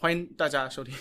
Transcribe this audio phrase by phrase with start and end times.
[0.00, 0.94] 欢迎大家收听。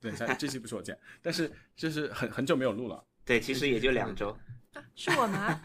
[0.00, 3.04] 等一下，这期不是我剪，但是 就是很很久没有录了。
[3.22, 4.30] 对，其实也就两周。
[4.72, 5.60] 啊 是我吗？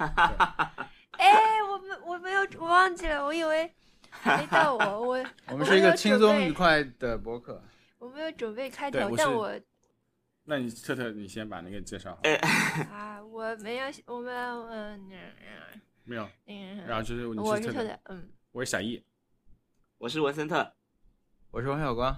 [1.11, 3.71] 哎，我没我没有我忘记了，我以为
[4.25, 7.63] 没到我我 我们是一个轻松愉快的博客。
[7.97, 9.51] 我没有准备开头但我
[10.43, 12.21] 那你特特，你先把那个介绍好。
[12.91, 14.33] 啊我没有我们
[15.09, 15.09] 嗯
[16.03, 19.01] 没有，嗯然后就是我是特特，嗯我是小易。
[19.97, 20.73] 我是文森特，
[21.51, 22.15] 我是王小光，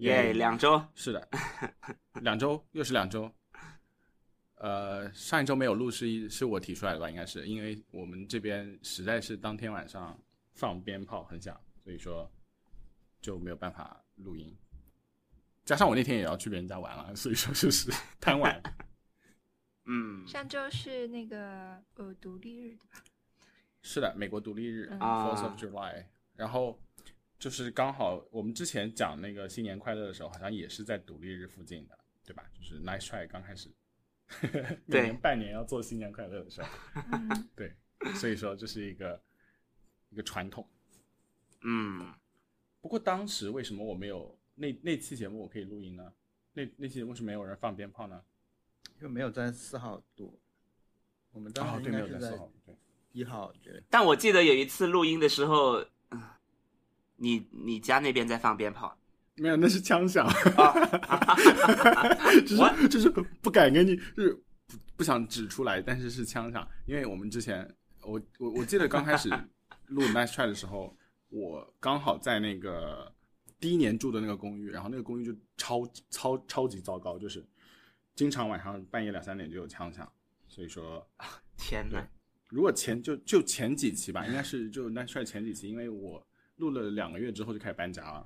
[0.00, 0.82] 耶，两周。
[0.94, 1.28] 是的，
[2.22, 3.30] 两周又是两周。
[4.56, 7.08] 呃，上一周没有录是一是我提出来的吧？
[7.08, 10.18] 应该是因为我们这边实在是当天晚上
[10.52, 12.30] 放鞭炮很响，所以说
[13.20, 14.54] 就没有办法录音。
[15.64, 18.60] 加上我那天也要去别人家玩了，所以说就是 贪玩。
[19.86, 23.02] 嗯上周是那个呃独立日对吧？
[23.82, 26.04] 是的，美国独立日嗯 Fourth of 啊 July，
[26.36, 26.78] 然后
[27.40, 32.44] 就是刚好我们之前讲那个新年快乐的时候，好像也是在独立日附近的，对吧？
[32.54, 33.70] 就是 Nice Try 刚开始，
[34.84, 36.68] 每年半年要做新年快乐的时候，
[37.12, 37.74] 嗯 对，
[38.16, 39.20] 所以说这是一个
[40.10, 40.68] 一个传统。
[41.62, 42.12] 嗯，
[42.82, 46.12] 不过当时为什么我没有那那期节目我可以录音呢？
[46.52, 48.22] 那那期节目是没有人放鞭炮呢？
[48.98, 50.38] 因为没有在四号录，
[51.32, 52.76] 我们当哦，时，应该是在没有在四号，对。
[53.12, 53.82] 一号之类。
[53.88, 55.90] 但我记得有一次录音的时候，嗯
[57.22, 58.96] 你你家那边在放鞭炮
[59.36, 60.74] 没有，那是枪响，啊？
[62.46, 64.34] 就是就是不敢跟你，就是
[64.66, 67.66] 不不想指出来，但是是枪响，因为我们之前
[68.02, 69.28] 我我我记得刚开始
[69.86, 70.96] 录 Nice Try 的时候，
[71.28, 73.12] 我刚好在那个
[73.58, 77.44] 第一年住的那个公寓，然后那个公寓就超超超级糟糕，就是
[78.14, 80.10] 经常晚上半夜两三点就有枪响，
[80.48, 81.06] 所以说
[81.56, 82.06] 天哪！
[82.48, 86.26] 如果前就就前几期吧，应该是就 Nice Try 前几期，因为我
[86.60, 88.24] 录了两个月之后就开始搬家了，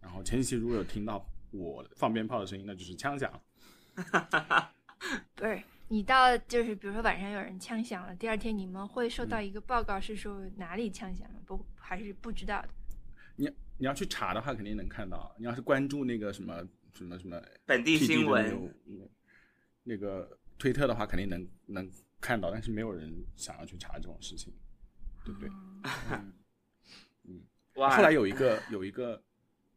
[0.00, 3.30] 然后前几期如果有听到我放鞭炮的声音，那就是枪响。
[5.34, 12.68] 不是你到就是比如说晚上有人枪响了，第二天你们会收嗯到一个报告是说哪里枪响了，不还是不知道的？
[13.36, 15.34] 你你要去查的话，肯定能看到。
[15.38, 19.10] 你要是关注那个什么什么什么本地新闻那个
[19.84, 21.90] 那个推特的话，肯定能能
[22.20, 24.52] 看到，但是没有人想要去查这种事情，
[25.24, 25.48] 对不对？
[26.10, 26.32] 嗯，
[27.78, 27.96] 哇！
[27.96, 29.20] 后来有一个有一个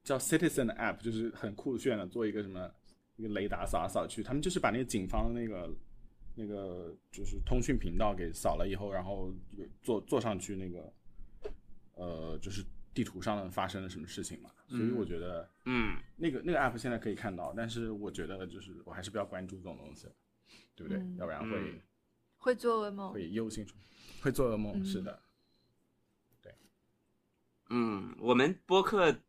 [0.04, 2.70] 叫 Citizen 的 app，就是很酷炫的，做一个什么
[3.16, 5.70] 一个雷达扫来扫去，他们就是把那个警方那个
[6.36, 10.94] 那个就是通讯频道给扫了以后，然后有做做上去那个
[11.96, 12.64] 呃就是
[12.94, 20.08] 地图上发生了什么事情嘛，所以我觉得嗯，那个那个 app 现在可以看到，但是我觉得就是我还是不要关注这种东西，
[20.76, 20.98] 对不对？
[20.98, 21.80] 嗯要不然会、嗯
[22.44, 23.14] 会做噩梦。
[23.14, 23.72] 会忧心忡
[24.24, 25.20] 会做噩梦，嗯是的。
[27.74, 29.22] 嗯，我们播客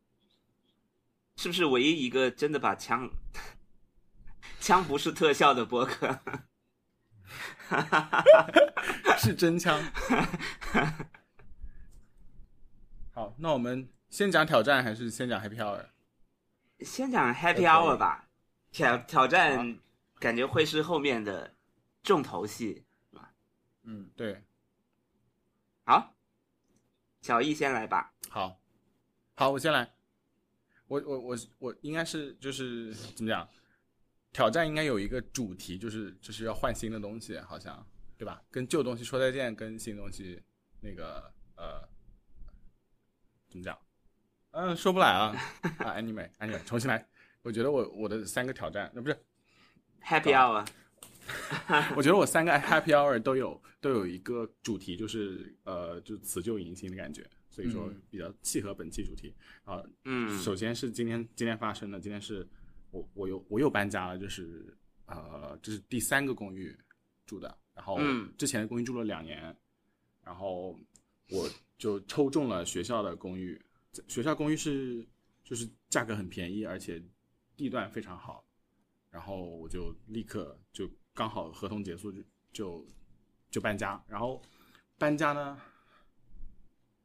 [1.37, 3.09] 是不是唯一一个真的把枪
[4.59, 6.19] 枪不是特效的播客？
[9.17, 9.81] 是真枪。
[13.13, 15.85] 好，那我们先讲挑战还是先讲 Happy Hour？
[16.79, 18.27] 先讲 Happy Hour 吧，
[18.71, 19.79] 挑挑战
[20.19, 21.55] 感觉会是后面的
[22.03, 22.83] 重头戏。
[23.83, 24.43] 嗯，对，
[25.85, 26.13] 好，
[27.21, 28.12] 小易先来吧。
[28.33, 28.59] 好，
[29.35, 29.87] 好，我先来。
[30.87, 33.47] 我我我我应该是就是怎么讲？
[34.31, 37.85] 挑战应该有一个主题，就是就是要换新的东西，好像
[38.17, 38.41] 对吧？
[38.49, 40.41] 跟旧东西说再见，跟新东西
[40.81, 41.87] 那个呃
[43.49, 43.77] 怎么讲？
[44.49, 47.07] 嗯，说不来啊啊！Anyway Anyway，重新来。
[47.43, 49.25] 我觉得我我的三个挑战，那，不是
[50.03, 50.67] Happy Hour，
[51.95, 58.01] 我觉得我三个 Happy Hour 都有都有一个主题，就是呃，就辞旧迎新的感觉，所以说嗯。
[58.09, 59.31] 比较契合本期主题。
[59.63, 59.83] 啊。
[60.05, 60.27] 嗯。
[60.39, 62.47] 首先是今天今天发生的，今天是
[62.89, 64.75] 我我又我又搬家了，就是
[65.05, 66.75] 呃，这是第三个公寓
[67.27, 68.33] 住的，然后嗯。
[68.39, 69.55] 之前的公寓住了两年，
[70.23, 70.79] 然后
[71.29, 71.47] 我
[71.77, 73.61] 就抽中了学校的公寓，
[74.07, 75.05] 学校公寓是
[75.43, 77.01] 就是价格很便宜，而且
[77.55, 78.43] 地段非常好，
[79.11, 82.87] 然后我就立刻就刚好合同结束就就
[83.51, 84.41] 就搬家，然后
[84.97, 85.61] 搬家呢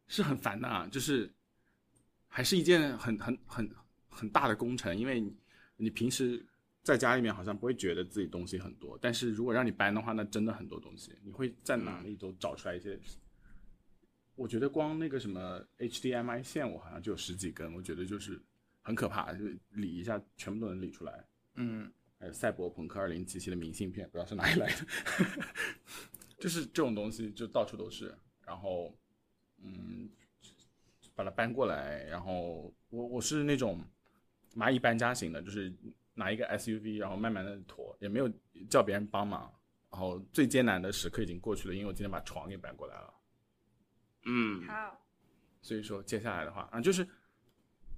[0.08, 1.32] 是很烦的啊，就是
[2.26, 3.70] 还是一件很很很
[4.08, 5.36] 很大的工程，因为你
[5.76, 6.44] 你平时
[6.82, 12.98] 在家里面好像不会觉得自己东西很多，但是如果让你搬的话，那真的很多东西，你会在哪里都找出来一些。
[14.34, 18.40] 我觉得光那个什么 HDMI 线，我好像就有十几根，我觉得就是
[18.82, 21.24] 很可怕，就理一下全部都能理出来。
[21.56, 24.86] 嗯，还有赛博朋克二零七七的明信片，不知道是哪里来的，
[26.38, 28.16] 就是这种东西就到处都是。
[28.46, 28.96] 然后，
[29.62, 30.08] 嗯，
[31.14, 33.80] 把它搬过来，然后我我是那种
[34.54, 35.72] 蚂蚁搬家型的，就是
[36.14, 38.30] 拿一个 SUV，然后慢慢的驮，也没有
[38.68, 39.52] 叫别人帮忙。
[39.90, 43.14] 然后最艰难的时刻已经过去了，因为我今天把床给搬过来了。
[44.26, 45.00] 嗯，好，
[45.62, 47.08] 所以说接下来的话啊，就是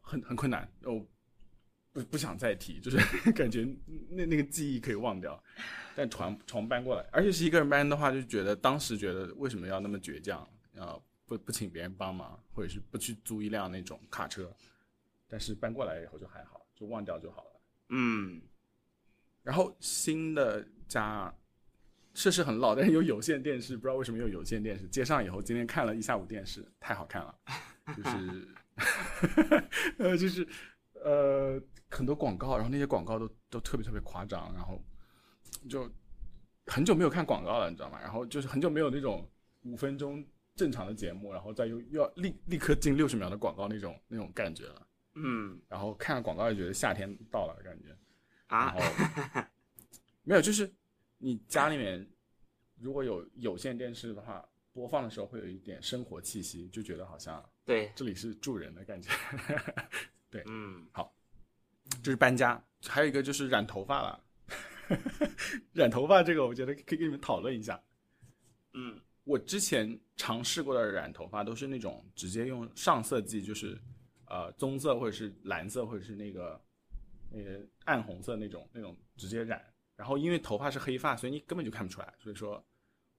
[0.00, 1.04] 很很困难，我
[1.92, 3.66] 不不想再提，就是感觉
[4.08, 5.42] 那那个记忆可以忘掉。
[5.96, 10.48] 但床床搬过来，而且是一个人搬的话，就觉得当时觉得为什么要那么倔强，
[10.78, 10.96] 啊
[11.30, 14.52] 不不请别人帮忙，或者是不去租一辆那种卡车。
[15.28, 17.60] 但是搬过来以后就还好，就忘掉就好了。
[17.90, 18.42] 嗯，
[19.44, 21.32] 然后新的家
[22.14, 24.88] 设施很老，但是有有线电视，不知道为什么有有线电视。
[24.88, 27.32] 接上以后，今天看了一下午电视，太好看了，
[27.96, 28.48] 就是
[29.98, 30.48] 呃就是
[30.94, 34.82] 呃很多广告，然后那些广告都都特别特别夸张，然后
[35.68, 35.88] 就
[36.66, 38.00] 很久没有看广告了，你知道吗？
[38.00, 39.30] 然后就是很久没有那种
[39.62, 40.26] 五分钟
[40.60, 44.86] 正常的节目，然后再又又要立立刻进六十秒的广告那种那种感觉了。
[45.14, 47.96] 嗯然后看了广告也觉得夏天到了，感觉。
[48.48, 48.76] 啊
[50.22, 50.70] 没有，就是
[51.16, 52.06] 你家里面
[52.78, 59.10] 如果有有线电视的话，播放的时候会有一点生活气息，就觉得好像对，这里是住人的感觉。
[60.28, 61.16] 对嗯，好
[62.02, 64.22] 这是搬家，还有一个就是染头发了。
[65.72, 67.82] 染头发这个，我觉得可以跟你们讨论一下。
[68.74, 73.80] 嗯我之前尝试过的染头发都是那种直接用上色剂，就是
[74.26, 76.60] 呃棕色或者是蓝色或者是那个
[77.30, 79.64] 那个暗红色那种那种直接染。
[79.94, 82.12] 然后因为头发是黑发，所以你根本就看不出来。
[82.18, 82.60] 所以说，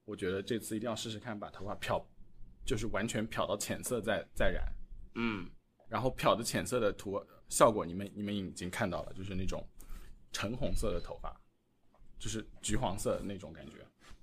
[0.04, 2.04] 我觉得这次一定要试试看，把头发漂，
[2.62, 4.70] 就是完全漂到浅色再再染。
[5.14, 5.48] 嗯
[5.88, 9.66] 然后漂的浅色的图效果，你们你们已经看到了，就是那种
[10.30, 11.34] 橙红色的头发，
[12.18, 13.78] 就是橘黄色的那种感觉。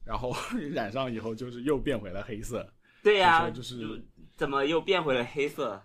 [0.09, 0.35] 然后
[0.73, 2.67] 染上以后，就是又变回了黑色。
[3.03, 4.03] 对呀、就是
[4.35, 5.79] 怎么又变回了黑色？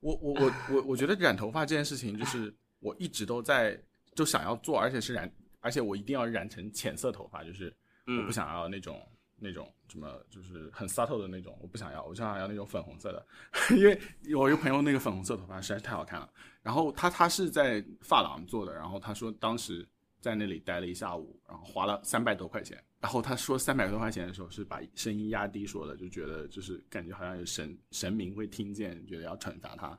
[0.00, 3.82] 我我我我我觉得染头发这件事情，就是 我一直都在
[4.14, 7.74] 就想要做，而且是染，而且我一定要染成浅色头发，就是
[8.06, 9.00] 我嗯不想要那种
[9.38, 13.26] 那种什么，就是很 subtle 的那种，我不想要，我就想要那种粉红色的，
[13.74, 13.98] 因为
[14.36, 16.30] 我有朋友那个粉红色头发实在是太好看了。
[16.62, 19.88] 然后他他是在发廊做的，然后他说当时
[20.20, 22.82] 在那里待了一下午，然后花了三百多块钱。
[23.00, 29.98] 然后他说三百多块钱的时候是把声音压低说的，就觉得就是感觉好像有神神明会听见，觉得要惩罚他，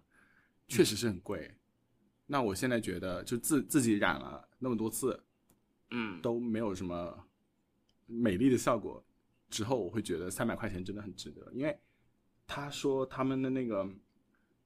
[0.68, 1.52] 确实是很贵。
[2.28, 5.20] 那我现在觉得就自自己染了那么多次，
[5.90, 7.28] 嗯都没有什么
[8.06, 9.04] 美丽的效果，
[9.50, 11.76] 之后我会觉得三百块钱真的很值得，因为
[12.46, 13.84] 他说他们的那个，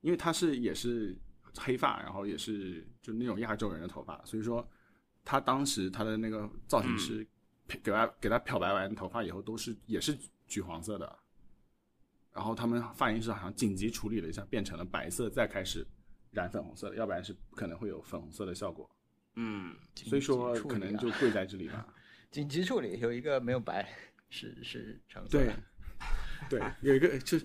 [0.01, 1.17] 因为他是也是
[1.57, 4.67] 黑发，然后也是就那种亚洲人的头发，所以说
[5.25, 7.27] 他当时他的那个造型师
[7.83, 10.15] 给他给他漂白完头发以后都是也是
[10.47, 11.19] 橘黄色的，
[12.31, 15.85] 然后他们发型师好像紧急处理了一下，变成了白色，再开始
[16.31, 18.89] 染粉红色的，要不然是不可能会有粉红色的效果。
[19.37, 21.85] 嗯所以说可能啊就贵在这里吧。
[22.31, 23.89] 紧急处理有一个没有白，
[24.29, 25.53] 是是橙色对，
[26.49, 27.37] 对，有一个就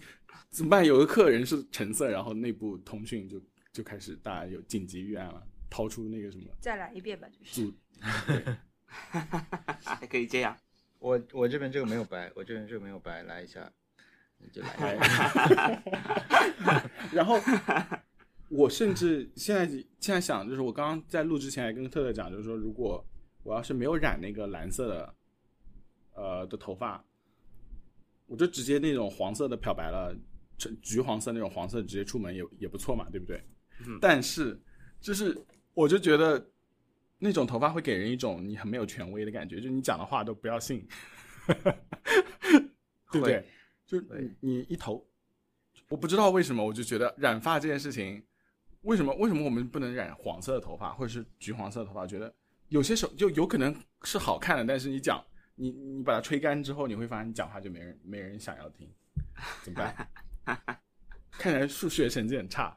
[0.51, 0.85] 怎么办？
[0.85, 3.41] 有个客人是橙色，然后内部通讯就
[3.73, 7.73] 就开始大家有紧急预案了，掏出那个什么再来一遍吧，就是。
[9.85, 10.57] 还 可以这样。
[10.99, 13.73] 我我这边这个没有白， 我这边这个没有白，来一下，
[14.39, 16.91] 你就来哎一下。
[17.15, 17.39] 然后
[18.49, 19.67] 我甚至现在
[20.01, 23.05] 现在想，就是我刚刚在录之前还跟特特讲，就是说如果
[23.45, 25.15] 我要是没有染那个蓝色的
[26.15, 27.03] 呃的头发，
[28.27, 30.15] 我就直接那种黄色的漂白了，
[30.59, 33.41] 橙橘黄色那种黄色直接出门也也不错嘛，对不对？
[33.87, 34.61] 嗯但是
[35.01, 35.35] 就是
[35.81, 36.51] 我就觉得
[37.19, 40.87] 那种头发会给人一种你很没有权威的感觉，就你讲的话都不要信，
[43.11, 43.43] 对不对？
[43.87, 45.03] 就会你你一头，
[45.89, 48.23] 我不知道为什么，我就觉得染发这件事情，
[48.83, 52.07] 为什么为什么我们不能染黄色的头发或者是橘黄色的头发？
[52.07, 52.31] 觉得
[52.69, 58.87] 有些时候就有可能是好看的，但是你讲你你把它吹干之后，你会发现你讲话就没人没人想要听，
[59.63, 60.09] 怎么办？
[61.33, 62.77] 看起来数学成绩很差。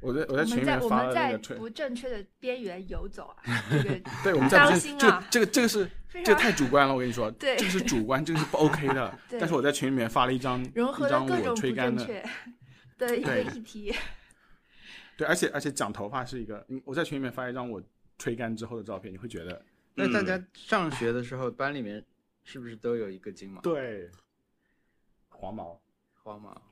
[0.00, 9.18] 我在我在我们在群里面发了那个吹，不正确的边缘游走啊， 这个对，我们在这个心啊这个这个是这个太主观了，我跟你说， 对这个是主观，这个是不 OK 的。
[9.38, 12.24] 但是我在群里面发了一张融合一张我了各种不吹干的，正确
[12.98, 13.94] 的一个议题。
[15.16, 17.82] 对，而且而且讲头发是一个，嗯我在群里面发一张我
[18.16, 19.62] 吹干之后的照片，你会觉得
[19.94, 22.02] 那大嗯家上学的时候，班里面
[22.42, 23.60] 是不是都有一个金毛？
[23.60, 24.10] 对
[25.28, 25.78] 黄毛，
[26.22, 26.62] 黄毛。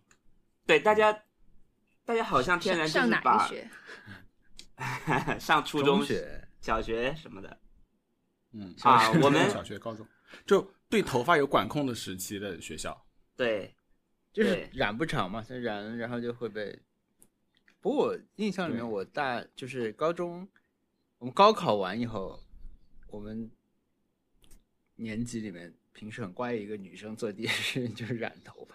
[0.66, 1.18] 对，大家
[2.08, 3.70] 大家好像天然就上哪是学？
[5.38, 6.42] 上初中、学。
[6.58, 7.60] 小学什么的。
[8.52, 10.08] 嗯啊我们小学、高中。
[10.46, 12.98] 就对头发有管控的时期的学校，
[13.36, 13.76] 对，
[14.32, 16.80] 就是染不长嘛，它染了然后就会被。
[17.78, 20.48] 不过我印象里面，我大就是高中，
[21.18, 22.42] 我们高考完以后，
[23.08, 23.50] 我们
[24.94, 28.74] 年级里面平时很乖一个女生做第一件事情就是染头发。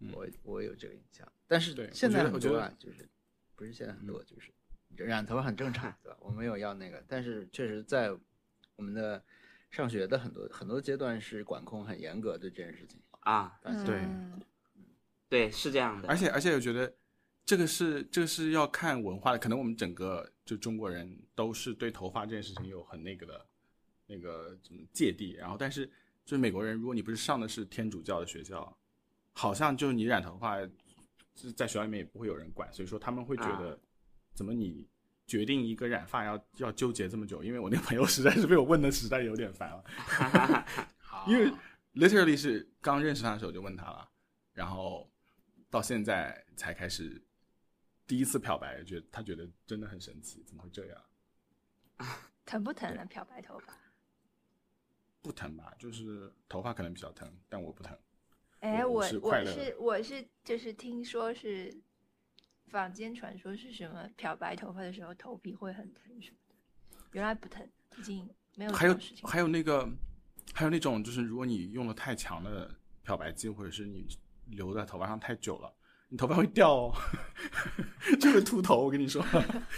[0.00, 0.10] 嗯。
[0.12, 3.08] 我我有这个印象，但是对现在我觉得我觉很多啊，就是
[3.56, 4.52] 不是现在很多，就是
[4.94, 6.16] 染头发很正常，对吧？
[6.20, 8.16] 我没有要那个，但是确实在
[8.76, 9.20] 我们的
[9.68, 13.02] 上学的很多很多阶段是管控很严格的这件事情。
[13.20, 14.40] 啊，对嗯
[15.28, 16.08] 对，是这样的。
[16.08, 16.94] 而且而且我觉得
[17.44, 23.46] 这个是这个是要看文化的，可能我们整个就中国人都是对头发这件事情有很那个的
[24.06, 25.84] 那个怎么芥蒂，然后但是
[26.24, 28.76] 就是美国人，如果你不是上的是天主教的学校，
[29.32, 30.56] 好像就是你染头发，
[31.40, 33.78] 就是在学校里面也不会有人管，所以说他们会觉得
[34.34, 34.86] 怎么你。
[35.26, 40.66] 决定一个染发要要纠结这么久，因为我那个朋友实在是被我问的实在有点烦了，
[41.24, 41.48] 因为
[41.94, 44.10] literally 是刚认识他的时候就问他了，
[44.54, 45.08] 然后
[45.70, 47.24] 到现在才开始
[48.08, 51.00] 第一次漂白，觉得他觉得真的很神奇，怎么会这样？
[52.44, 53.04] 疼不疼啊？
[53.04, 53.72] 漂白头发？
[55.22, 57.96] 不疼吧，就是头发可能比较疼，但我不疼。
[58.60, 61.74] 哎，我我我是我是就是听说是
[62.68, 66.54] 坊间传说是什么漂白头发的时候头皮会很疼什么的，
[67.12, 67.66] 原来不疼，
[67.98, 68.98] 已经没有还有。
[69.24, 69.88] 还有那个
[70.52, 72.70] 还有那种就是如果你用了太强的
[73.02, 74.06] 漂白剂，或者是你
[74.46, 75.74] 留在头发上太久了，
[76.08, 76.94] 你头发会掉哦，
[78.20, 78.84] 就会秃头。
[78.84, 79.24] 我跟你说，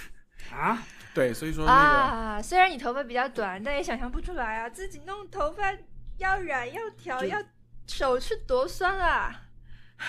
[0.50, 0.82] 啊，
[1.14, 1.78] 对，所以说那个。
[1.78, 5.72] 啊，虽然你头发比较短，但也想象不出来啊，自己弄头发
[6.18, 7.38] 要染要调要
[7.86, 9.42] 手是多酸啊！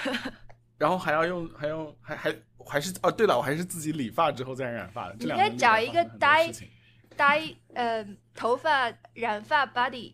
[0.77, 5.15] 然后还要用，还用，还还还是哦，对了，我还是自己理发之后再染发的。
[5.17, 6.51] 这你应该找一个呆
[7.15, 10.13] 呆呃头发染发 buddy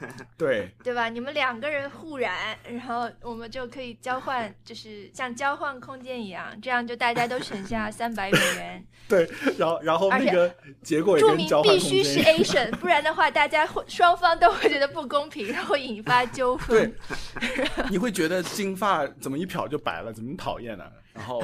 [0.38, 1.08] 对，对吧？
[1.08, 8.86] 你们两个人互染，然后我们就可以交换，就是像交换空间一样，这样就大家都省下 三百美元。
[9.08, 9.28] 对，
[9.58, 16.94] 然后然后那个结果也注明必须是 Asian，不然的话，大家会双方都会觉得不公平，然后引发纠纷
[17.40, 20.84] 对。，你会觉得金发怎么一漂就白了，怎么讨厌呢？
[21.14, 21.42] 然后，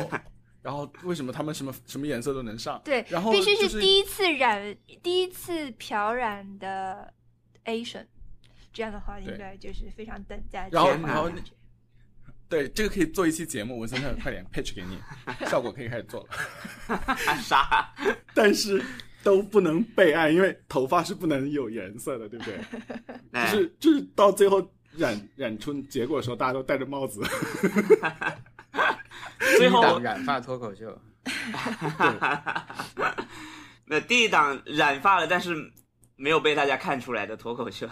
[0.62, 2.80] 然后为什么他们什么什么颜色都能上？
[2.84, 7.12] 对，然后必须是第一次染、第一次漂染的
[7.64, 8.04] Asian，
[8.75, 11.31] 这样的话应该就是非常等价然后交换然后
[12.47, 14.99] 对，这个可以做一期节目，我现在快点 pitch 给你，
[15.47, 17.16] 效果可以开始做了。
[17.40, 17.90] 啥？
[18.35, 18.85] 但是
[19.23, 22.59] 都不能备案，因为头发是不能有颜色的，对不对？
[23.33, 27.23] 就哎是就是到最后染染出结果的时候，大家都戴着帽子。
[29.57, 31.00] 最后第一档染发脱口秀，
[33.87, 35.57] 那第一档染发了，但是
[36.16, 37.88] 没有被大家看出来的脱口秀，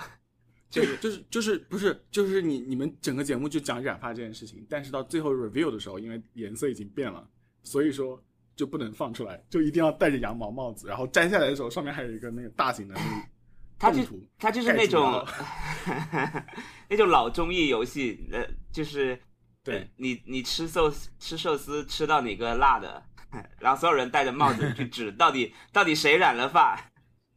[0.72, 7.28] 就是就是就是不是就是你你们整个节目就讲染发这件事情，但是到最后 review 的时候，因为颜色已经变了，
[7.62, 8.18] 所以说
[8.56, 13.26] 就不能放出来，就一定要戴着羊毛帽子，然后摘下来的时候上面还有一个那个大型的那个
[13.78, 16.46] 它就动图，它就是那种盖住
[16.88, 19.20] 那种老综艺游戏，呃，就是
[19.62, 23.02] 对呃你你吃寿司吃寿司吃到哪个辣的，
[23.60, 26.80] 然后所有人戴着帽子去指到底到底谁染了发，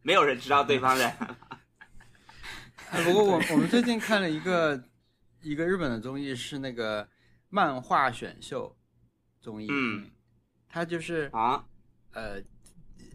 [0.04, 1.55] 没有人知道对方染了发。
[2.92, 4.82] 哎 不过我我们最近看了一个
[5.42, 7.08] 一个日本的综艺，是那个
[7.50, 8.76] 漫画选秀
[9.42, 10.10] 综艺，嗯，
[10.70, 11.64] 它就是啊，
[12.14, 12.42] 呃，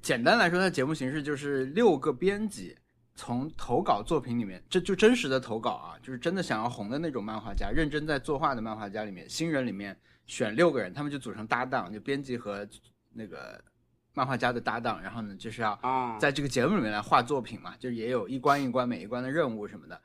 [0.03, 2.77] 简单来说，它的节目形式就是六个编辑
[3.15, 12.67] 从投稿作品里面，这就真实的投稿啊，就是真的想要红的那种漫画家，认真在作画的漫画家里面，新人里面选六个人，他们就组成搭档，就编辑和
[13.13, 13.63] 那个
[14.15, 20.01] 漫画家的搭档，然后呢，就是要哦，在这个节目里面来画作品嘛，就是也有一关一关每一关的任务什么的。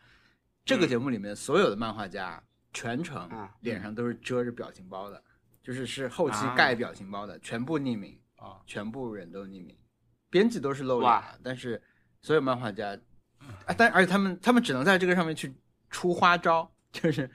[0.64, 2.42] 这个节目里面所有的漫画家
[2.74, 5.24] 全程啊脸上都是遮着表情包的，
[5.62, 8.20] 就是是后期啊盖表情包的，全部匿名。
[8.38, 9.76] 啊，全部人都匿名，
[10.30, 11.82] 编辑都是露脸的，但是
[12.22, 12.90] 所有漫画家，
[13.66, 15.56] 啊，但而且他们他们只能在这个上面去
[15.90, 17.28] 出花招， 就是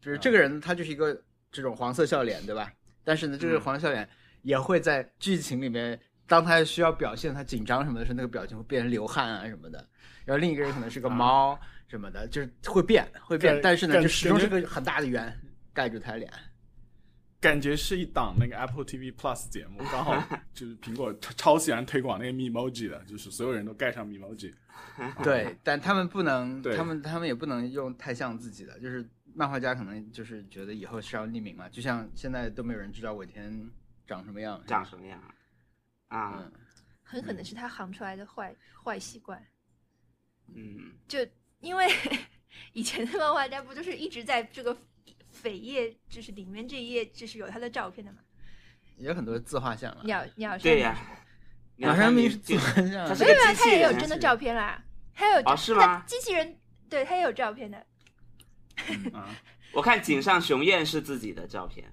[0.00, 1.20] 就是这个人他就是一个
[1.50, 2.72] 这种黄色笑脸，对吧？
[3.04, 3.60] 但是呢，这个嗯。
[3.60, 4.08] 黄色笑脸
[4.46, 9.84] 也会在剧情里面，当他需要表现他紧张什么的时候，那个表情会变成流汗啊什么的。
[10.24, 15.36] 然后另一个人可能是个猫什么的，就是会变会变，但是呢，就始终是个很大的圆
[15.74, 16.32] 盖住他的脸。
[17.40, 20.16] 感觉是一档那个 Apple TV Plus 节目，刚好
[20.54, 24.52] 就是苹果超超喜欢推广那个 Memoji 的，就是所有人都盖上 Memoji。
[25.24, 33.70] 对，但他们不能，他们他们也不能用太像自己的，就是漫画家可能就是觉得以后是要匿名嘛，就像现在都没有人知道尾田
[34.06, 35.20] 长什么样，长什么样
[36.08, 36.38] 啊？
[36.38, 36.52] 嗯，
[37.02, 39.44] 很可能是他行出来的坏坏习惯。
[40.54, 41.18] 嗯，就
[41.60, 41.86] 因为
[42.72, 44.76] 以前的漫画家不就是一直在这个
[45.42, 48.18] 扉页，就是里面这一页就是有他的照片的嘛，
[48.96, 50.02] 也有很多自画像了。
[50.04, 50.96] 鸟鸟山对呀、
[51.74, 54.82] 明鸟山明是就自画像没有他也有真的照片啦，
[55.12, 56.56] 他有照哦是吗他机器人
[56.88, 57.86] 对他也有照片的，
[59.12, 59.34] 啊，
[59.72, 61.92] 我看井上雄彦是自己的照片，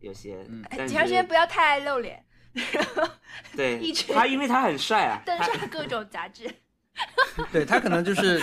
[0.00, 0.62] 有些，嗯。
[0.70, 2.24] 哎但井上学不要太爱露脸，
[3.56, 6.48] 对 一直他，因为他很帅啊， 登上各种杂志。
[7.52, 8.40] 对他可能就是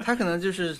[0.00, 0.76] 他可能就是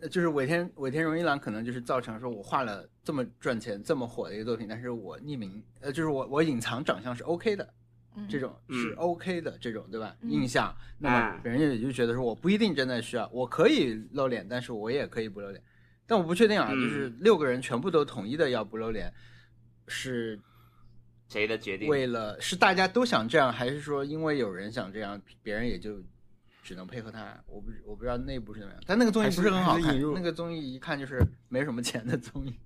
[0.00, 7.72] 呃就是尾田尾田荣一郎可能就是造成说我画了这么赚钱这么火的一个作品，但是我匿名呃就是我我隐藏长相是 OK 的，
[8.16, 8.26] 嗯。
[8.28, 10.12] 这种是嗯 OK 的这种对吧？
[10.22, 10.30] 嗯。
[10.30, 15.62] 印象，那么人也就觉得说我不一定真的需要，我可以露脸，但是我也可以不露脸，
[16.04, 16.80] 但我不确定啊，嗯。
[16.80, 19.12] 就是六个人全部都统一的要不露脸，
[19.90, 20.40] 是
[21.28, 21.88] 谁的决定？
[21.88, 26.02] 为了是大家都想这样，还是说因为有人想这样，别人也就
[26.62, 27.38] 只能配合他？
[27.46, 32.54] 我不我不知道内部是怎么样，但那个综艺不是很好看那个综艺一看就是没什么钱的综艺。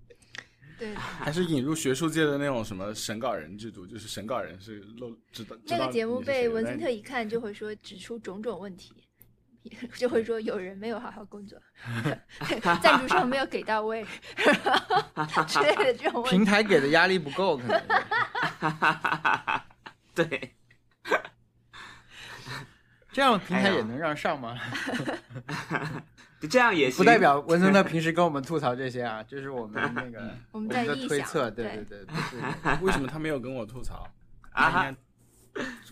[0.76, 8.92] 对，还是引入学术界的那种什么审稿人制度，就是审稿人是漏知道那个节目被文森特一看就会说指出种种问题，
[9.96, 11.58] 就会说有人没有好好工作，
[12.82, 14.04] 赞助商没有给到位
[15.46, 16.30] 之类的这种问题。
[16.30, 17.86] 平台给的压力不够，可能是
[20.28, 20.54] 对，
[23.12, 24.58] 这样平台也能让上吗？
[26.50, 34.06] 这样也行，不代表文森特平时跟我们吐槽这些啊，这是我们那个我们的在推测，对对对，不是为什么他没有跟我吐槽？
[34.52, 34.94] 啊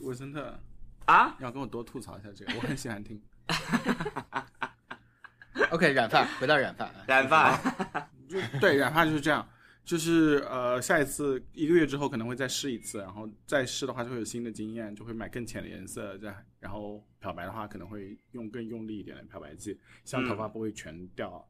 [0.02, 0.59] 文森特
[1.07, 3.19] 啊，要跟我多吐槽一下这个，我很喜欢听。
[5.71, 7.57] OK，染发，回到染发啊，染发，
[8.29, 9.47] 就对，染发就是这样，
[9.85, 21.49] 就是呃，下一次一个月之后可能会再试一次，然后再试的话就会有新的经验，就会买更浅的颜色，再然后漂白的话可能会用更用力一点的漂白剂，像头发不会全掉，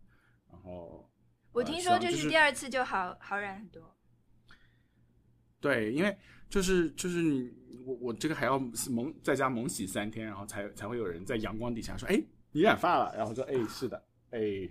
[0.50, 1.08] 然后
[1.52, 3.94] 我呃听说就是第二次就好好染很多。
[5.60, 6.16] 对，因为
[6.52, 7.50] 就是就是你
[7.86, 14.68] 我我这个还要猛在家猛洗三天，然后才才会有人在阳光底下说，哎，你染发了，然后说，哎，是的，哎，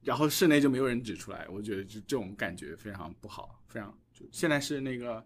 [0.00, 5.22] 然后室内就没有人指出来，我觉得就这种感觉非常不好，非常就现在是那个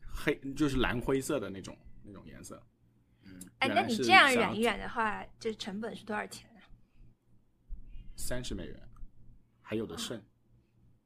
[0.00, 2.62] 黑就是蓝灰色的那种那种颜色，
[3.24, 6.62] 嗯哎，那你这样染一染的话，这成本是多少钱啊？
[8.14, 8.80] 三十美元，
[9.60, 10.16] 还有的剩，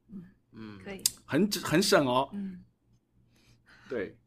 [0.09, 0.23] 嗯。
[0.55, 2.63] 嗯，可以，很很省哦，嗯，
[3.93, 4.17] 对，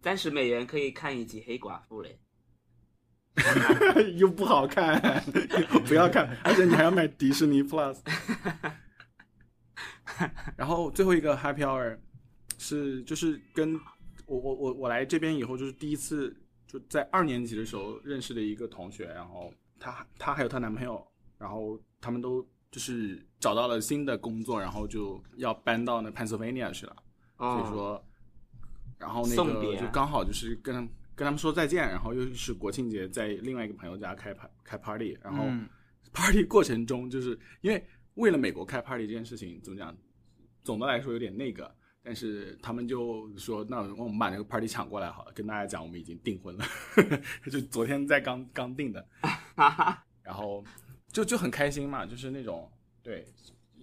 [0.00, 2.18] 三十美元可以看一集《黑寡妇》嘞。
[4.16, 4.98] 又不好看，
[5.86, 7.98] 不要看， 而且你还要买迪士尼 Plus。
[10.56, 11.98] 然后最后一个 Happy Hour
[12.56, 13.78] 是就是跟
[14.24, 16.34] 我我我我来这边以后就是第一次
[16.66, 26.96] 就在二年级的时候认识的一个同学，然后她她还有她男朋友，然后他们都就是找到了新的工作，然后就要搬到那 Pennsylvania 去了。
[27.36, 28.04] 所以哦，说，
[28.98, 35.68] 然后那个就刚好就是跟他们跟他们说再见，然后又是国庆节，在另外一个朋友家开派开 party，然后嗯
[36.12, 39.96] party 过程中，就是因为为了美国开 party 这件事情，怎么讲，
[40.62, 46.64] 总的来说有点那个，但是他们就说，那我们把那个 party 抢过来好了，跟大家讲我们已经订婚了，
[47.50, 49.06] 就昨天在刚刚订的，
[50.22, 50.64] 然后
[51.08, 52.70] 就就很开心嘛，就是那种
[53.02, 53.26] 对，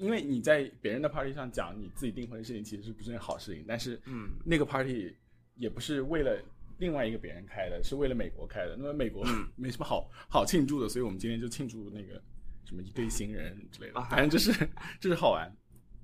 [0.02, 5.16] 因为你在别人的 party 上讲你自己订婚的事情，其实是不是件好事情，但是嗯，那个 party
[5.56, 6.42] 也不是为了
[6.80, 8.76] 另外一个别人开的，是为了美国开的。
[8.76, 12.20] 那么美国嗯 没什么好好庆祝的，所以我们今天就庆祝那个
[12.66, 14.52] 什么一堆新人之类的啊，反正就是
[15.00, 15.56] 就是好玩。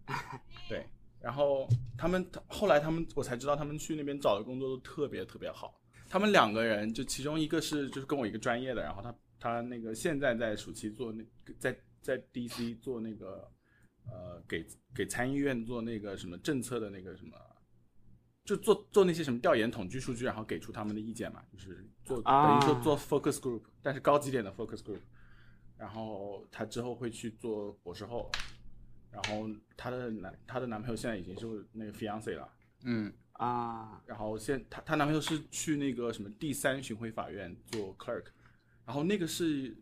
[0.69, 0.85] 对，
[1.19, 5.73] 然后他们后来他们我才知道他们去那边找的工作都特别特别好。
[6.09, 13.51] 他们两个人就其中一个是就是跟我一个专业的，然后他他那个现在在暑期做那个在在 DC 做那个
[14.07, 14.65] 呃给
[14.95, 17.37] 给参议院做那个什么政策的那个什么，
[18.45, 25.01] 就做做那些什么调研统计数据，然后给出他们的意见嘛，就是做啊等于说做 focus group，但是高级点的 focus group。
[25.77, 28.31] 然后她之后会去做博士后，
[29.11, 32.49] 然后她的男她的男朋友现在已经是那个 fiance 了，
[32.83, 33.13] 嗯。
[33.33, 38.23] 啊，然后现她她男朋友是去那个什么第三巡回法院做 clerk，
[38.83, 39.77] 然后那个是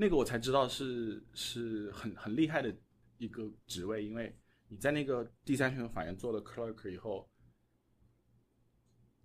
[0.00, 2.72] 那个我才知道是是很很厉害的
[3.18, 4.32] 一个职位，因为
[4.68, 7.28] 你在那个第三巡回法院做了 clerk 以后，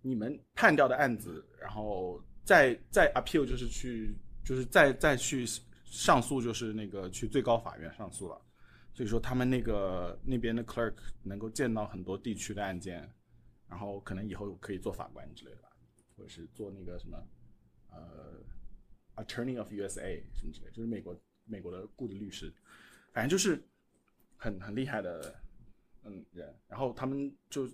[0.02, 5.46] 你们判掉的案子，然后再再 appeal 就是去就是再再去
[5.84, 8.40] 上诉，就是那个去最高法院上诉了。
[8.92, 13.08] 所以说他们那个那边的 clerk 能够见到很多地区的案件，
[13.68, 15.68] 然后可能以后可以做法官之类的吧，
[16.16, 17.16] 或者是做那个什么
[17.90, 18.42] 呃
[19.16, 22.52] attorney of USA 什么之类，就是美国美国的雇的律师，
[23.12, 23.62] 反正就是
[24.36, 25.34] 很很厉害的
[26.04, 27.68] 嗯人，然后他们就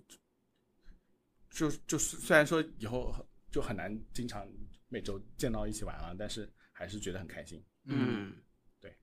[1.51, 3.15] 就就虽然说以后
[3.51, 4.49] 就很难经常
[4.89, 7.63] 每周见到一起玩了，但是还是觉得很开心。
[7.85, 8.35] 嗯，
[8.81, 8.97] 对。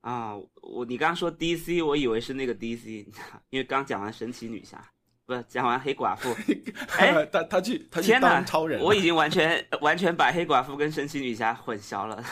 [0.00, 3.06] 啊，我你刚刚说 DC，我以为是那个 DC，
[3.50, 4.92] 因为刚讲完神奇女侠，
[5.26, 6.34] 不是讲完黑寡妇。
[6.98, 12.24] 哎他他去他去天哪当超人，我已经完全 完全把黑寡妇跟神奇女侠混淆了。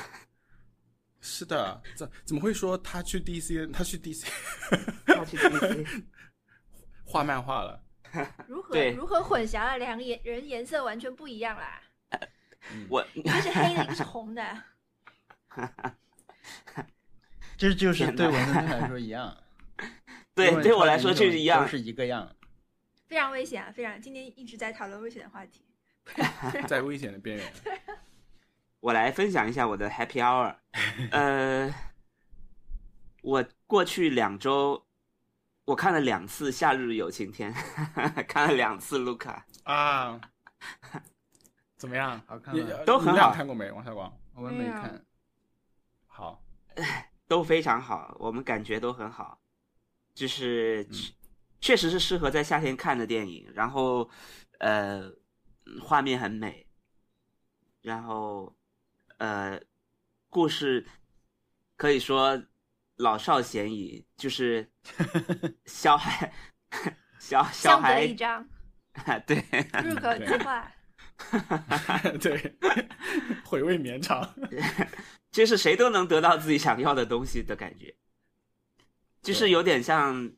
[1.20, 3.70] 是的，怎怎么会说他去 DC？
[3.72, 4.26] 他去 DC
[5.06, 6.02] 他去 DC，
[7.04, 7.82] 画漫画了？
[8.46, 11.82] 如何对如何混淆了两个颜人颜色完全不一样啦？
[12.88, 14.62] 我一个是黑的，一个是红的。
[17.56, 19.36] 这就是对文森特来说一样。
[20.34, 21.68] 对对我来说就是一样都。
[21.68, 22.30] 是一个样。
[23.14, 23.70] 非常危险啊！
[23.70, 25.64] 非常，今天一直在讨论危险的话题。
[26.66, 27.52] 在危险的边缘。
[28.80, 30.56] 我来分享一下我的 Happy Hour。
[31.12, 31.72] 呃，
[33.22, 34.84] 我过去两周
[35.64, 37.54] 我看了两次《夏日有晴天》，
[38.26, 39.46] 看了两次卢卡。
[39.62, 40.20] 啊，
[41.76, 42.20] 怎么样？
[42.26, 42.66] 好看吗？
[42.84, 43.70] 都很好看过没？
[43.70, 45.04] 王小光，我们没看。
[46.08, 46.42] 好，
[47.28, 49.40] 都非常好，我们感觉都很好，
[50.14, 50.96] 就是嗯
[51.64, 53.50] 确确实是适合在夏天看的电影。
[53.54, 54.10] 然后，
[54.58, 55.10] 呃，
[55.82, 56.66] 画面很美，
[57.80, 58.54] 然后，
[59.16, 59.58] 呃，
[60.28, 60.86] 故事
[61.76, 62.42] 可以说
[62.96, 64.70] 老少咸宜，就是
[65.64, 66.30] 小孩
[67.18, 68.46] 小小孩一张，
[69.26, 69.42] 对
[69.82, 70.70] 入口即化。
[72.20, 72.54] 对，
[73.46, 74.34] 回味绵长。
[75.30, 77.96] 就是谁都能得到自己想要的东西的感觉，
[79.22, 80.30] 就是有点像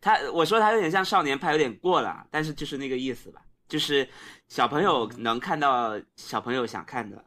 [0.00, 4.08] 他，我说他有点像少年派，有点过了，但是就是那个意思吧，就是
[4.48, 7.24] 小朋友能看到小朋友想看的，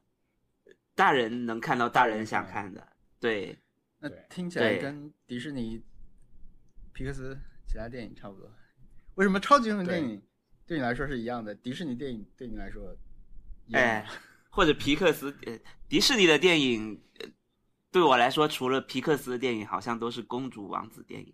[0.96, 2.88] 大人能看到大人想看的，
[3.20, 3.58] 对，
[4.00, 5.84] 那听起来跟迪士尼、
[6.94, 8.50] 皮克斯其他电影差不多。
[9.16, 10.22] 为什么超级英雄电影
[10.66, 11.54] 对你来说是一样的？
[11.56, 12.96] 迪士尼电影对你来说
[13.74, 14.08] 哎？
[14.52, 17.28] 或者皮克斯、呃迪士尼的电影，呃
[17.92, 21.34] 对我来说，除了皮克斯的电影，好像都是公主王子电影。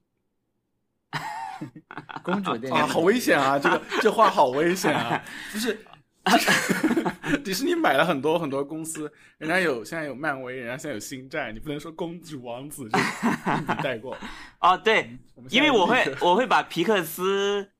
[2.23, 3.57] 公主殿啊，好危险啊！
[3.57, 5.23] 这个这话好危险啊！
[5.51, 5.85] 不是，
[7.43, 12.89] 迪士尼买了很多很多公司，人家有现在有漫威，人家现在有星战，你不能说公主王子
[13.81, 14.17] 带过。
[14.59, 15.17] 哦，对，
[15.49, 17.71] 因为我会我会把皮克斯、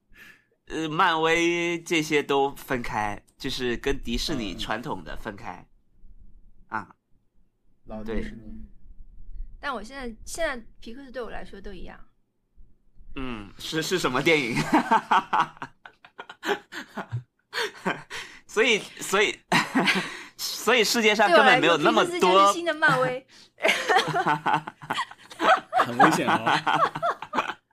[0.67, 5.67] 呃漫威这些都分开，就是跟迪士尼嗯传统的分开。
[6.67, 6.95] 啊，
[7.85, 8.65] 老迪士尼。
[9.59, 11.99] 但我现在现在皮克斯对我来说都一样。
[13.15, 14.55] 嗯，是是什么电影？
[18.47, 19.37] 所以所以
[20.37, 23.25] 所以世界上根本没有那么多是新的漫威，
[25.85, 26.45] 很危险哦。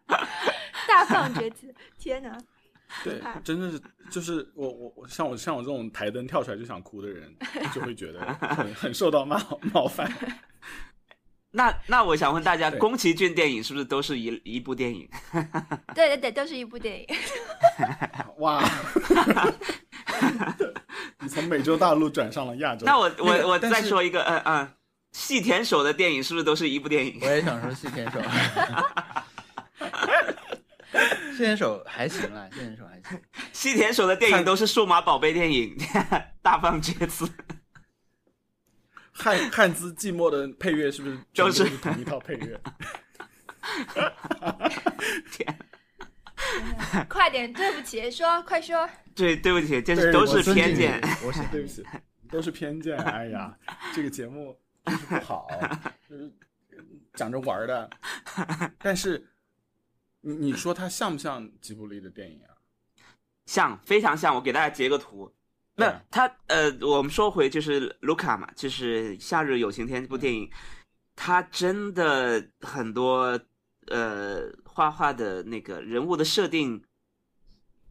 [0.88, 1.72] 大放厥词。
[1.98, 2.36] 天哪！
[3.04, 7.34] 对，真的是就是我我我像我像我这种台灯跳出来就想哭的人，
[7.72, 9.38] 就会觉得很很受到冒
[9.72, 10.10] 冒犯。
[11.54, 15.06] 那那我想问大家，宫崎骏电影是不是都是一一部电影？
[15.94, 17.06] 对对对，都是一部电影。
[18.38, 18.64] 哇！
[21.20, 22.86] 你从美洲大陆转上了亚洲。
[22.86, 24.68] 那我我我再说一个，嗯嗯，
[25.12, 27.18] 细田守的电影是不是都是一部电影？
[27.20, 28.20] 我也想说细田守，
[31.32, 33.20] 细田守还行啦，细田守还行。
[33.52, 35.76] 细田守的电影都是数码宝贝电影，
[36.42, 37.28] 大放厥词。
[39.22, 42.60] 汉汉字寂寞的配乐是不是就是同一套配乐？
[45.30, 45.58] 天
[47.08, 48.88] 快点，对不起，说快说。
[49.14, 51.00] 对，对不起，这是都是偏见。
[51.24, 51.84] 我是对不起，
[52.28, 52.98] 都是偏见。
[53.06, 53.56] 哎呀，
[53.94, 55.46] 这个节目就是不好，
[56.10, 56.32] 就是
[57.14, 57.88] 讲着玩的。
[58.80, 59.24] 但是
[60.20, 62.50] 你你说它像不像吉卜力的电影啊？
[63.46, 64.34] 像，非常像。
[64.34, 65.32] 我给大家截个图。
[65.74, 70.50] 那对他呃，我们说回就是卢卡嘛，就是《夏日有晴天》这部电影，
[71.16, 73.40] 他真的很多
[73.86, 76.84] 呃画画的那个人物的设定，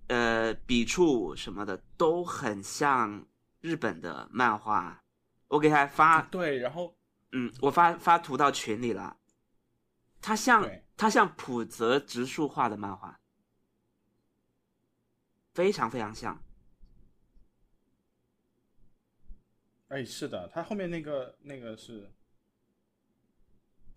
[0.07, 3.25] 呃笔触什么的都很像
[3.61, 5.01] 日本的漫画。
[5.47, 6.95] 我给他发，对，然后
[7.31, 9.17] 嗯，我发发图到群里了。
[10.21, 13.19] 他像他像浦泽直树画的漫画，
[15.53, 16.39] 非常非常像。
[19.91, 22.10] 哎，是的，他后面那个那个是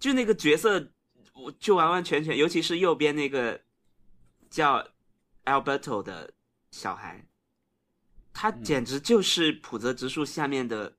[0.00, 0.90] 就那个角色，
[1.32, 3.60] 我就完完全全，尤其是右边那个
[4.50, 4.84] 叫
[5.44, 6.34] Alberto 的
[6.72, 7.24] 小孩，
[8.32, 10.96] 他嗯简直就是普泽直树下面的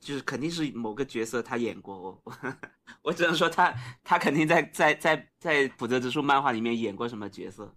[0.00, 2.56] 就是肯定是某个角色他演过，我
[3.02, 7.72] 我只能说他他肯定在在在在普泽直树漫画里面演过什么角色，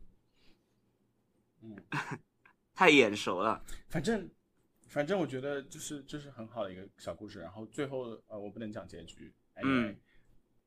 [1.61, 1.77] 嗯，
[2.73, 3.63] 太眼熟了。
[3.87, 4.27] 反正
[4.93, 7.39] 反正我觉得就是就是很好的一个小故事。
[7.39, 9.33] 然后最后呃，我不能讲结局。
[9.63, 9.95] 嗯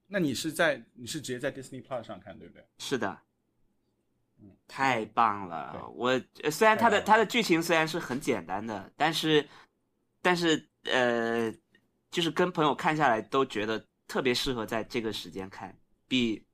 [0.09, 2.65] 那你是在你是直接在 Disney Plus 上看对不对？
[2.79, 3.19] 是的，
[4.41, 5.89] 嗯，太棒了！
[5.95, 9.49] 我呃虽然它的它的剧情虽然是很简单的，但是
[10.23, 11.53] 但是呃，
[12.11, 16.45] 就是跟朋友看下来都觉得特别适合在这个时间看，比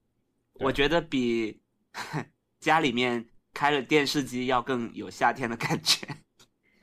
[0.55, 1.61] 我觉得比
[2.59, 6.07] 家里面开了电视机要更有夏天的感觉。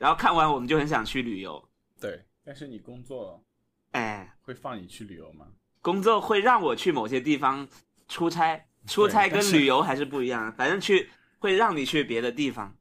[0.00, 1.62] 然后看完我们就很想去旅游，
[2.00, 2.24] 对。
[2.42, 3.44] 但是你工作
[3.90, 5.46] 哎，会放你去旅游吗？
[5.82, 7.68] 工作会让我去某些地方
[8.08, 12.74] 出差，出差跟旅游还是不一样，反正去会让你去别的地方。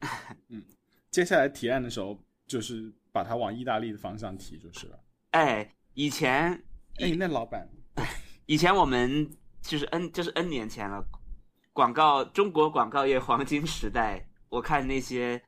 [0.48, 0.62] 嗯
[1.10, 5.00] 接下来提案的时候，就是把它往意大利的方向提就是了。
[5.30, 6.52] 哎，以前
[6.98, 7.66] 哎，那老板
[8.44, 9.26] 以前我们
[9.62, 11.02] 就是 N 就是 N 年前了，
[11.72, 15.42] 广告中国广告业黄金时代，我看那些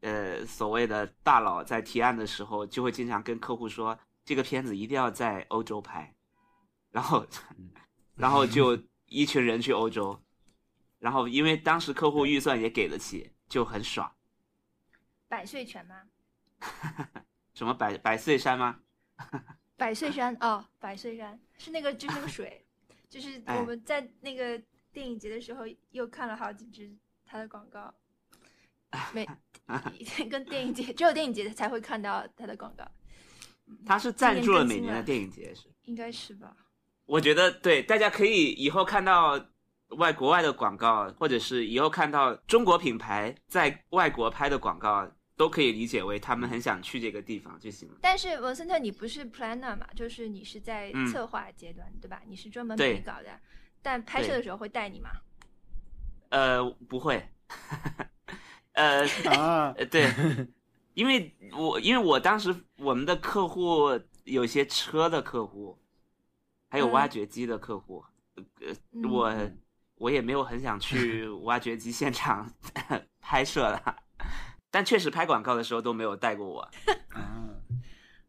[0.00, 6.14] 呃所谓的大佬在提案的时候，就会经常跟客户说，这个片子一定要在欧洲拍，
[6.90, 7.26] 然后
[8.16, 10.20] 然后就一群人去欧洲，
[10.98, 14.10] 然后因为当时客户预算也给得起，就很爽。
[15.28, 16.02] 百岁泉吗？
[17.54, 18.80] 什么百百岁山吗？
[19.76, 22.64] 百岁山哦，百岁山是那个就是那个水，
[23.08, 24.60] 就是哎我们在那个
[24.92, 27.94] 电影节的时候又看了好几支它的广告，
[29.12, 29.26] 每
[30.30, 32.84] 跟电影节只有电影节才会看到他的广告，
[33.84, 35.68] 他是赞助了每年的电影节是。
[35.84, 36.56] 应该是吧？
[37.06, 39.44] 我觉得对，大家可以以后看到
[39.96, 47.96] 外国外的广告，或者是以后看到中国品牌在外国拍的广告，都可以理解为他们很想去这个地方就行了。
[48.00, 49.86] 但是文森特，你不是 planner 嘛？
[49.96, 52.22] 就是你是在嗯策划阶段，对吧？
[52.28, 53.40] 你是专门对陪稿的，
[53.82, 55.10] 但拍摄的时候会带你吗？
[56.28, 57.28] 呃，不会，
[58.80, 60.10] 呃啊，呃， 对，
[60.94, 63.88] 因为我因为我当时我们的客户
[64.24, 65.78] 有些车的客户，
[66.70, 68.02] 还有挖掘机的客户，
[68.36, 69.50] 呃，嗯我
[69.96, 72.50] 我也没有很想去 挖掘机现场
[73.20, 73.96] 拍摄了，
[74.70, 76.60] 但确实拍广告的时候都没有带过我，
[77.10, 77.50] 啊，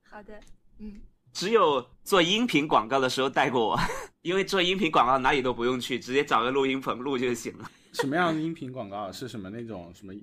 [0.04, 0.38] 好的，
[0.80, 1.00] 嗯，
[1.32, 3.80] 只有做音频广告的时候带过我，
[4.22, 7.72] 因为做音频广告哪里都不用去，直接找个录音棚录就行了。
[7.94, 9.12] 什么样的音频广告？
[9.12, 10.14] 是什么那种什么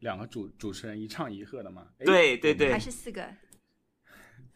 [0.00, 1.86] 两个主主持人一唱一和的吗？
[1.98, 3.26] 哎对对对还是四个，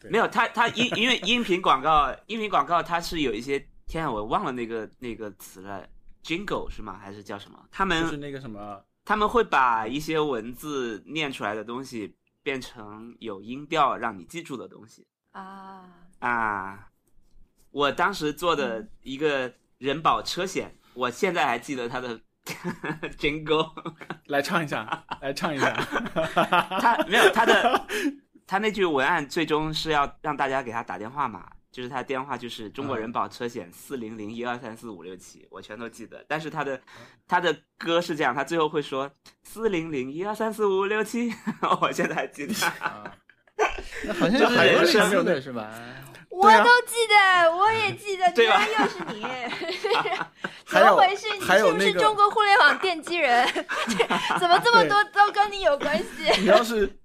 [0.09, 5.87] 没有，他他音因为音频广告，音频广告它是有一些，天啊，我忘了那个那个词了
[6.23, 6.99] ，jingle 是吗？
[6.99, 7.67] 还是叫什么？
[7.71, 16.91] 他们、就是那个什么，他们会把一些文字念出来的东西变成有音调让你记住的东西啊，啊。
[17.71, 22.17] 我当时做的一个人保车险，我现在还记得它的
[23.17, 23.71] jingle，
[24.27, 25.73] 来唱一下，来唱一下。
[26.79, 27.87] 他没有他的，
[28.45, 36.23] 他那句文案最终是要让大家给他打电话嘛，就是他的电话就是中国人保车险四零零一二三四五六七，我全都记得。
[36.27, 36.79] 但是他的
[37.27, 39.09] 他的歌是这样，他最后会说
[39.43, 41.33] 四零零一二三四五六七，
[41.81, 42.53] 我现在还记得。
[42.79, 43.11] 啊，
[44.05, 45.71] 那好像是人生似的是吧？
[46.29, 49.21] 我啊都记得，我也记得，居然又是你，
[50.67, 51.27] 怎么回事？
[51.33, 53.47] 你是不是中国互联网奠基人？
[54.39, 56.31] 怎么这么多都跟你有关系？
[56.41, 56.99] 你要是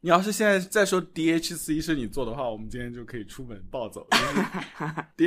[0.00, 4.06] 你要是现在再说 DHC 是你做的话，我们今天就可以出门暴走。
[4.10, 4.16] 就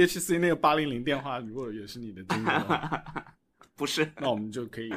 [0.05, 3.03] 是 DHC 那个八零零电话，如果也是你的经历的话，
[3.75, 4.93] 不是，那我们就可以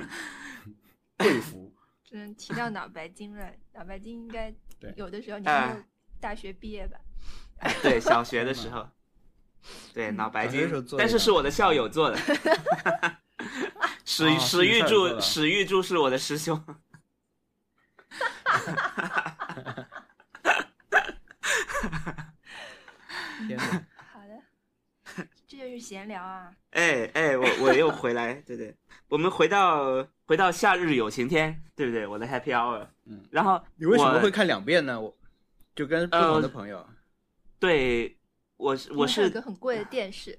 [1.19, 1.73] 跪服。
[2.13, 5.85] 嗯，提到脑白金了，脑白金应该对有的时候你哎没有
[6.21, 6.99] 大学毕业吧？
[7.83, 8.89] 对，小学的时候，
[9.95, 12.19] 对脑白金但是是我的校友做的。
[14.05, 16.63] 史哦史玉柱，史玉柱是我的师兄。
[23.47, 23.65] 天哪！
[24.13, 26.53] 好的，这就是闲聊啊。
[26.73, 28.77] 哎哎，我我又回来，对对，
[29.09, 32.07] 我们回到回到夏日有晴天，对不对？
[32.07, 35.01] 我的 Happy Hour，嗯，然后你为什么我会看两遍呢？
[35.01, 35.17] 我
[35.75, 36.87] 就跟不同的朋友，
[37.61, 38.19] 对
[38.57, 40.37] 我是我是你们还有个很贵的电视，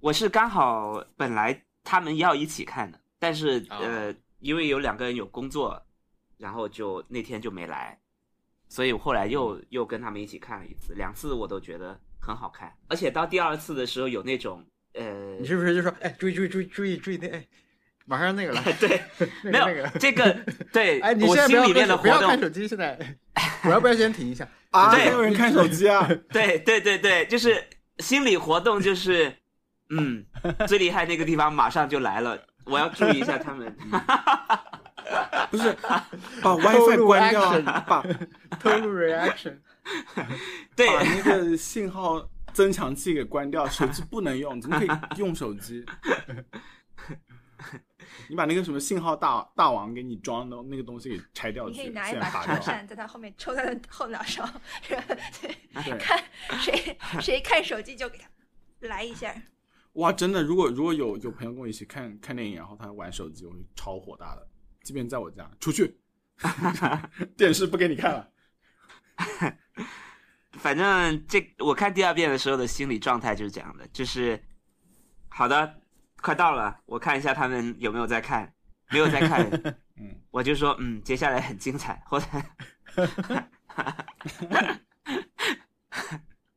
[0.00, 3.76] 我是刚好本来他们要一起看的，但是、哦。
[3.78, 5.82] 呃，因为有两个人有工作，
[6.36, 7.98] 然后就那天就没来，
[8.68, 17.46] 所以我后来又又跟他们一起看了一次，两次我都觉得很好看，而且到第二次的时候有那种呃你，是不是就说，哎，注意注意注意注意注意那，哎，
[18.06, 19.02] 马上那个来， 对，
[19.44, 19.98] 那没有那个。
[19.98, 20.36] 这个，
[20.72, 22.98] 对，哎，你我心现在不要里面的活看不要看动，手机，现在
[23.64, 24.48] 我要不要先停一下？
[24.70, 26.08] 啊，对还有人看手机啊？
[26.30, 27.62] 对对对对，就是
[27.98, 29.36] 心理活动，就是，
[29.90, 30.24] 嗯，
[30.66, 33.74] 最厉害那个地方马上就来了，我要注意一下他们。
[35.50, 35.72] 不是，
[36.42, 38.02] 把 WiFi 关掉把
[38.58, 39.56] 透露 reaction，
[40.74, 44.88] 对，把那个信号增强器给关掉，手机不能用，怎么可以
[45.18, 45.84] 用手机？
[48.28, 52.54] 你把那个什么信号大大王给你装的那个东西给拆掉去，你可以拿一把线拔掉。
[52.54, 54.48] 长扇在他后面抽他的后脑勺，
[54.88, 54.98] 对，
[55.84, 56.22] 对，看
[56.60, 58.28] 谁谁看手机就给他
[58.88, 59.34] 来一下。
[59.94, 64.46] 哇，真的，如果如果有有朋友跟我一起看看电影，然后他玩手机，我会超火大的。
[64.82, 65.98] 即便在我家，出去，
[67.36, 68.30] 电视不给你看了。
[70.52, 74.42] 反正这我看第二遍的时候的心理状态就是这样的，就是
[75.28, 75.80] 好的，
[76.20, 78.52] 快到了，我看一下他们有没有在看，
[78.90, 79.48] 没有在看，
[79.96, 82.26] 嗯，我就说嗯，接下来很精彩，或者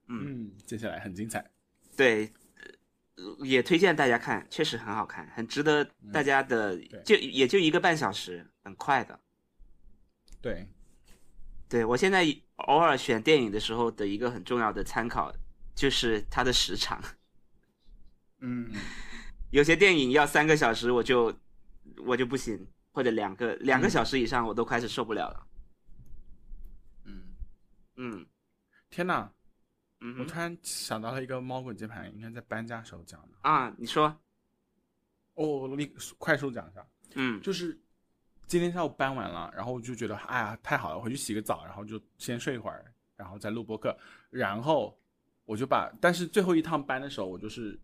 [0.07, 1.51] 嗯，接下来很精彩。
[1.95, 2.31] 对，
[3.15, 7.03] 呃也推荐大家看，确实很好看，很值得大家的，对。
[7.03, 9.19] 就也就一个半小时，很快的。
[10.41, 10.67] 对，
[11.67, 15.33] 对我现在偶尔选电影的时候的一个很重要的参考
[15.75, 17.01] 就是它的时长，
[18.39, 18.71] 嗯，
[19.51, 21.33] 有些电影要三个小时我就
[22.05, 23.89] 我就不行，或者两个两个嗯。
[23.89, 25.47] 小时以上我都开始受不了了。
[27.05, 27.23] 嗯，
[27.95, 28.25] 嗯。
[28.89, 29.31] 天哪！
[30.01, 33.37] 嗯我突然想到了一个猫滚键盘，应该在搬家时候讲的。
[33.41, 34.05] 啊，你说，
[35.33, 37.41] 哦，我立快速讲一下，嗯。
[37.41, 37.77] 就是
[38.47, 42.85] 今天下午搬完了，然后我就觉得，哎呀，太好了，回去洗个澡，然后就先睡一会儿，
[43.15, 43.95] 然后再录播客，
[44.29, 44.97] 然后
[45.43, 47.77] 我就把，但是最后一趟搬的时候，我就是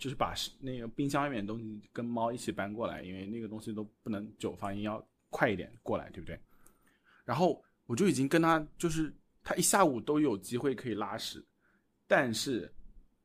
[0.00, 6.40] 就是把那个冰箱里面的东西跟猫一起搬过来，因为那个东西都不能久放，要快一点过来，对不对？
[7.22, 11.44] 然后我就已经跟他，就是他一下午都有机会可以拉屎，
[12.08, 12.72] 但是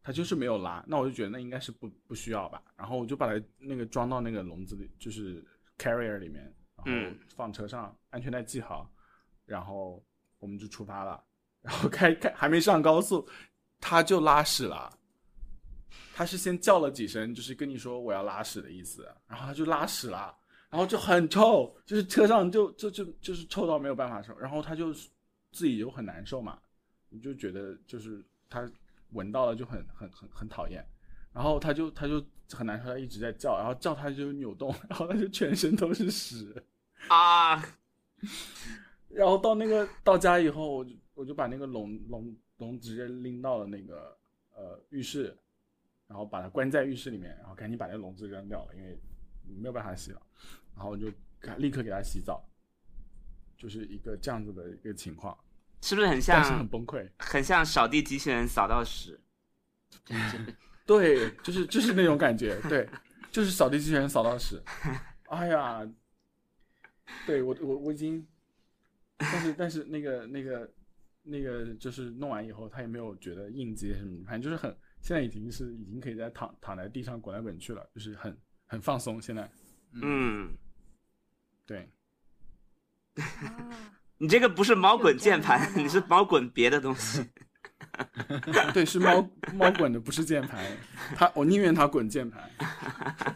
[0.03, 5.41] 他就是没有拉，那我就觉得那应该是不不需要吧，然后我就把它那个装到那个笼子里，就是
[5.77, 8.91] carrier 里面，然后嗯放车上，安全带系好，
[9.45, 10.03] 然后
[10.39, 11.23] 我们就出发了，
[11.63, 13.25] 然后开开还没上高速，
[13.79, 14.91] 他就拉屎了。
[16.13, 20.35] 他是先叫了几声，就是跟你说我要拉屎的意思，然后他就拉屎了，
[20.69, 24.93] 然后就很臭，就是车上就就就就是臭到没有办法受，然后他就
[25.51, 26.59] 自己就很难受嘛，
[27.09, 28.69] 你就觉得就是他
[29.11, 30.85] 闻到了就很很很很讨厌，
[31.33, 36.63] 然后他就他就很难受，他一直在叫，然后叫他就扭动， 然后他就全身都是屎，
[37.07, 37.55] 啊，
[39.09, 44.17] 然后到那个到家以后，我就我就把那个笼笼笼直接拎到了那个
[44.53, 45.37] 呃浴室，
[46.07, 48.97] 然后把它关在浴室里面，然后赶紧把那笼子扔掉了，因为
[49.59, 50.21] 没有办法洗了，
[50.75, 51.11] 然后我就
[51.57, 52.47] 立刻给它洗澡，
[53.57, 55.37] 就是一个这样子的一个情况，
[55.81, 57.09] 是不是很但是像很崩溃。
[57.19, 59.19] 很像扫地机器人扫到屎？
[60.85, 62.87] 对，就是就是那种感觉，对，
[63.31, 64.61] 就是扫地机器人扫到屎，
[65.29, 65.87] 哎呀，
[67.25, 68.27] 对我我我已经，
[69.17, 70.71] 但是但是那个那个
[71.23, 79.21] 那个就是弄完以后，他也没有觉得应激什么，反正就是很现在已经是已经可以在躺躺在地上滚来滚去了，就是很很放松。
[79.21, 79.47] 现在
[80.01, 80.49] 嗯，
[81.63, 81.87] 对，
[83.13, 83.21] 啊，
[84.17, 87.23] 你这个不是猫滚键盘你是猫滚别的东西。
[88.73, 89.21] 对是猫
[89.53, 90.65] 猫滚的，不是键盘，
[91.15, 92.49] 它我宁愿它滚键盘。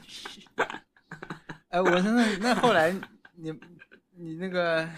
[1.70, 2.92] 哎，我真的那后来
[3.36, 3.52] 你
[4.16, 4.90] 你那个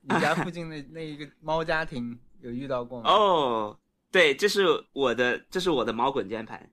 [0.00, 3.78] 你家附近那那一个猫家庭有遇到过吗？，哦，
[4.14, 6.70] 对，这是我的，这是我的猫滚键盘，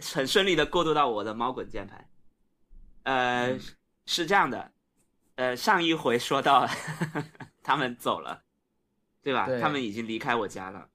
[0.00, 2.08] 很顺利的过渡到我的猫滚键盘。
[3.02, 3.60] 呃，嗯
[4.06, 4.72] 是这样的，
[5.34, 6.66] 呃，上一回说到
[7.62, 8.42] 他们走了，
[9.22, 9.44] 对吧？
[9.44, 10.88] 对他们已经离开我家了，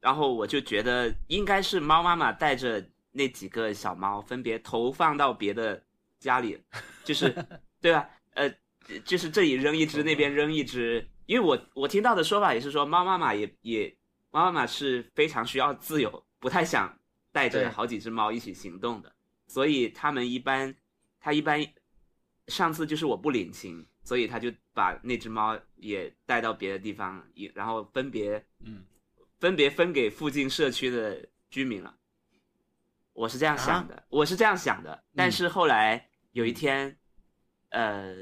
[0.00, 2.82] 然后我就觉得应该是猫妈妈带着
[3.12, 5.84] 那几个小猫分别投放到别的
[6.18, 6.58] 家里，
[7.04, 7.30] 就是
[7.82, 8.08] 对吧？
[8.32, 8.50] 呃，
[9.04, 11.06] 就是这里扔一只，那边扔一只。
[11.26, 14.05] 因为我我听到的说法也是说，猫妈妈也也猫
[14.44, 16.94] 妈妈是非常需要自由，不太想
[17.32, 19.10] 带着好几只猫一起行动的，
[19.46, 20.74] 所以他们一般
[21.18, 21.66] 他一般
[22.48, 28.84] 上次就是我不领情，所以他就把那只猫也带到别的地方，也然后分别嗯，
[29.38, 31.96] 分别分给附近社区的居民了。
[33.14, 35.02] 我是这样想的，我是这样想的。
[35.14, 36.94] 但是后来有一天，
[37.70, 38.16] 呃，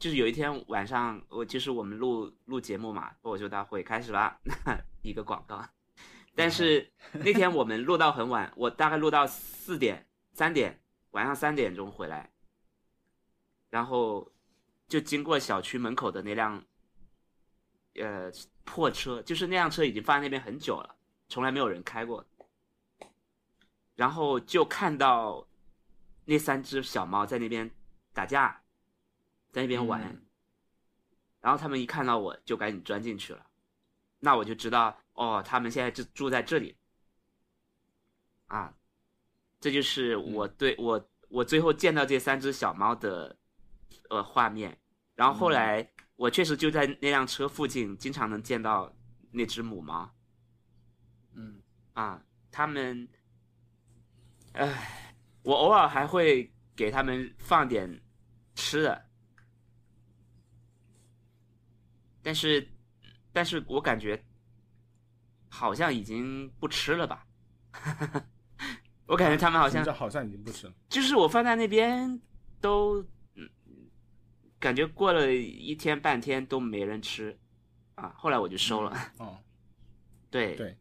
[0.00, 4.40] 就是有一天晚上，我就是我们录录节目嘛，脱口秀大会开始啦，
[5.02, 5.62] 一个广告。
[6.34, 10.80] 但是那天我们录到很晚，我大概录到四点、三点，
[11.10, 12.32] 晚上三点钟回来，
[13.68, 14.32] 然后
[14.88, 16.64] 就经过小区门口的那辆
[17.96, 18.32] 呃
[18.64, 20.96] 破车，就是那辆车已经放在那边很久了，
[21.28, 22.24] 从来没有人开过。
[23.96, 25.46] 然后就看到
[26.24, 27.70] 那三只小猫在那边
[28.14, 28.59] 打架，
[29.52, 30.02] 在那边玩。
[30.02, 30.26] 嗯
[31.40, 33.46] 然后他们一看到我就赶紧钻进去了，
[34.18, 36.76] 那我就知道哦，他们现在就住在这里。
[38.44, 38.74] 啊，
[39.58, 43.34] 这就是我对我我最后见到这三只小猫的
[44.10, 44.78] 呃画面。
[45.14, 48.94] 然后后来我确实就在那辆车附近，经常能见到
[49.30, 50.14] 那只母猫。
[51.32, 51.62] 嗯
[51.94, 52.22] 啊，
[52.52, 53.08] 他们，
[54.52, 58.02] 唉，我偶尔还会给他们放点
[58.54, 59.09] 吃的，
[62.22, 62.68] 但是，
[63.32, 64.22] 但是我感觉
[65.48, 67.26] 好像已经不吃了吧？
[69.06, 70.74] 我感觉他们好像这好像已经不吃了。
[70.88, 72.20] 就是我放在那边
[72.60, 73.04] 都，
[73.34, 73.48] 嗯，
[74.58, 77.36] 感觉过了一天半天都没人吃，
[77.96, 78.96] 啊，后来我就收了。
[79.18, 79.38] 哦，
[80.30, 80.78] 对对，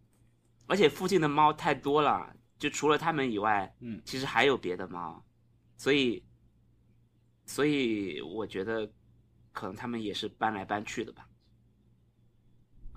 [0.67, 5.25] 而且附近的猫太多了，就除了他们以外，嗯其实还有别的猫，
[5.77, 6.23] 所以，
[7.45, 8.91] 所以我觉得
[9.51, 11.27] 可能他们也是搬来搬去的吧。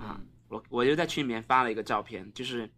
[0.02, 2.68] 啊，我我就在群里面发了一个照片，就是，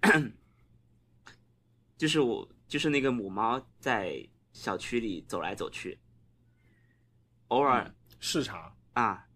[1.96, 5.98] 就是我就是那个母猫在小区里走来走去，
[7.48, 9.26] 偶尔、视察，啊，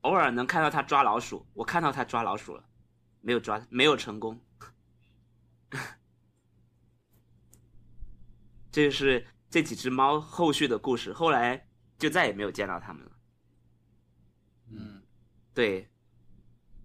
[0.00, 2.68] 偶尔能看到它抓老鼠，我看到它抓老鼠了，
[3.20, 4.40] 没有抓，没有成功。
[8.72, 13.12] 这就是这几只猫后续的故事，后来就再也没有见到它们了。
[14.70, 15.02] 嗯
[15.54, 15.88] 对，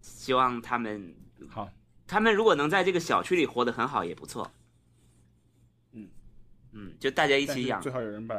[0.02, 1.16] 希望他们，
[1.50, 1.70] 好，
[2.08, 4.52] 他们如果能在这个小区里活得很好，也不错。
[5.92, 6.10] 嗯。
[6.72, 7.82] 嗯，就大家一起养。
[7.82, 8.36] 最，好有人把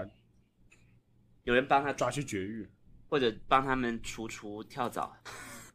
[1.44, 2.68] 有人帮他抓去绝育。
[3.08, 5.16] 或者帮他们除除跳蚤。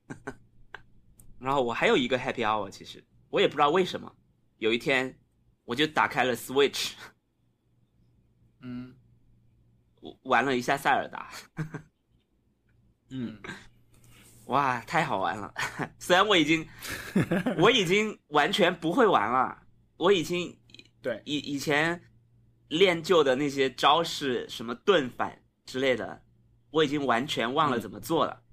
[1.38, 4.16] 然后我还有一个 happy hour，其实我也不知道为什么，
[4.58, 5.20] 有一天
[5.66, 6.94] 我就打开了 Switch，
[8.62, 8.96] 嗯。
[10.22, 11.32] 玩了一下塞尔达，
[13.10, 13.42] 嗯，
[14.46, 15.54] 哇，太好玩了！
[15.98, 16.68] 虽然我已经
[17.58, 19.64] 我已经完全不会玩了，
[19.98, 20.58] 我已经
[21.02, 22.02] 对，以以前
[22.68, 26.22] 练就的那些招式，什么盾反之类的，
[26.70, 28.44] 我已经完全忘了怎么做了。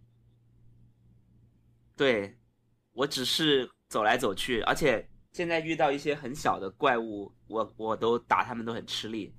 [1.97, 2.39] 对，
[2.93, 9.35] 我只是走来走去，而且现在遇到一些很小的怪物，我我都打他们都很吃力。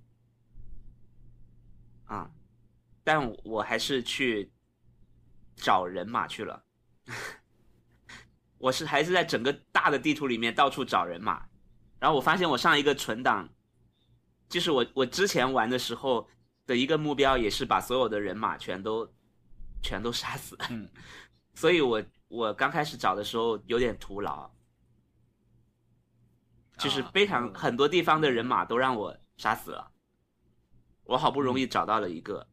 [2.06, 2.30] 啊，
[3.04, 4.52] 但我还是去
[5.56, 6.64] 找人马去了。
[8.58, 11.46] 我是还是在整个大的地图里面到处找人马，
[12.00, 13.50] 然后我发现我上一个存档，
[14.48, 16.30] 就是我我之前玩的时候
[16.66, 19.14] 的一个目标，也是把所有的人马全都
[19.82, 20.58] 全都杀死。
[20.70, 20.90] 嗯，
[21.54, 24.50] 所以我我刚开始找的时候有点徒劳，
[26.78, 29.92] 就是啊非常、嗯很多地方的人马都让我杀死了，
[31.04, 32.48] 我好不容易找到了一个，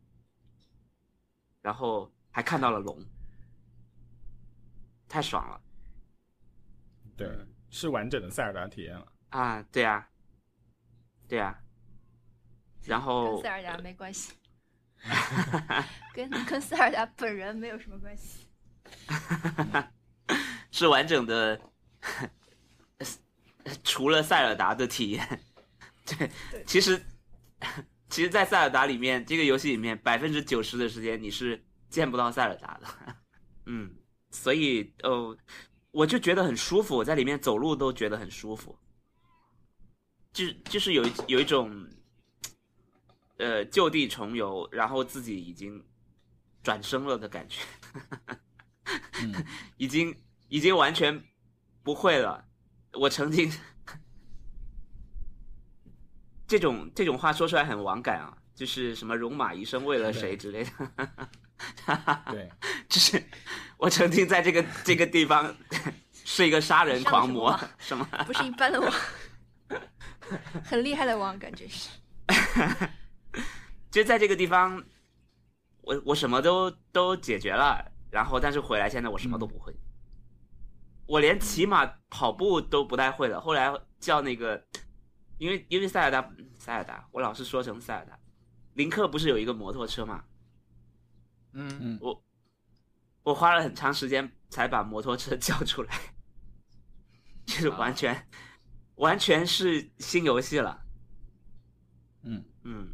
[1.63, 2.99] 然后还看到了龙，
[5.09, 5.61] 太爽了
[7.17, 9.07] 对，嗯是完整的塞尔达体验了。
[9.31, 9.63] 啊！
[9.71, 10.09] 对啊，
[11.29, 11.57] 对啊，
[12.85, 14.33] 然后跟塞尔达没关系，
[16.13, 18.49] 跟跟塞尔达本人没有什么关系。
[20.73, 21.61] 是完整的，
[23.85, 25.41] 除了塞尔达的体验。
[26.07, 27.01] 对，对其实，
[28.09, 33.17] 其实， 在塞尔达里面，这个游戏里面百分之九十的时间你是见不到塞尔达的。
[33.67, 33.95] 嗯，
[34.31, 35.37] 所以呃，
[35.91, 38.79] 我就觉得很舒服，我在里面走路都觉得很舒服，
[40.33, 41.89] 就就是有一有一种，
[43.37, 45.85] 呃，就地重游，然后自己已经
[46.63, 47.61] 转生了的感觉。
[49.23, 49.45] 嗯，
[49.77, 50.17] 已经
[50.49, 51.23] 已经完全
[51.83, 52.47] 不会了。
[52.95, 53.53] 我曾经
[56.47, 60.71] 这种这种话说出来很网感啊，就是什么“戎马一生为了谁”之类的。
[62.31, 62.47] 对，
[62.91, 63.25] 就是
[63.79, 65.57] 我曾经在这个这个地方
[66.13, 68.07] 是一个杀人狂魔上，什么？
[68.27, 68.93] 不是一般的王，
[70.63, 71.89] 很厉害的王，感觉是。
[73.91, 74.85] 就在这个地方，
[75.81, 79.75] 我我什么都都解决了，然后但是回来现在我什么都不会，
[81.07, 83.41] 我连骑马、跑步都不太会了。
[83.41, 84.63] 后来叫那个，
[85.39, 88.20] 因为因为塞尔达塞尔达，我老是说成塞尔达。
[88.81, 90.25] 林克不是有一个摩托车吗？
[91.53, 92.25] 嗯嗯，我
[93.25, 95.95] 我花了很长时间才把摩托车叫出来，
[97.45, 98.27] 就是完全、
[98.95, 100.83] 完全是新游戏了。
[102.23, 102.89] 嗯，嗯，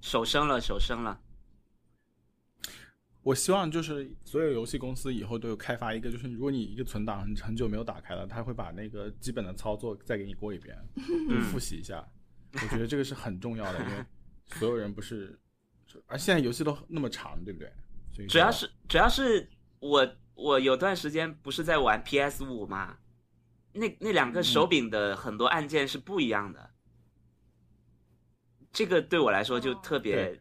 [0.00, 1.20] 手生了，手生了。
[3.22, 10.78] 我希望就是所有游戏公司以后都有开发一个，就是如果你一个存档很很久没有打开了，它会把那个基本的操作再给你过一遍，
[11.28, 12.08] 就复习一下。
[12.52, 14.04] 我觉得这个是很重要的，因为
[14.46, 15.38] 所有人不是，
[16.06, 17.72] 而现在游戏都那么长，对不对？
[18.12, 22.98] 所以主要是主要是我我有段时间不是在玩 PS 五嘛，
[23.72, 26.70] 那那两个手柄的很多按键是不一样的，
[28.72, 30.40] 这个对我来说就特别，对。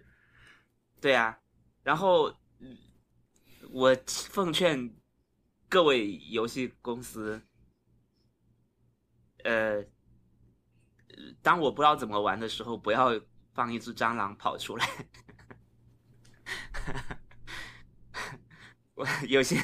[1.01, 1.37] 对啊，
[1.83, 2.29] 然后
[2.59, 2.77] 嗯
[3.69, 4.95] 我奉劝
[5.69, 7.39] 各位游戏公司，
[9.43, 9.85] 呃，
[11.43, 13.11] 当我不知道怎么玩的时候，不要
[13.55, 14.87] 放一只蟑螂跑出来。
[18.93, 19.57] 我有些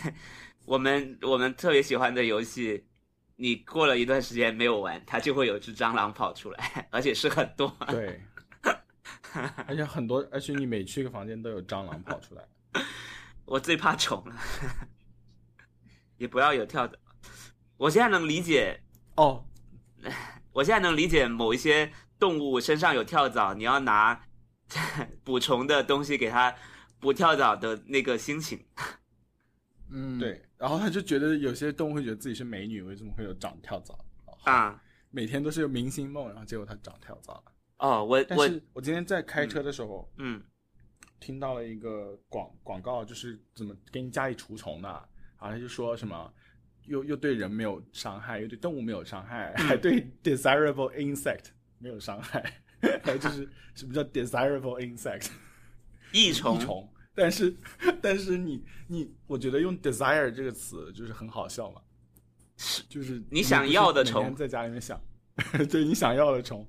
[0.66, 2.88] 我们我们特别喜欢的游戏，
[3.36, 7.76] 你过了一段时间没有玩，它就会有只蟑螂跑出来， 而且是很多。
[7.88, 8.22] 对，
[9.68, 12.44] 而且很多，而且你每去一个房间都有蟑螂跑出来。
[13.46, 14.36] 我最怕虫了，
[16.18, 16.98] 也不要有跳蚤。
[17.78, 18.82] 我现在能理解，
[19.16, 19.46] 哦，
[20.54, 21.92] 我现在能理解某一些
[22.22, 24.28] 动物身上有跳蚤，你要拿
[25.26, 26.56] 捕虫的东西给它
[27.00, 28.64] 捕跳蚤的那个心情。
[29.90, 33.98] 嗯，，对，然后他就觉得有些动物会觉得自己是美女，为什么会有长跳蚤？
[34.44, 37.44] 啊，每天都是有明星梦，然后结果它长跳蚤了。
[37.80, 40.40] 哦，我我我今天在开车的时候，嗯
[41.20, 44.88] 听到了一个广广告，就是怎么给你家里除虫的，
[45.40, 46.32] 然后他就说什么
[46.86, 51.46] 又又对人没有伤害，又对动物没有伤害，还对 desirable insect
[51.82, 52.42] 没有伤害，
[53.04, 55.30] 还 有就是什么叫 desirable insect
[56.14, 57.56] 益虫 益虫，但是
[58.02, 61.82] 但是你你我觉得用 desire 这个词就是很好笑嘛，
[62.58, 65.02] 是就是你想要的虫在家里面想，
[65.70, 66.66] 对你想要的虫，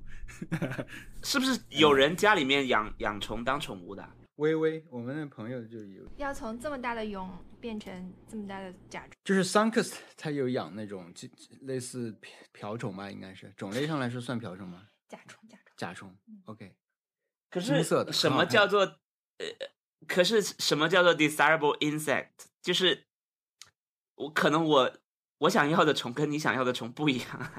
[1.23, 4.09] 是不是有人家里面养养虫当宠物的？
[4.37, 7.29] 微微，我们的朋友就有，要从这么大的蛹
[7.61, 11.29] 变成这么大的甲虫，就是 Sunkus 他有养那种就
[11.61, 14.89] 类似瓢瓢虫吧，应该是种类上来说算瓢虫吗？
[15.13, 15.75] 甲虫，甲虫。
[15.77, 16.75] 甲虫，OK，
[17.51, 18.81] 可金色的什么叫做
[19.39, 19.47] 呃？
[20.09, 22.31] 可是什么叫做 desirable insect？
[22.63, 23.07] 就是
[24.15, 24.93] 我可能我
[25.39, 27.53] 我想要的虫跟你想要的虫不一样，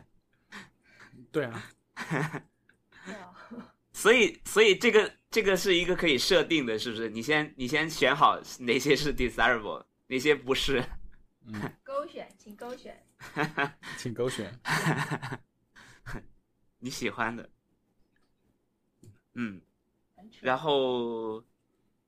[1.32, 1.64] 对啊，
[3.94, 7.10] 所以所以这个这个是一个可以设定的，是不是？
[7.10, 10.84] 你先你先选好哪些是 desirable，哪些不是。
[11.84, 13.06] 勾选，请勾选。
[13.98, 14.60] 请勾选。
[16.84, 17.50] 你喜欢的，
[19.36, 19.62] 嗯，
[20.42, 21.42] 然后，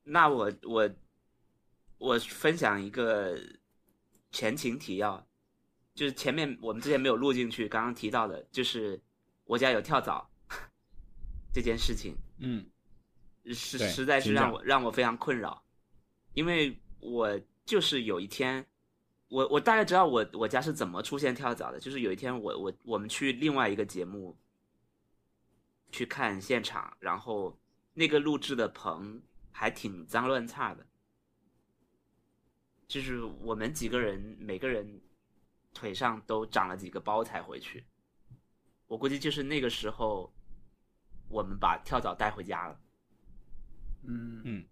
[0.03, 0.89] 那我我
[1.97, 3.39] 我分享一个
[4.31, 5.25] 前情提要，
[5.93, 9.01] 就是前面我们之前没有录进去，刚刚提到的，就是
[9.45, 10.29] 我家有跳蚤
[11.53, 12.65] 这件事情，嗯。
[13.53, 15.63] 实实在是让我让我非常困扰，
[16.33, 18.65] 因为我就是有一天，
[19.27, 24.35] 我我大概知道我我家是怎么出现跳蚤的，就是有一天我我我们去另外一个节目
[25.95, 27.57] 去看现场，然后
[27.93, 30.85] 那个录制的棚还挺脏乱差的，
[32.85, 35.01] 就是我们几个人每个人
[35.73, 37.85] 腿上都长了几个包才回去，
[38.87, 40.33] 我估计就是那个时候
[41.29, 42.77] 我们把跳蚤带回家了。
[44.03, 44.67] 嗯嗯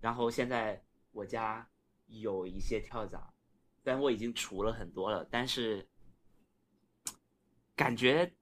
[0.00, 1.64] 然后现在我家
[2.08, 3.32] 有一些跳蚤，
[3.84, 5.88] 虽然我已经除了很多了，但是
[7.76, 8.34] 感觉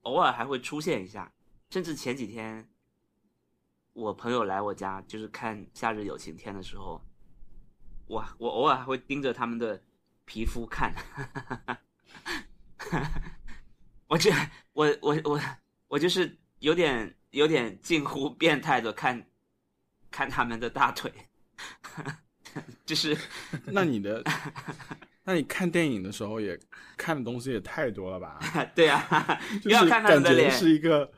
[0.00, 1.32] 偶尔还会出现一下。
[1.70, 2.68] 甚至前几天，
[3.92, 7.00] 我朋友来我家，就是看《夏日有晴天》的时候，
[8.08, 9.80] 我我偶尔还会盯着他们的
[10.24, 10.92] 皮肤看。
[14.08, 14.32] 我这
[14.72, 15.40] 我我我
[15.86, 19.24] 我就是有点有点近乎变态的看
[20.10, 21.12] 看他们的大腿，
[22.84, 23.16] 就是
[23.66, 24.24] 那你的，
[25.22, 26.58] 那你看电影的时候也
[26.96, 28.40] 看的东西也太多了吧？
[28.74, 31.12] 对啊，就是又要看他感觉们的脸，是一个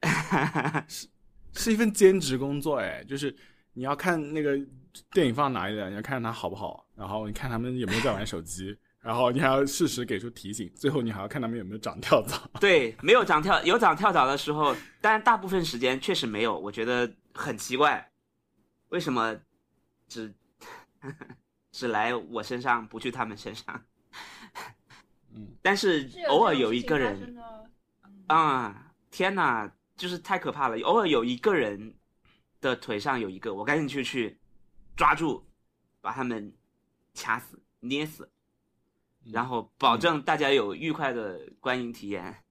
[0.88, 1.08] 是
[1.52, 3.34] 是一份兼职工作哎，就是
[3.72, 4.58] 你要看那个
[5.12, 12.38] 电影放哪里了，你要看它好不好，然后你看他们有没有在玩手机，然后你还要适时给出提醒，最后你还要看他们有没有长跳蚤。
[12.60, 18.10] 对，没有长跳有长跳蚤的时候，但大部分时间确实没有，我觉得很奇怪，
[18.88, 19.36] 为什么
[20.08, 20.34] 只
[21.72, 23.82] 只来我身上，不去他们身上？
[25.34, 27.36] 嗯，但是偶尔有一个人
[28.26, 30.76] 啊，天哪，就是太可怕了！
[30.80, 31.94] 偶尔有一个人
[32.60, 34.38] 的腿上有一个，我赶紧去去
[34.96, 35.44] 抓住，
[36.00, 36.52] 把他们
[37.14, 38.30] 掐死、捏死，
[39.24, 42.36] 然后保证大家有愉快的观影体验。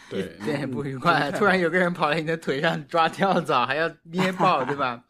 [0.08, 1.30] 对，点也不愉快。
[1.32, 5.04] 突然有个人跑到你的腿上抓跳蚤，还要捏爆，对吧？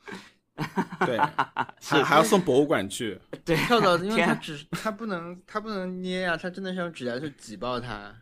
[1.07, 3.17] 对，还还要送博物馆去。
[3.45, 8.13] 对，跳蚤，因为天它只它不能它不能捏啊，它真的是用指甲去挤爆它，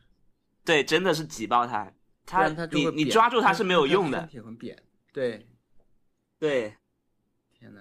[0.62, 1.90] 对，真的是挤爆它，
[2.28, 4.28] 不它它就你你抓住他是没有用的身。
[4.28, 4.80] 体很扁。
[5.12, 5.46] 对，
[6.38, 6.74] 对
[7.58, 7.80] 天哪！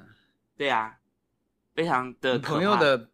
[0.55, 0.97] 对啊，
[1.75, 3.09] 非常的朋友的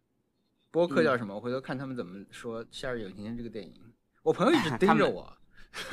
[0.70, 1.34] 播客嗯叫什么？
[1.34, 3.74] 我回头看他们怎么说《夏日有晴天》这个电影。
[4.22, 5.36] 我朋友一直 盯着我，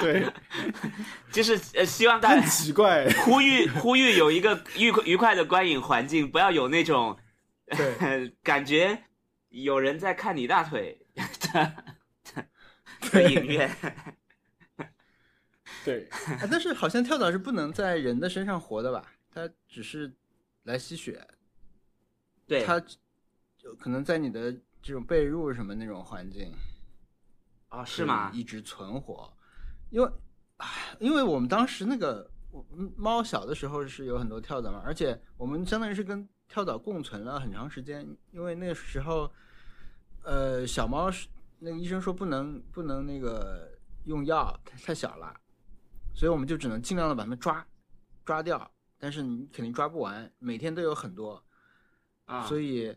[0.00, 0.26] 对，
[1.30, 3.06] 就是呃，希望大很家奇怪。
[3.24, 7.18] 呼吁呼吁有一个愉快愉快的观影环境，不要有那种
[7.66, 9.04] 对 感觉
[9.50, 10.98] 有人在看你大腿
[13.12, 13.70] 的的影院。
[15.84, 19.04] 对，啊但是好像跳蚤是不能在人的身上活的吧？
[19.30, 20.12] 它只是
[20.64, 21.26] 来吸血，
[22.46, 22.78] 对，它
[23.56, 24.52] 就可能在你的
[24.82, 26.54] 这种被褥什么那种环境
[27.70, 28.30] 哦，是吗？
[28.32, 29.32] 一直存活，
[29.90, 30.10] 因为，
[31.00, 32.30] 因为我们当时那个
[32.96, 39.32] 猫小的时候是有很多跳蚤嘛，而且我们相当于是跟跳蚤共存了很长时间，因为那个时候，
[40.22, 41.26] 呃，小猫是
[41.64, 43.70] 那个医生说不能不能那个
[44.04, 45.32] 用药，太太小了，
[46.12, 47.64] 所以我们就只能尽量的把它们抓
[48.24, 51.40] 抓掉，但是你肯定抓不完，每天都有很多，
[52.24, 52.92] 啊，所以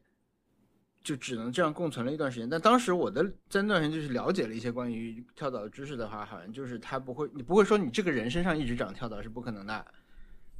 [1.03, 2.49] 就只能这样共存了一段时间。
[2.49, 9.85] 但当时我的在那段时间就是了解了一些关于跳蚤的知识的话，好像就是它不会，你不会说你这个人身上一直长跳蚤是不可能的，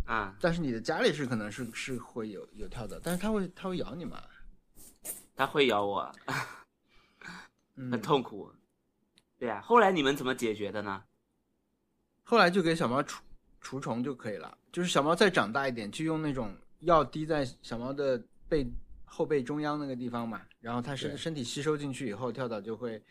[0.06, 4.22] 啊，但是你的家里是可能是是会有有跳蚤，但是它会它会咬你吗，
[5.36, 6.36] 它会咬我，嗯
[7.76, 8.51] 很，痛苦。
[9.38, 11.03] 对啊，后来你们怎么解决的呢？
[12.23, 13.23] 后来就给小猫除
[13.59, 18.65] 除虫就可以了，就是小猫再长大一点，就用那种药滴在小猫的背
[19.03, 23.03] 后背中央那个地方嘛，然后它身身体吸收进去以后，跳蚤就会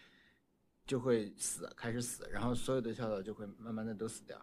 [0.86, 4.36] 就会死，开始死，然后所有的跳蚤就会慢慢的都死掉。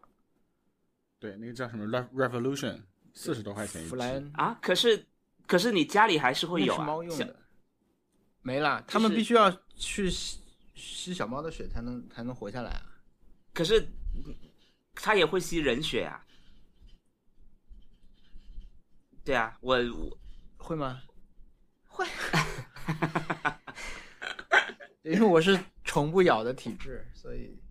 [1.20, 2.82] 对，那个叫什么 Rev- Revolution，
[3.14, 3.90] 四十多块钱一只。
[3.90, 5.06] 弗莱恩啊，可是
[5.46, 7.40] 可是你家里还是会有啊，小猫用的，
[8.42, 10.40] 没了，他们必须要去吸
[10.76, 12.82] 吸小猫的血才能才能活下来啊。
[13.54, 13.88] 可是
[14.96, 16.26] 它也会吸人血啊。
[19.24, 20.18] 对啊，我我
[20.58, 21.04] 会吗？
[21.86, 22.08] 会，
[25.04, 27.62] 因为我是虫不咬的体质，所以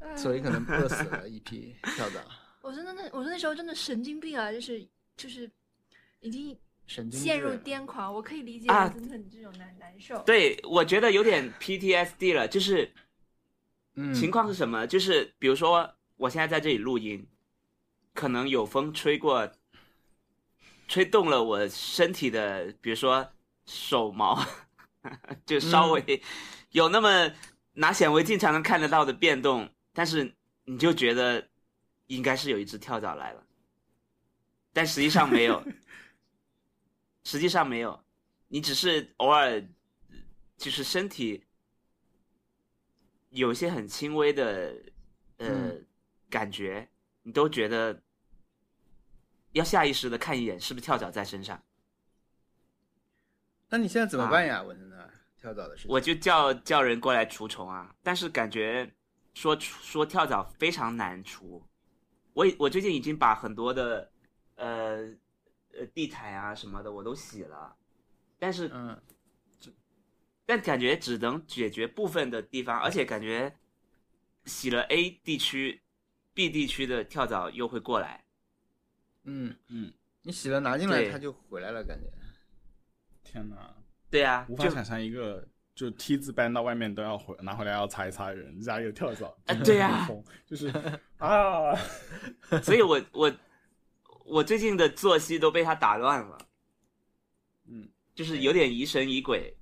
[0.00, 2.20] 嗯所以可能饿死了一批 跳蚤。
[2.62, 4.84] 我真的那我那时候真的神经病啊，就是
[5.16, 5.48] 就是
[6.18, 10.22] 已经神经陷入癫狂，我可以理解啊真的这种难难受。
[10.22, 12.92] 对我觉得有点 PTSD 了，就是
[13.94, 14.86] 嗯情况是什么？
[14.86, 17.26] 就是比如说我现在在这里录音，
[18.14, 19.50] 可能有风吹过，
[20.86, 23.28] 吹动了我身体的，比如说
[23.64, 24.40] 手毛，
[25.44, 26.22] 就稍微
[26.70, 27.32] 有那么
[27.74, 30.32] 拿显微镜才能看得到的变动，但是
[30.64, 31.48] 你就觉得
[32.06, 33.44] 应该是有一只跳蚤来了，
[34.72, 35.62] 但实际上没有，
[37.26, 38.04] 实际上没有，
[38.46, 39.60] 你只是偶尔
[40.56, 41.44] 就是身体
[43.30, 44.80] 有一些很轻微的
[45.38, 45.86] 呃、嗯
[46.30, 46.88] 感觉，
[47.22, 48.00] 你都觉得
[49.50, 51.60] 要下意识的看一眼是不是跳蚤在身上，
[53.70, 54.62] 那你现在怎么办呀？
[54.62, 55.90] 我真的跳蚤的事情。
[55.90, 57.92] 我就叫叫人过来除虫啊。
[58.04, 58.88] 但是感觉
[59.34, 61.60] 说说跳蚤非常难除，
[62.34, 64.12] 我我最近已经把很多的
[64.54, 65.12] 呃
[65.78, 67.76] 呃地毯啊什么的我都洗了，
[68.38, 69.00] 但是嗯，
[70.44, 73.56] 但感觉只能解决部分的地方，而且感觉
[74.44, 75.82] 洗了 A 地区、
[76.34, 78.24] B 地区的跳蚤又会过来。
[79.24, 82.06] 嗯嗯，你洗了拿进来，它就回来了，感觉。
[83.24, 83.74] 天哪，
[84.08, 89.36] 对啊，就无法想象一个就梯子搬到外面都要回拿回来要擦一擦的人，家里有跳蚤。
[89.46, 90.08] 啊对啊
[90.46, 90.68] 就是
[91.18, 91.74] 啊，
[92.62, 93.34] 所以我我
[94.26, 96.38] 我最近的作息都被他打乱了，
[97.68, 99.56] 嗯，就是有点疑神疑鬼，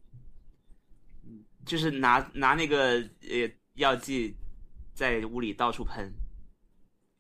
[1.25, 4.37] 嗯，就是拿拿那个呃药剂
[4.95, 6.13] 在屋里到处喷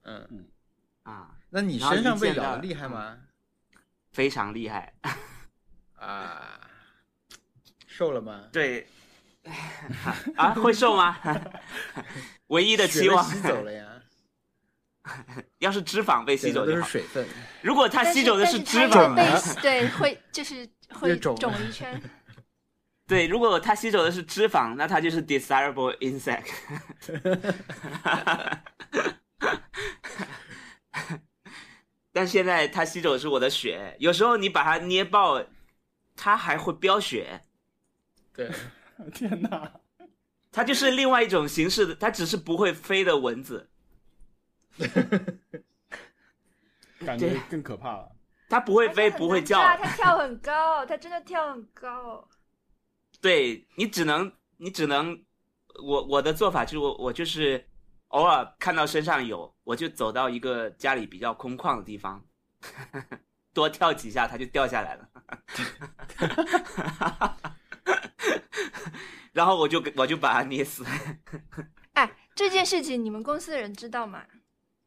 [0.03, 0.49] 嗯，
[1.03, 3.18] 啊，那你身上一见到被咬厉害吗？
[4.12, 4.95] 非常厉害。
[5.97, 6.61] 啊，
[7.86, 8.49] 瘦了吗？
[8.53, 8.86] 对，
[10.36, 11.18] 啊，会瘦吗？
[12.49, 13.93] 唯一的期望走了呀，
[15.59, 16.89] 要是脂肪被吸走就是好。
[16.89, 17.27] 水分。
[17.63, 22.01] 如果它吸走的是是脂肪，对会就是会肿肿一圈。
[23.07, 26.47] 对，如果它吸走的是脂肪，那它就是 desirable insect。
[32.11, 35.45] 但现在它吸走的是我的血，有时候你把它捏爆，
[36.17, 37.43] 它还会飙血。
[38.33, 38.51] 对，
[39.13, 39.71] 天哪，
[40.51, 43.69] 它就是另外一种形式的，它只是不会飞的蚊子，
[47.05, 48.11] 感觉更可怕了。
[48.49, 49.61] 它不会飞，不会叫。
[49.61, 52.29] 它跳很高，它真的跳很高。
[53.20, 55.25] 对你只能，你只能，
[55.83, 57.66] 我我的做法就是我我就是
[58.09, 62.22] 偶尔看到身上有，我就走到一个家里比较空旷的地方，
[63.53, 65.09] 多跳几下，它就掉下来了。
[69.33, 70.85] 然后我就我就把它捏死。
[71.95, 74.25] 哎，这件事情你们公司的人知道吗？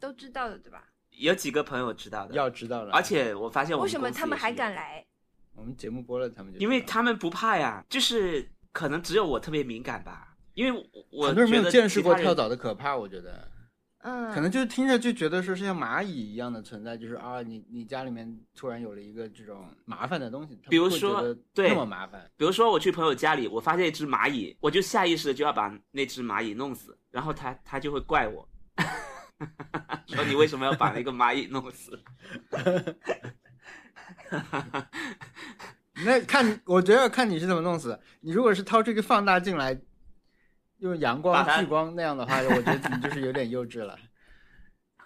[0.08, 0.88] 都知道的对吧？
[1.12, 2.94] 有几个朋友知道的，要知道了。
[2.94, 5.06] 而且我发现我们为什么他们还敢来？
[5.54, 13.52] 我们节目播了，他们就因为他们不怕呀，就是可能只有我特别敏感吧，因为我我很多人没有见识过跳蚤的可怕，我觉得。
[14.02, 28.48] 嗯，可能就是听着就觉得说是像蚂蚁一样的存在，就是啊，你你家里面突然有了一个这种麻烦的东西，比如说对那么麻烦，比如说我去朋友家里，我发现一只蚂蚁，我就下意识的就要把那只蚂蚁弄死，然后他他就会怪我，
[30.08, 32.00] 说你为什么要把那个蚂蚁弄死？
[36.06, 38.00] 那看我觉得看你是怎么弄死的。
[38.22, 39.80] 你如果是掏出一个放大镜来，
[40.80, 43.98] 用阳光聚光那样的话，我觉得你就是有点幼稚了。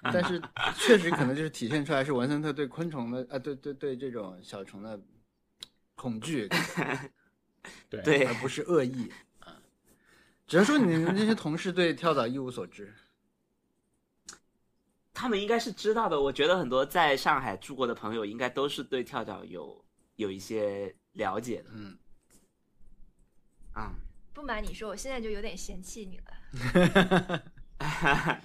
[0.12, 0.42] 但是
[0.76, 5.00] 确实可能就是体现出来是文森特对昆虫的啊对对对这种小虫的
[5.96, 6.50] 恐惧，
[7.88, 9.12] 对对而不是恶意
[9.42, 9.54] 啊。
[10.48, 12.92] 只能说你们这些同事对跳蚤一无所知。
[15.14, 16.20] 他们应该是知道的。
[16.20, 19.84] 我觉得很多在上海住过的朋友，应该都是对跳蚤有
[20.16, 21.98] 有一些了解的嗯，
[23.74, 23.94] 啊。
[24.34, 27.44] 不瞒你说，我现在就有点嫌弃你了。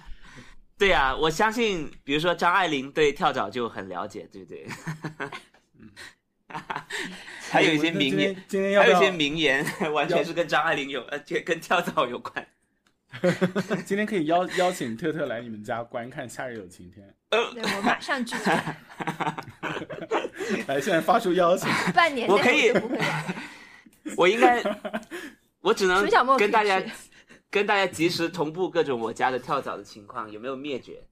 [0.77, 4.67] 对呀、我相信，比如说张爱玲对跳蚤就很了解，对不对？
[7.49, 12.47] 还有一些名言，今天今天要还有一些名言， 完全是跟张爱玲有，呃，就跟跳蚤有关。
[13.85, 18.43] 今天可以邀邀请特特来你们家观看《夏日有晴天对我马上拒绝，》，
[20.67, 21.69] 来，现在发出邀请。
[21.93, 22.71] 半年我可以。
[24.15, 24.63] 我应该，
[25.59, 26.81] 我只能跟大家
[27.49, 31.03] 跟大家及时同步各种我家的跳蚤的情况，有没有灭绝？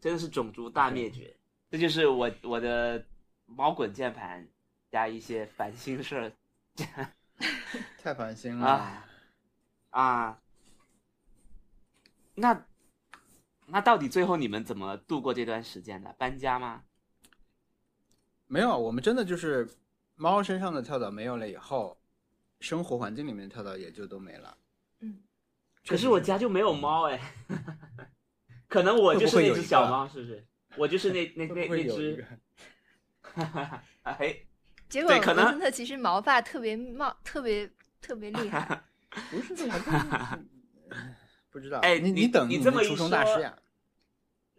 [0.00, 1.34] 真的是种族大灭绝。
[1.70, 3.02] 这就是我我的
[3.46, 4.46] 猫滚键盘
[4.90, 6.32] 加一些烦心事儿
[8.02, 8.66] 太烦心了。
[8.66, 9.06] 啊
[9.90, 10.38] 啊。
[12.36, 12.66] 那
[13.66, 16.14] 那到底最后你们怎么度过这段时间的？
[16.16, 16.84] 搬家吗？
[18.46, 19.68] 没有，我们真的就是
[20.14, 21.98] 猫身上的跳蚤没有了以后，
[22.60, 24.56] 生活环境里面的跳蚤也就都没了。
[25.00, 25.22] 嗯，
[25.84, 27.20] 可是我家就没有猫哎，
[28.68, 30.46] 可能我就是那只小猫，是不是？
[30.76, 32.24] 我就是那 那那那只有一个，
[34.02, 34.36] 哎，
[34.88, 37.68] 结果可能特其实毛发特别茂，特别
[38.00, 38.84] 特别厉害。
[39.30, 40.46] 不是这还真是
[41.56, 41.78] 不知道。
[41.78, 43.58] 哎你你你等你这么一说师呀？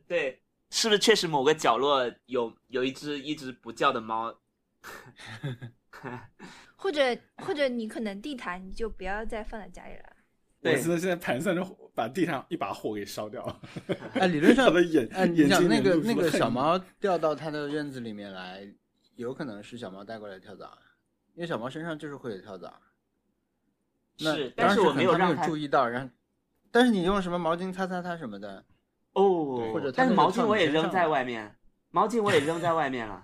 [0.07, 0.41] 对，
[0.71, 4.35] 是不是确实某个角落有有一只一直不叫的猫？
[6.75, 10.15] 或者或者你可能地毯你就不要再放在家里了。
[10.59, 13.61] 对我现在现在盘算着把地上一把火给烧掉。
[14.13, 18.67] 哎，理论上 他的眼哎，你眼睛想那个那个小猫掉到它的院子里面来，
[19.15, 20.75] 有可能是小猫带过来的跳蚤，
[21.35, 22.81] 因为小猫身上就是会有跳蚤。
[24.19, 26.09] 那是，但是我没有让注意到，然后，
[26.77, 28.63] 但是你用什么毛巾擦擦擦什么的，
[29.13, 31.55] 哦，或者但是毛巾我也扔在外面，
[31.89, 33.23] 毛巾我也扔在外面了。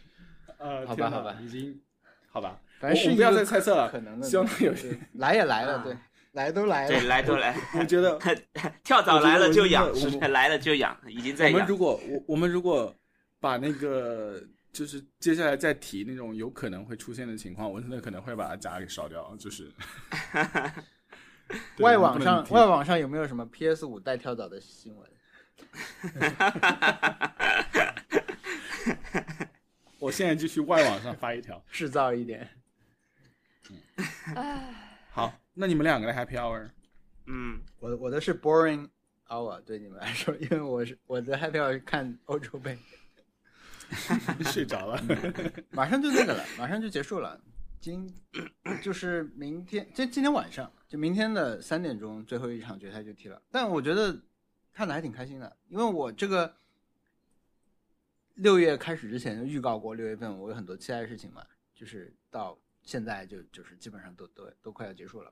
[0.56, 1.36] 呃，好吧好吧。
[1.42, 1.78] 已经
[2.30, 4.26] 好吧，反正不要再猜测了可能的。
[4.26, 5.82] 希望有对来也来了，啊。
[5.84, 5.94] 对，
[6.32, 6.88] 来都来了。
[6.88, 8.18] 对，来都来，我觉得
[8.82, 11.52] 跳蚤来了就养，我觉得我们是 来了就痒，已经在养。
[11.52, 12.96] 我们如果我我们如果
[13.38, 14.42] 把那个
[14.72, 19.70] 就是接下来再提那种有可能会出现的情况，我真的可能会把它家给烧掉，就是。
[20.32, 20.84] 对
[21.80, 25.08] 外网上外网上有没有什么 PS 五带跳蚤的新闻？
[29.98, 31.62] 我现在就去外网上发一条。
[31.70, 32.48] 制造一点。
[33.70, 33.80] 嗯，
[35.10, 36.70] 好，那你们两个的 Happy Hour，
[37.26, 38.88] 嗯，我我的是 boring
[39.28, 42.78] hour，对你们来说，因为我是我的 happy hour 是看欧洲杯，
[44.52, 45.00] 睡着了。
[45.70, 47.40] 马上就那个了，马上就结束了。
[47.84, 48.10] 今
[48.82, 53.42] 就是明天，今今天晚上，就明天的三点钟最后一场决赛就踢了。
[53.50, 54.18] 但我觉得
[54.72, 56.56] 看的还挺开心的，因为我这个
[58.36, 65.30] 六月开始之前就预告过，六月份我有很多期待的事情嘛，就是到现在就就是基本上都都都快要结束了。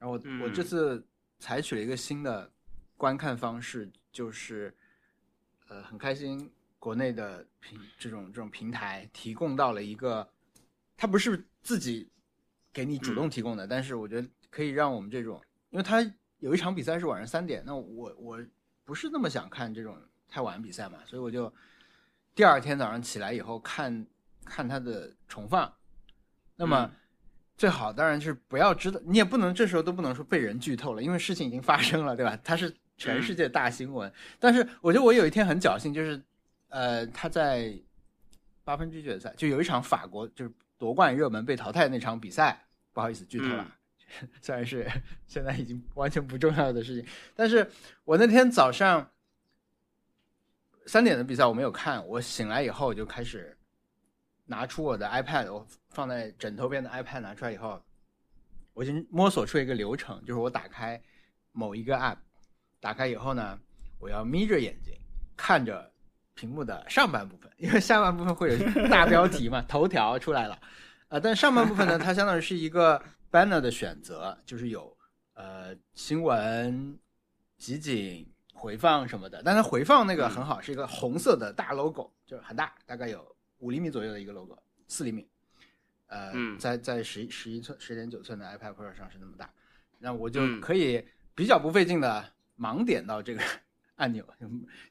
[0.00, 1.06] 然后我、我这嗯次
[1.38, 2.50] 采取了一个新的
[2.96, 4.76] 观看方式，就是
[5.68, 6.50] 呃很开心，
[6.80, 10.28] 国内的平这种这种平台提供到了一个，
[10.96, 12.10] 它不是自己
[12.72, 15.40] 给你主动提供的，但是我觉得可以让我们这种，
[15.70, 16.00] 因为他
[16.38, 18.38] 有一场比赛是晚上三点，那我我
[18.84, 19.96] 不是那么想看这种
[20.28, 21.52] 太晚的比赛嘛，所以我就
[22.34, 24.06] 第二天早上起来以后看
[24.44, 25.72] 看他的重放。
[26.56, 26.96] 那么嗯
[27.56, 32.36] 最好当然是不要知道，你也不能这时候都不能说被人剧透了，因为事情已经发生了，对吧？
[32.42, 34.12] 它是全世界大新闻。
[34.40, 36.20] 但是我觉得我有一天很侥幸，就是
[36.68, 37.72] 呃他在
[38.64, 40.52] 八分之一决赛就有一场法国就是
[40.84, 42.62] 夺冠热门被淘汰那场比赛，
[42.92, 43.74] 不好意思剧透了。
[44.42, 44.86] 虽然是
[45.26, 47.66] 现在已经完全不重要的事情，但是
[48.04, 49.10] 我那天早上
[50.84, 53.56] 三点的比赛我没有看，我醒来以后我就开始
[54.44, 57.82] 拿出我的 iPad，我放在枕头边的 iPad 拿出来以后，
[58.74, 61.02] 我已经摸索出一个流程，就是我打开
[61.52, 62.18] 某一个 app，
[62.78, 63.58] 打开以后呢，
[63.98, 64.92] 我要眯着眼睛
[65.34, 65.90] 看着
[66.34, 68.58] 屏幕的上半部分，因为下半部分会有
[68.88, 70.58] 大标题嘛，头条出来了，
[71.08, 74.96] 呃，但上半部分呢， 它相当于是一个 banner 的选择，就是有
[75.34, 76.98] 呃新闻、
[77.56, 79.42] 集锦、回放什么的。
[79.44, 83.24] 但它回放那个很好，是一个红色的大 logo，就是很大，大概有
[83.58, 84.56] 五厘米左右的一个 logo，
[84.88, 85.26] 四厘米。
[86.06, 89.50] 呃，嗯在在十十一寸、十点九寸的 iPad Pro 上是那么大，
[89.98, 91.04] 那我就嗯可以
[91.34, 92.24] 比较不费劲的
[92.58, 93.42] 盲点到这个
[93.96, 94.24] 按钮，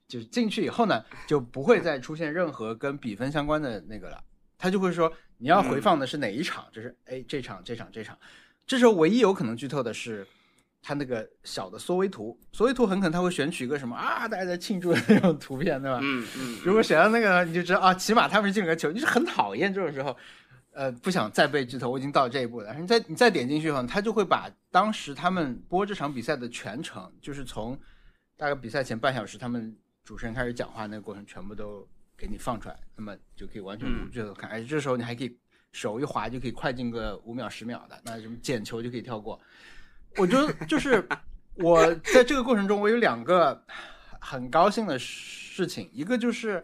[0.07, 4.23] 就是进去以后呢，就不会再出现任何跟比分相关的那个了。
[4.57, 8.17] 他就会说你要回放的是哪一场，就是哎这场这场这场。
[8.65, 10.25] 这时候唯一有可能剧透的是，
[10.81, 15.99] 他那个小的缩微图，缩微图很可能他会选取一个什么啊大家在庆祝的那种图片，对吧？
[16.01, 20.15] 嗯嗯，如果选到那个，你就知道啊，起码他们是进了个球，你就是很讨厌这种时候，
[20.71, 22.67] 呃，不想再被剧透，我已经到这一步了。
[22.67, 27.77] 然后你再你再点进去后，他就会把当时他们播这场比赛的全程，就是从
[28.43, 29.73] 大概比赛前半小时，他们
[30.03, 31.87] 主持人开始讲话那个过程，全部都
[32.17, 34.49] 给你放出来，那么就可以完全无剧透看。
[34.51, 35.39] 而且这时候你还可以
[35.71, 39.39] 手一滑就可以快进个五秒十秒的，那什么捡球就可以跳过。
[40.17, 41.07] 我觉得就是
[41.53, 43.65] 我在这个过程中，我有两个
[44.19, 46.61] 很高兴的事情，一个就是，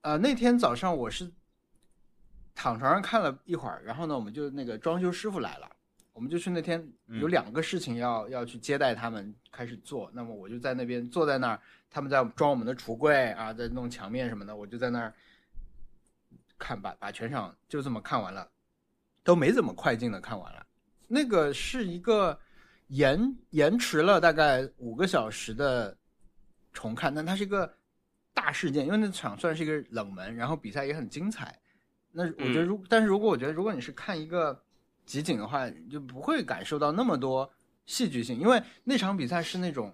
[0.00, 1.30] 呃，那天早上我是
[2.54, 5.70] 躺床上看了一会儿，然后呢，我们就那个装修师傅来了，
[6.18, 15.14] 我们就去那天有两个事情要、要去接待他们开始做，那么我就在那边坐在那儿，他们在装我们的橱柜啊，在弄墙面什么的，我就在那儿
[16.58, 18.50] 看把把全场就这么看完了，
[19.22, 20.66] 都没怎么快进的看完了。
[21.06, 22.36] 那个是一个
[22.88, 25.96] 延延迟了大概五个小时的
[26.72, 27.72] 重看，但它是一个
[28.34, 31.56] 大事件，因为那场算是一个冷门，然后比赛也很精彩。
[32.10, 34.60] 那我觉得如，但是如果我觉得如果你是看一个
[35.08, 37.50] 集锦的话，你就不会感受到那么多
[37.86, 39.92] 戏剧性，因为那场比赛是那种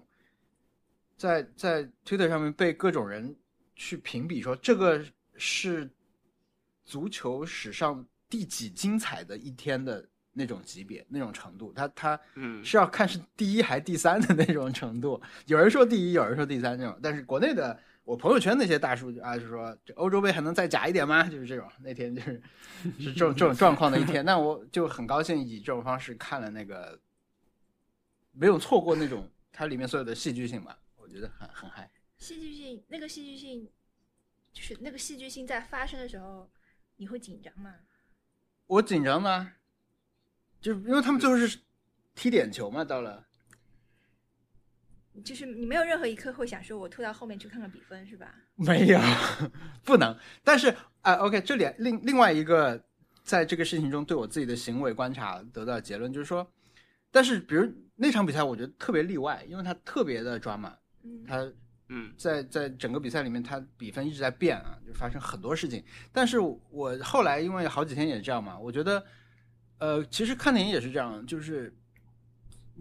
[1.15, 3.33] 在在 Twitter 上面被各种人
[3.75, 5.01] 去评比说这个
[5.37, 5.89] 是
[6.83, 15.21] 足球史上第几精彩的一天的那种级别、那种程度，他他嗯是要看是第一还第三的那种程度。
[15.45, 21.23] 有人说第一，有人说第三那种，但是国内的我朋友圈那些大数据啊，就说这欧洲杯还能再假一点吗？
[21.23, 22.41] 就是这种，那天就是
[22.99, 24.23] 是这种这种状况的一天。
[24.23, 26.99] 那我就很高兴以这种方式看了那个，
[28.31, 31.89] 没有错过那种它里面所有的戏剧性吧，我觉得很很嗨。
[32.19, 33.67] 戏剧性，那个戏剧性，
[34.53, 36.47] 就是那个戏剧性在发生的时候，
[36.97, 37.73] 你会紧张吗？
[38.67, 39.53] 我紧张吗，
[40.61, 41.59] 就因为他们最后是
[42.13, 43.25] 踢点球嘛，到了。
[45.23, 48.33] 就是你没有任何一刻会想说，我拖到后面去看看比分，是吧？
[48.55, 48.99] 没有，
[49.83, 50.17] 不能。
[50.43, 52.83] 但是啊、o k 这里另另外一个，
[53.23, 56.45] 在这个事情中对我自己的行为观察得到结论就是说，
[57.11, 61.51] 但是比如那场比赛，我觉得特别例外，因为它特别的抓马，嗯，它
[61.89, 65.83] 嗯在在整个比赛里面，它比分一直在变啊，就发生很多事情。
[66.11, 69.05] 但是我后来因为好几天也这样嘛，我觉得，
[69.77, 71.73] 呃，其实看电影也是这样，就是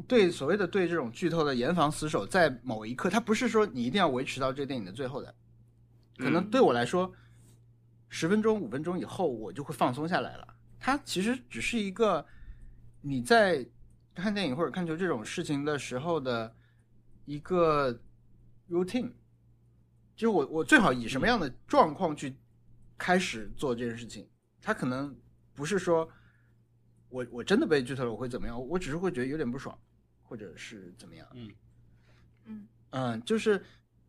[0.08, 5.34] 对所谓的对这种剧透的严防死守，在某一刻，它不是说你一定要维持到这个电影的最后的，
[6.18, 7.12] 可能嗯对我来说，
[8.08, 10.54] 十分钟、五分钟以后，我就会放松下来了。
[10.80, 12.24] 它其实只是一个
[13.00, 13.66] 你在
[14.14, 16.54] 看电影或者看球这种事情的时候的
[17.24, 17.98] 一个
[18.68, 19.10] routine，
[20.16, 22.36] 就是我我最好以什么样的状况去
[22.98, 24.28] 开始做这件事情。
[24.60, 25.16] 它可能
[25.54, 26.08] 不是说
[27.08, 29.78] 我我真的被剧透了我会怎么样，我只是会觉得有点不爽，
[30.34, 31.24] 或者是怎么样。
[31.32, 31.48] 嗯。
[32.46, 32.68] 嗯。
[32.90, 33.64] 嗯，就是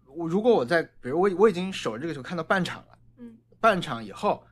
[0.08, 3.38] 我如果我在，比如我我已经守着这个球看到半场了，嗯。
[3.60, 4.44] 半场以后，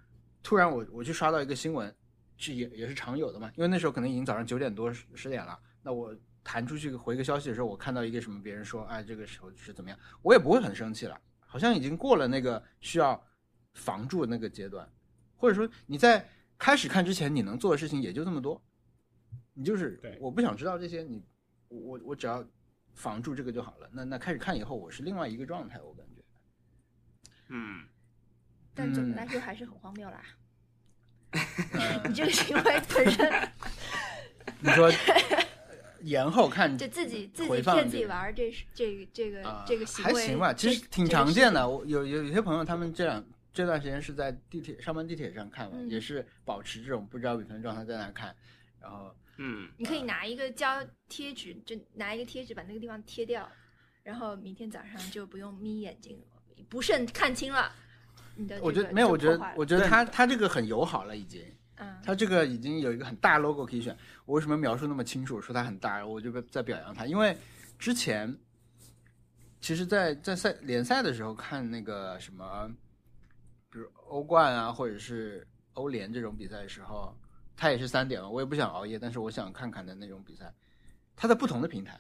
[0.44, 1.92] 突然我我去刷到一个新闻，
[2.38, 13.20] 是也也是常有的嘛，因为那时候可能已经早上九点多十十点了，那我弹出去回个消息的时候，我看到一个什么别人说，哎，这个时候是怎么样，我也不会很生气了，好像已经过了那个需要
[13.74, 14.88] 防住的那个阶段，
[15.36, 16.24] 或者说你在
[16.60, 18.62] 开始看之前，你能做的事情也就这么多，
[19.54, 20.18] 你就是对。
[20.20, 21.24] 我不想知道这些，你
[21.74, 22.46] 我我我只要
[22.94, 23.90] 防住这个就好了。
[23.92, 26.22] 那那开始看以后，我是另外一个状态，我感觉。
[27.50, 27.84] 嗯，
[28.74, 30.22] 但总的嗯来说还是很荒谬啦。
[31.74, 33.50] 呃你这个行为本身
[34.62, 35.44] 你说呃
[36.02, 41.68] 延后看就自己自己骗自己玩儿，这是这个这个啊这个行为还行吧，其实挺常见的。
[41.68, 48.36] 我有有有些朋友，他们这两这段时间是在地铁上班地铁上看嘛，嗯也是保持这种不知道比分状态在那看，
[48.80, 53.50] 然后嗯，你可以拿一个胶贴纸，就拿一个贴纸把那个地方贴掉，
[54.04, 56.20] 然后明天早上就不用眯眼睛，
[56.70, 57.72] 不慎看清了。
[58.36, 61.42] 你的这个我觉得没有，我觉得我觉得他他这个很友好了已经。
[61.78, 63.98] 嗯，它这个已经有一个很大 logo 可以选。
[64.26, 67.08] 我为什么描述那么清楚，说它很大，我就在表扬它？
[67.08, 67.36] 因为
[67.80, 68.38] 之前
[69.60, 72.70] 其实在，在赛联赛的时候看那个什么，
[73.72, 77.18] 比如欧冠啊，或者是欧联这种比赛的时候，
[77.56, 80.54] 它也是三点嘛，我也不想熬夜，但是我想看看的那种比赛，
[81.16, 82.00] 它在不同的平台，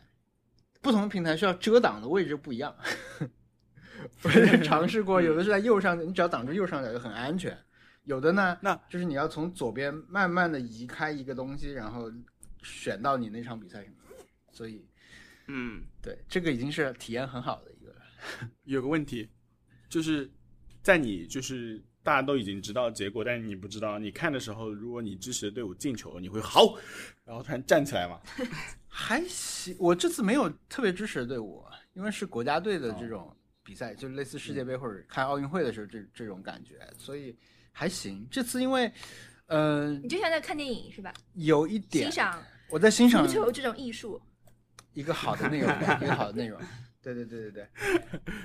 [0.81, 2.75] 不同的平台需要遮挡的位置不一样。
[4.23, 7.57] 我也尝试过，有的是在右上角，你只要挡住右上角就很安全。
[8.03, 12.11] 有的呢，那就是你要从左边慢慢的移开一个东西，然后
[12.61, 13.93] 选到你那场比赛上。
[14.51, 14.85] 所以，
[15.47, 18.01] 嗯，对这个已经是体验很好的一个了。
[18.65, 19.29] 有个问题，
[19.87, 20.29] 就是
[20.81, 26.75] 在你就是大家都已经知道结果，但是你不知道，你看的时候，如果你支持的队伍进球，你会好，
[27.23, 28.19] 然后突然站起来嘛？
[28.87, 37.35] 还行，我这次没有特别支持的队伍，因为是国家队的这种比赛，就类似世界杯或者看奥运会的时候这这种感觉，所以
[37.71, 38.27] 还行。
[38.29, 38.91] 这次因为，
[39.47, 41.11] 呃，你就像在看电影是吧？
[41.33, 44.21] 有一点欣赏我在欣赏足球这种艺术，
[44.93, 45.69] 一个好的内容，
[46.01, 46.59] 一个好的内容。
[47.03, 47.69] 对对对对对，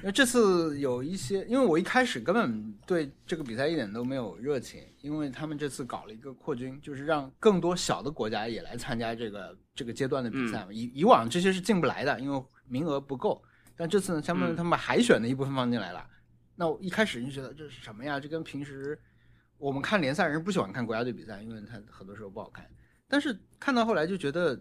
[0.01, 10.73] 因为这次有一些，因为我一开始根本对这个比赛一点都没有热情，因为他们这次搞了一个扩军，就是让更多小的国家也来参加这个这个阶段的比赛嘛。
[10.73, 13.41] 以以往这些是进不来的，因为名额不够。
[13.77, 16.05] 但这次呢，相当于他们把海选的一部分放进来了。
[16.57, 18.19] 那我一开始就觉得这是什么呀？
[18.19, 18.99] 这跟平时
[19.57, 22.69] 我们看联赛人不喜欢看国家队比赛，因为他很多时候不好看。
[23.07, 24.61] 但是看到后来就觉得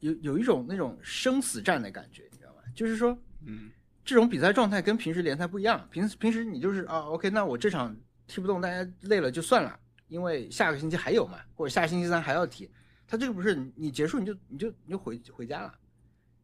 [0.00, 2.62] 有有一种那种生死战的感觉，你知道吗？
[2.74, 3.70] 就是说嗯，
[4.04, 5.86] 这种比赛状态跟平时联赛不一样。
[5.90, 7.96] 平时平时你就是啊，OK，那我这场
[8.26, 9.78] 踢不动，大家累了就算了，
[10.08, 12.70] 因为下个星期还有嘛，或者下星期三还要踢。
[13.06, 15.74] 他这个不是你你结束你就你就你就回回家了，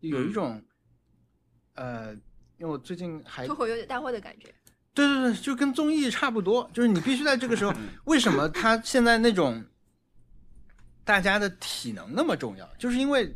[0.01, 0.61] 有一种、
[1.75, 2.13] 呃，
[2.59, 4.53] 因为我最近还脱口秀大会的感觉。
[4.93, 7.73] 对对对，就跟综艺差不多，就是你必须在这个时候，
[8.07, 9.65] 为什么他现在那种
[11.05, 12.67] 大家的体能那么重要？
[12.79, 13.33] 就是因为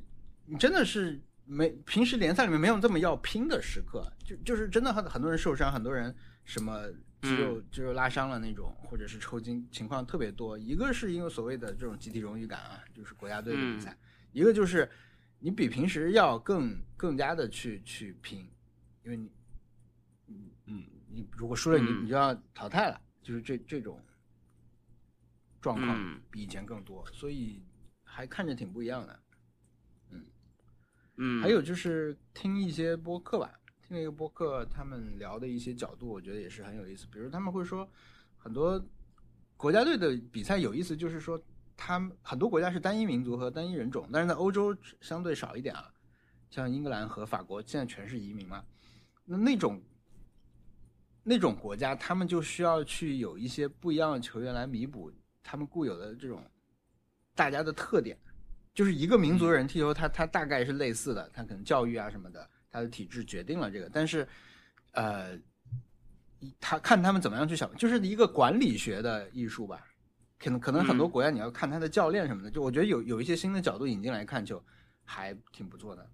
[0.50, 6.12] 你真的是没平时联赛里面没有这么要拼的时刻，就就是真的很很多人受伤，很多人
[6.44, 6.84] 什么
[7.22, 10.58] 肌肉肌肉拉伤了那种，或者是抽筋情况特别多。
[10.58, 13.92] 一个是因为所谓的这种集体荣誉感啊，就是国家队的比赛；
[14.32, 14.90] 一个就是
[15.38, 18.50] 你比平时要更更加的去去拼，
[19.04, 19.30] 因为你
[20.66, 24.04] 嗯，你如果输了，你嗯你就要淘汰了，就是这这种
[25.60, 27.62] 状况嗯比以前更多，所以
[28.02, 29.20] 还看着挺不一样的。
[31.22, 33.52] 嗯，还有就是听一些播客吧，
[33.86, 37.06] 听了一个播客，他们聊的一些角度，我觉得也是很有意思。
[37.12, 37.86] 比如他们会说，
[38.38, 38.82] 很多
[39.54, 41.38] 国家队的比赛有意思，就是说
[41.76, 45.92] 他们很多国家是单一民族和单一人种，但是在欧洲相对少一点啊，
[46.48, 48.64] 像英格兰和法国现在全是移民嘛，
[49.26, 49.78] 那那种
[51.22, 55.12] 那种国家，他们就需要去有一些不一样的球员来弥补
[55.42, 56.42] 他们固有的这种
[57.34, 58.18] 大家的特点。
[58.74, 64.26] 就是一个民族人踢球，他他大概是类似的，他可能教育啊什么的，他的体制决定了这个，但是，
[64.92, 65.38] 呃，
[66.60, 69.86] 他看他们怎么样去想，就是一个管理学的艺术吧。
[70.38, 74.64] 可能可能很多嗯国家你要看他的教练什么的，就我觉得有有一些新的角度引进来看，就
[75.04, 76.10] 还挺不错的。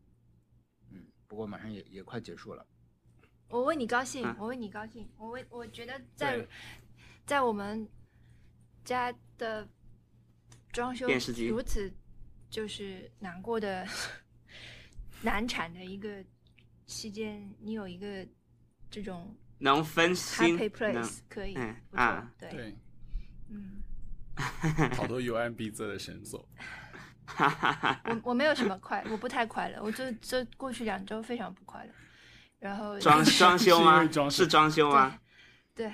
[0.91, 2.67] 嗯，不过马上也也快结束了。
[3.49, 6.45] 我为你高兴啊，我为你高兴，我为我觉得在
[7.25, 7.87] 在我们
[8.85, 9.69] 家的
[10.73, 11.89] 装修电视机如此
[12.57, 13.87] 就是难过的
[15.21, 16.25] 难产的一个
[16.87, 18.27] 期间，你有一个
[18.91, 22.79] 这种能分心 happy place 可以嗯啊，对，对，
[23.51, 23.83] 嗯，
[24.95, 26.49] 好多有安必则的神作。
[27.29, 31.93] 哈哈哈，我我没有什么快，我不太快乐，我就这过去两周非常不快乐，
[32.59, 35.21] 然后装 装修吗是装修吗？
[35.75, 35.93] 对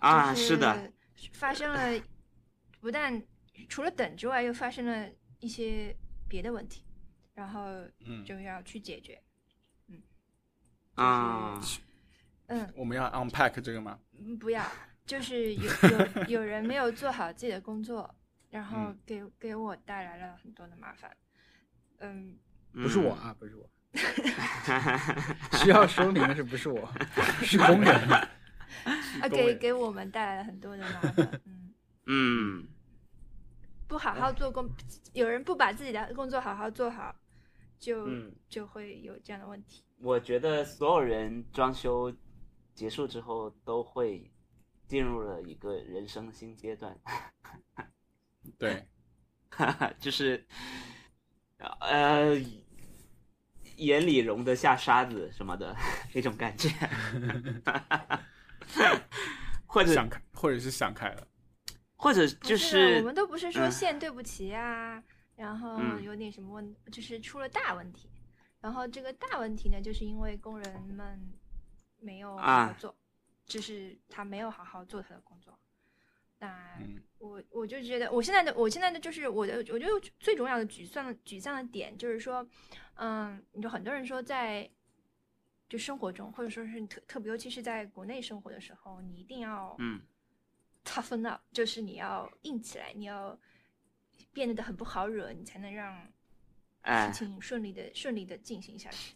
[0.00, 0.92] 啊，就是的，，
[1.32, 1.98] 发生了，
[2.78, 3.22] 不但
[3.70, 5.08] 除了等之外，又发生了
[5.40, 5.94] 一些
[6.28, 6.82] 别的问题，
[7.34, 7.62] 然后
[8.04, 9.20] 嗯，就要去解决。
[10.94, 11.60] 啊，
[12.46, 13.98] 嗯，我们要 unpack 这个吗？
[14.18, 14.64] 嗯不要，
[15.04, 15.70] 就是有
[16.24, 18.14] 有有人没有做好自己的工作，
[18.50, 21.14] 然后嗯给给我带来了很多的麻烦。
[21.98, 22.38] 嗯，
[22.72, 23.68] 不是我啊，不是我，
[25.58, 26.90] 需要说明的是不是我，
[27.42, 27.94] 是工人。
[29.20, 31.40] 啊，给给我们带来了很多的麻烦。
[31.44, 31.74] 嗯，
[32.06, 32.68] 嗯，
[33.88, 34.68] 不好好做工，
[35.12, 37.14] 有人不把自己的工作好好做好，
[37.78, 38.34] 就、嗯。
[38.48, 39.82] 就会有这样的问题。
[39.98, 42.14] 我觉得所有人装修
[42.74, 44.30] 结束之后都会
[44.86, 46.96] 进入了一个人生新阶段，
[48.58, 48.86] 对，
[49.98, 50.46] 就是
[51.80, 52.34] 呃
[53.76, 55.74] 眼里容得下沙子什么的
[56.14, 56.68] 那种感觉，
[59.66, 61.26] 或者想开或者是想开了，
[62.06, 63.70] 或者不就是我们都不是说嗯。
[63.70, 65.02] 线对不齐啊，
[65.34, 66.02] 然后嗯。
[66.02, 68.08] 有点什么问，就是出了大问题。
[68.60, 71.20] 然后这个大问题呢，就是因为工人们
[71.98, 72.76] 没有好好啊。
[72.78, 72.96] 做，
[73.44, 75.58] 就是他没有好好做他的工作。
[76.38, 77.02] 那嗯。
[77.18, 79.90] 我我就觉得，我现在的我现在的就是我的，我觉得
[80.20, 82.46] 最重要的沮丧沮丧的点就是说，
[82.94, 84.68] 嗯，有很多人说在
[85.68, 90.00] 就生活中，或者说是特特别，尤其是在国内生活的时候，你一定要嗯
[90.96, 93.38] toughen up，就是你要硬起来，你要
[94.32, 96.10] 变得很不好惹，你才能让
[96.82, 99.14] 哎事情顺利的顺利的进行下去。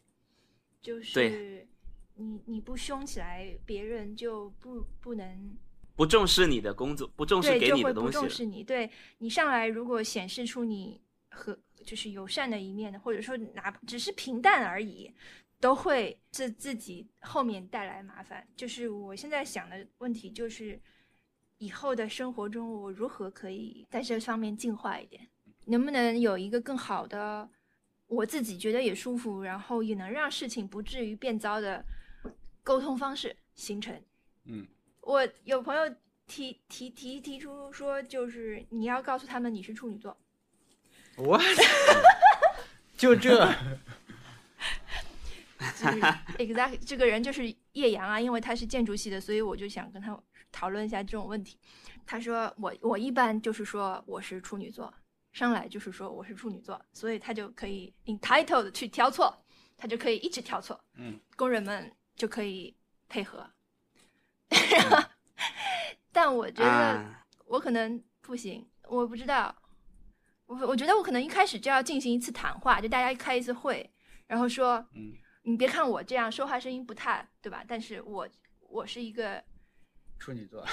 [0.81, 1.67] 就是
[2.15, 5.57] 你你不凶起来，别人就不不能
[5.95, 8.63] 不重视你的工作，不重视对，给就会不你的东西不，重视你。
[8.63, 11.01] 对你上来如果显示出你
[11.31, 15.15] 和就是友善的一面，或者说哪只是平淡而已，
[15.61, 18.47] 都会是自己后面带来麻烦。
[18.57, 20.81] 就是我现在想的问题就是，
[21.61, 25.29] 以后的生活中我如何可以在这方面进化一点？
[25.67, 27.49] 能不能有一个更好的，
[28.07, 31.85] 我自己觉得也舒服，然后也能让事情不至于变糟的
[32.63, 33.95] 沟通方式形成？
[34.47, 34.67] 嗯，
[35.03, 35.83] 我有朋友
[36.27, 40.17] 提提提提出说，就是你要告诉他们你是处女座，
[41.19, 41.39] 我
[42.97, 43.47] 就这
[45.77, 46.01] 就是
[46.39, 50.19] exact 这个人就是叶阳啊，因为他是建筑系的，所以我就想跟他
[50.51, 51.59] 讨论一下这种问题。
[52.07, 54.93] 他说我我一般就是说我是处女座，
[55.33, 59.45] 上来就是说我是处女座，所以他就可以 entitled 去挑错，
[59.77, 62.77] 他就可以一直挑错，嗯，工人们就可以
[63.09, 63.49] 配合。
[66.13, 69.55] 但我觉得啊我可能不行，我不知道。
[70.47, 73.89] 我我觉得我可能一开始就要进行一次谈话，就大家开一次会，
[74.27, 75.13] 然后说，嗯，
[75.45, 77.65] 你别看我这样说话声音不太对吧？
[77.69, 78.29] 但是我
[78.69, 79.41] 我是一个，
[80.21, 80.63] 处女座，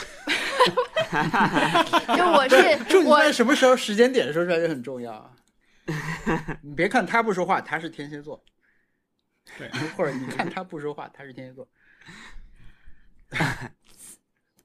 [2.15, 5.31] 就我是 处女座什么时候时间点说出来就很重要啊。
[6.61, 8.43] 你别看他不说话，他是天蝎座，
[9.57, 11.65] 对，或者你看他不说话，他是天蝎座。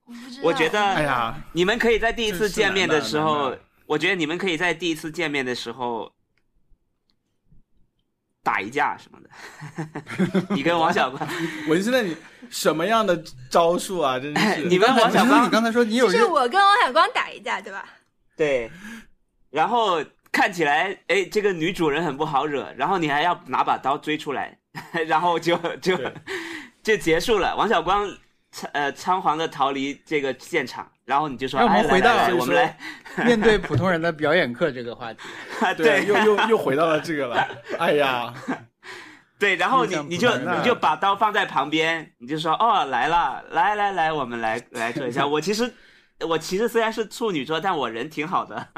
[0.04, 3.56] 我不知道，我觉得哎呀，你们可以在第一次见面的时候
[3.86, 6.12] 我觉得你们可以在第一次见面的时候
[8.42, 9.28] 打一架什么的。
[10.54, 11.28] 你跟王小光，
[11.68, 12.16] 我现在你
[12.50, 14.18] 什么样的招数啊？
[14.18, 17.84] 真是 你跟王小光不是你刚才说你有就是我跟王小光打一架，对吧？
[18.36, 18.70] 对，
[19.50, 24.58] 然后看起来哎，这个女主人很不好惹，然后你还要拿把刀追出来，
[25.06, 25.98] 然后就就
[26.82, 27.54] 就结束了。
[27.54, 28.08] 王小光
[28.72, 35.20] 呃仓皇的逃离这个现场，然后你就说，让我们哎，回到来来来所以说我们来，面对普通人的表演课这个话题。
[35.76, 37.48] 对，又又又回到了这个了。
[37.78, 38.32] 哎呀，
[39.38, 45.26] 对，然后你你就你就把刀放在旁边，你就说哦来了，来来来，我们来来做一下。
[45.26, 45.72] 我其实
[46.20, 48.68] 我其实虽然是处女座，但我人挺好的。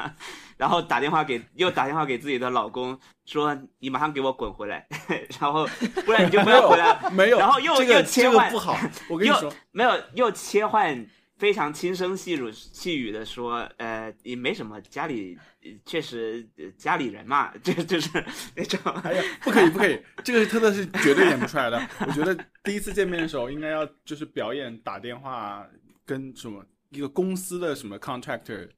[0.57, 4.87] 然后打电话给又打电话给自己的老公说你马上给我滚回来，
[5.39, 5.67] 然后
[6.05, 7.09] 不然你就不要回来。
[7.11, 8.77] 没有，然后又这个又切换这个不好。
[9.09, 11.05] 我跟你又说，没有又切换
[11.37, 18.09] 非常轻声细语细语的说，呃，也没什么，家里呃确实呃家里人嘛， 就就是
[18.55, 18.79] 那种。
[19.03, 21.81] 哎呀，不可以不可以，这个特特是绝对演不出来的。
[22.07, 22.33] 我觉得
[22.63, 25.67] 第一次见面的时候，应该要就是表演打电话
[26.05, 28.69] 跟什么一个公司的什么 contractor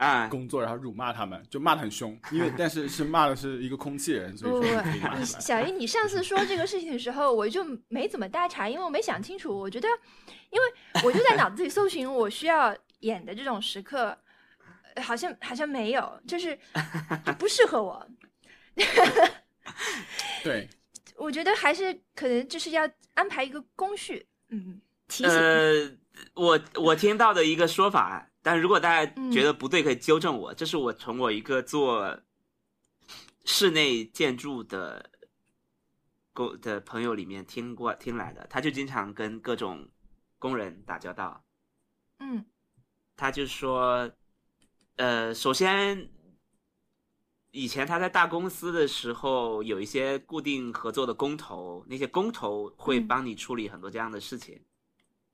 [0.00, 5.24] 啊，工作，然后辱骂他们，就骂的很凶，因为 但是是骂的是一个空气人，所以说可以骂，你。
[5.26, 9.54] 小姨，你上次说这个事情的时候，我就没怎么搭茬，因为我没想清楚。
[9.54, 9.86] 我觉得，
[10.48, 14.16] 因为我就在脑子里搜寻我需要演的这种时刻，
[14.94, 16.58] 呃好像好像没有，就是
[17.26, 18.08] 就不适合我。
[20.42, 20.66] 对，
[21.16, 25.32] 我觉得还是可能就是要安排一个工序，嗯，提醒。
[25.34, 25.90] 呃，
[26.32, 30.54] 我我听到的一个说法，但如果大家嗯觉得不对，可以纠正我。
[30.54, 32.20] 这是我从我一个做
[33.44, 35.10] 室内建筑的
[36.32, 39.88] 工的朋友里面听过听来的，他就经常跟各种
[40.38, 41.44] 工人打交道，
[42.18, 42.44] 嗯
[43.16, 44.10] 他就说，
[44.96, 46.10] 呃，首先，
[47.50, 54.64] 以前他在大公司的时候，有一些固定合作的工头，那些工头会嗯帮你处理很多这样的事情。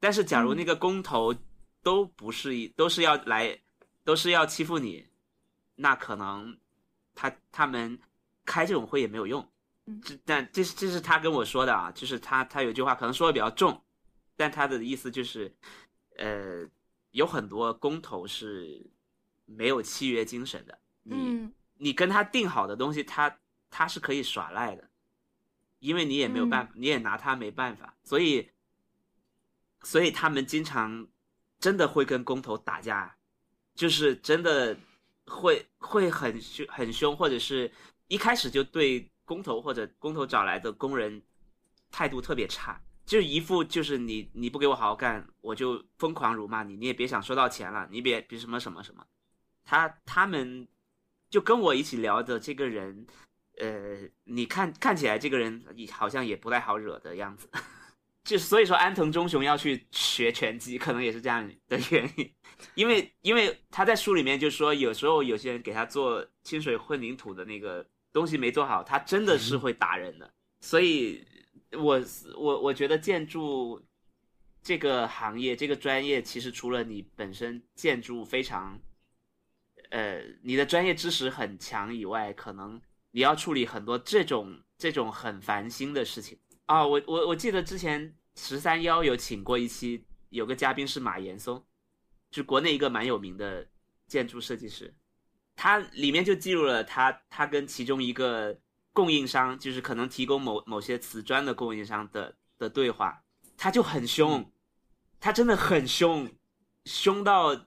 [0.00, 1.32] 但是，假如嗯那个工头
[1.86, 3.56] 都不是一，都是要来，
[4.02, 5.06] 都是要欺负你，
[5.76, 6.58] 那可能
[7.14, 7.96] 他他们
[8.44, 9.48] 开这种会也没有用。
[9.84, 13.80] 嗯这但这是这是他跟我说的啊，就是他他有句话可能说的比较重，
[14.34, 15.54] 但他的意思就是，
[16.16, 16.68] 呃，
[17.12, 18.84] 有很多工头是
[19.44, 20.76] 没有契约精神的。
[21.04, 23.38] 你、嗯你跟他定好的东西，他
[23.70, 24.90] 他是可以耍赖的，
[25.78, 28.50] 因为你也没有办法，你也拿他没办法，所以
[29.82, 31.06] 所以他们经常
[31.66, 33.12] 真的会跟工头打架，
[33.74, 34.76] 就是真的
[35.26, 37.68] 会会很凶很凶，或者是
[38.06, 41.20] 一开始就对工头或者工头找来的工人
[41.90, 49.04] 态度特别差，就一副就是你你不给我好好干，我就疯狂辱骂你，你也别想收到钱了，你别别什么什么什么。
[49.64, 50.68] 他他们
[51.28, 53.04] 就跟我一起聊的这个人，
[53.58, 57.50] 呃，你看看起来这个人好像也不太好惹的样子，
[58.26, 62.34] 就所以说安藤忠雄要去学拳击，可能也是这样的原因，
[62.74, 70.30] 因为因为他在书里面就说，有时候有些人给他做清水混凝土的那个东西没做好，他真的是会打人的，
[70.60, 71.24] 所以
[71.72, 72.02] 我
[72.36, 73.80] 我我觉得建筑
[74.62, 78.78] 这个行业这个专业，其实除了你本身建筑非常。
[79.90, 82.82] 呃，你的专业知识很强以外，可能
[83.12, 86.36] 你要处理很多这种这种很烦心的事情
[86.66, 86.86] 啊。
[86.86, 91.64] 我我我记得之前十三幺有请过一期，有个嘉宾是马岩松，
[92.30, 93.66] 就国内一个蛮有名的
[94.06, 94.94] 建筑设计师，
[95.56, 98.58] 他里面就记录了他他跟其中一个
[98.92, 103.22] 供应商，就是可能提供某某些瓷砖的供应商的的对话，
[103.56, 104.52] 他就很凶，
[105.18, 106.30] 他真的很凶，
[106.84, 107.66] 凶到。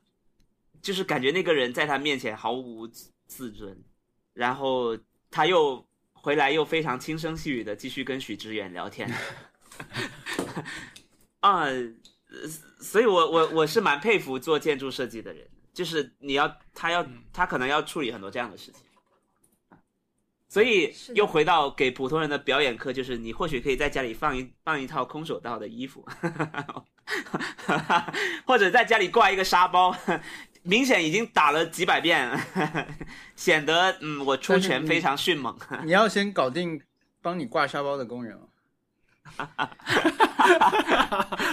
[0.81, 3.83] 就是感觉那个人在他面前毫无自尊，
[4.31, 4.97] 然后
[5.29, 5.85] 他又
[6.21, 9.09] 回来又非常轻声细语的继续跟许知远聊天，
[11.39, 11.65] 啊、
[12.79, 18.81] 所以我我我是蛮佩服做建筑设计的人，就是你要他要他可能要处理很多这样的事情，
[20.47, 26.05] 所以又回到给普通人的表演课，就是你或许可以在家里放一放一套空手道的衣服，
[28.45, 29.95] 或者在家里挂一个沙包。
[30.63, 32.29] 明显已经打了几百遍，
[33.35, 35.57] 显得嗯，我出拳非常迅猛。
[35.83, 36.79] 你要先搞定
[37.21, 38.47] 帮你挂沙包的工人哦。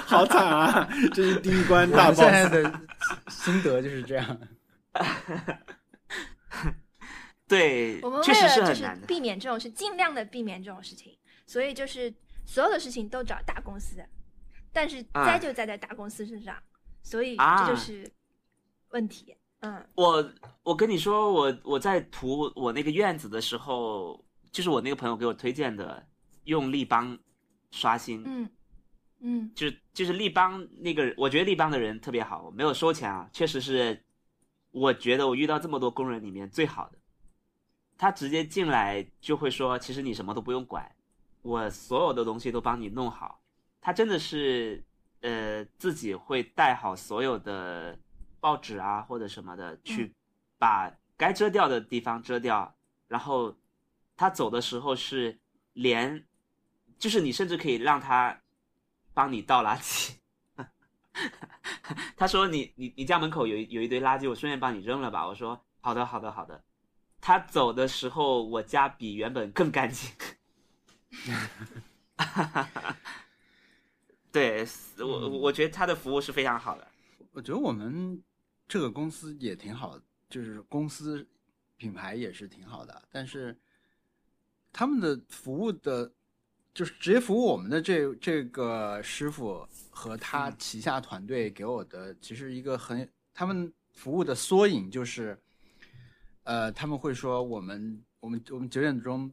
[0.06, 0.88] 好惨啊！
[1.12, 2.48] 这是第一关大我现在。
[2.48, 2.80] 的
[3.28, 4.38] 心得就是这样。
[7.46, 8.46] 对我们，就是。
[9.06, 11.16] 避免这种事，尽量的避免这种事情，
[11.46, 12.12] 所以就是
[12.44, 13.96] 所有的事情都找大公司，
[14.72, 16.56] 但是啊栽就栽在大公司身上，
[17.02, 18.10] 所以啊这就是
[18.96, 19.36] 问题。
[19.60, 20.32] 嗯我
[20.62, 26.06] 我跟你说，我我在涂我那个院子的时候，就是我那个朋友给我推荐的，
[26.44, 27.18] 用立邦
[27.70, 28.50] 刷新，嗯
[29.20, 34.02] 嗯就是就是立邦那个，我觉得立邦的人特别好，我没有收钱啊，确实是，
[34.70, 36.98] 我觉得我遇到这么多工人里面最好的。
[37.98, 40.90] 他直接进来就会说，其实你什么都不用管，
[41.42, 43.40] 我所有的东西都帮你弄好。
[43.80, 44.84] 他真的是，
[45.20, 47.98] 呃，自己会带好所有的
[48.46, 50.14] 报纸啊或者什么的，去
[50.56, 52.76] 把该遮掉的地方遮掉。
[53.08, 53.56] 然后
[54.16, 55.40] 他走的时候是
[55.72, 56.24] 连，
[56.96, 58.40] 就是你甚至可以让他
[59.12, 60.12] 帮你倒垃圾。
[62.16, 65.26] 他说你你你家门口有一有一堆垃圾，我顺便帮你扔了吧。
[65.26, 66.62] 我说好的好的好的。
[67.20, 70.08] 他走的时候，我家比原本更干净。
[74.30, 74.64] 对
[74.98, 76.86] 我我觉得他的服务是非常好的。
[77.32, 78.22] 我觉得我们
[78.68, 81.26] 这个公司也挺好，就是公司
[81.76, 83.56] 品牌也是挺好的，但是
[84.72, 86.10] 他们的服务的，
[86.74, 90.56] 就是直接服务我们的这这个师傅和他嗯。
[90.58, 95.38] 旗下团队给我的，其实一个很他们服务的缩影就是，
[96.42, 99.32] 呃，他们会说我们我们我们九点钟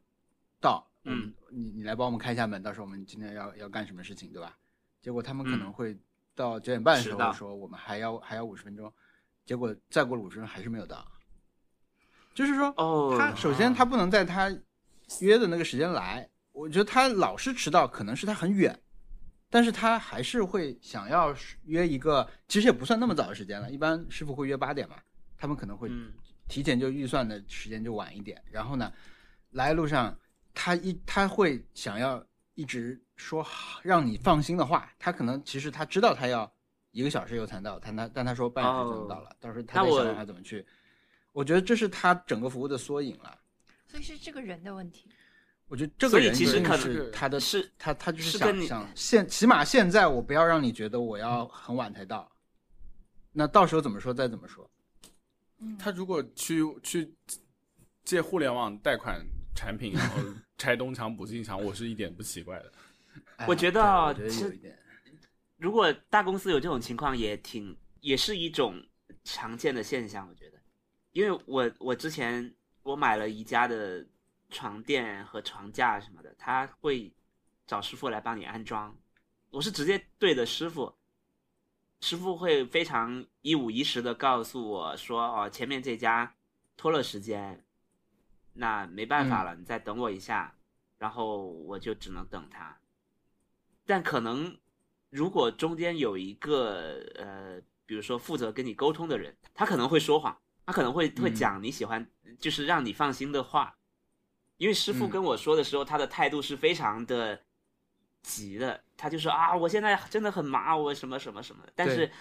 [0.61, 4.57] 到，嗯，你你来帮我们开一下门，到时候我们今天要要干什么事情，对吧？
[5.01, 5.97] 结果他们可能嗯会
[6.33, 8.93] 到九点半的时候说我们还要还要五十分钟，
[9.45, 11.05] 结果再过了五十分钟还是没有到。
[12.33, 14.49] 就是说，哦他首先他不能在他
[15.19, 18.77] 约的那个时间来，我觉得他老是迟到，可能是他很远，
[19.51, 24.95] 但是他还是会想要约一个，其实也不算那么早的时间了，一般师傅会约八点嘛，
[25.37, 26.11] 他们可能会嗯
[26.47, 28.91] 提前就预算的时间就晚一点，然后呢，
[29.51, 30.17] 来的路上
[30.55, 32.25] 他一他会想要
[32.55, 33.45] 一直说
[33.83, 36.51] 让你放心的话，他可能其实他知道他要
[36.93, 40.65] 一个小时以后才到，但他但他说半小时就能到了，到时候他再想办法怎么去
[41.33, 43.37] 我觉得这是他整个服务的缩影了。
[43.85, 45.09] 所以是这个人的问题。
[45.67, 52.31] 我觉得这个人一定其实可能是他的，是他他就是是想想现起码现在我不要让你觉得我要很晚才到，
[53.31, 54.69] 那到时候怎么说再怎么说。
[55.59, 57.15] 嗯，他如果去去
[58.03, 59.19] 借互联网贷款
[59.55, 60.17] 产品，然后
[60.59, 62.71] 拆东墙补西墙，我是一点不奇怪的。
[63.37, 64.77] 哎我觉得对啊我觉得有这一点，
[65.57, 68.85] 如果大公司有这种情况，也挺也是一种
[69.23, 70.59] 常见的现象，我觉得，
[71.11, 74.05] 因为我我之前我买了宜家的
[74.49, 77.13] 床垫和床架什么的，他会
[77.65, 78.95] 找师傅来帮你安装，
[79.51, 80.93] 我是直接对着师傅，
[82.01, 86.35] 师傅会非常一五一十的告诉我说，哦，前面这家
[86.75, 87.63] 拖了时间，
[88.53, 90.53] 那没办法了，你再等我一下，
[90.97, 92.77] 然后我就只能等他。
[93.85, 94.57] 但可能
[95.13, 100.35] 如果中间有一个呃，比如说负责跟你沟通的人，他可能会说谎，
[100.65, 102.09] 他可能会会嗯讲你喜欢，
[102.39, 103.77] 就是让你放心的话。
[104.57, 107.39] 因为师傅嗯跟我说的时候，他的态度是非常的
[108.23, 111.71] 急的，他就说啊，我现在真的很忙，我什么什么什么的。
[111.75, 112.11] 但是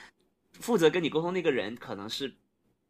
[0.53, 2.37] 负责跟你沟通那个人可能是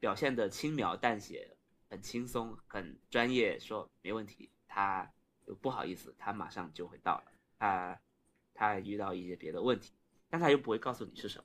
[0.01, 1.57] 表现的轻描淡写，
[1.89, 4.51] 很轻松，很专业，说没问题。
[4.67, 5.09] 他
[5.61, 7.25] 不好意思，他马上就会到了。
[7.57, 8.01] 他
[8.63, 9.91] 他遇到一些别的问题，
[10.31, 11.45] 但他又不会告诉你是什么。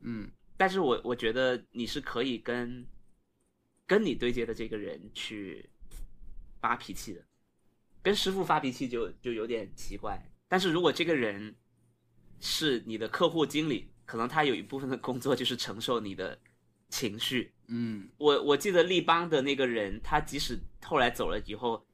[0.00, 2.84] 嗯但是我我觉得你是可以跟
[3.86, 5.68] 跟你对接的这个人去
[6.60, 7.24] 发脾气的，
[8.02, 10.20] 跟师傅发脾气就就有点奇怪。
[10.48, 11.54] 但是如果这个人
[12.40, 16.38] 是你的客户经理，可能他有一部分的工作就是承受你的
[16.88, 17.52] 情绪。
[17.68, 21.86] 嗯，我我记得立邦的那个人，他即使后来走了以后，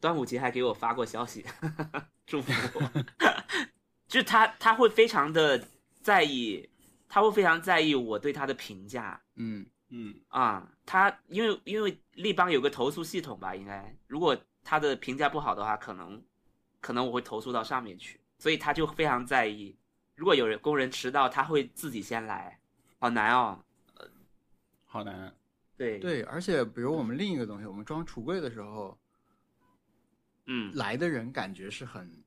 [0.00, 1.44] 端午节还给我发过消息，
[2.26, 3.04] 祝福我。
[4.08, 5.68] 就他他会非常的
[6.00, 6.68] 在意，
[7.08, 10.70] 他会非常在意我对他的评价嗯嗯，啊。
[10.86, 16.22] 他因为因为立邦有个投诉系统吧，应该如果他的评价不好的话，可能
[16.80, 19.76] 可能我会投诉到上面去，所以他就非常在意。
[20.14, 22.58] 如果有人工人迟到，他会自己先来，
[22.98, 23.62] 好难哦。
[24.86, 25.34] 好难。
[25.76, 28.98] 对，对，而且比如我们另一个东西，我们装橱柜的时候，
[30.48, 30.74] 嗯。
[30.74, 32.24] 来的人感觉是很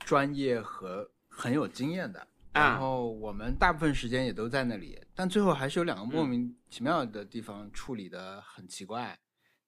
[0.00, 2.20] 专业和很有经验的，
[2.52, 2.70] 啊。
[2.70, 9.18] 然后我们大部分时间也都在那里，但最后还是有两个莫嗯名其妙的地方处理的很奇怪。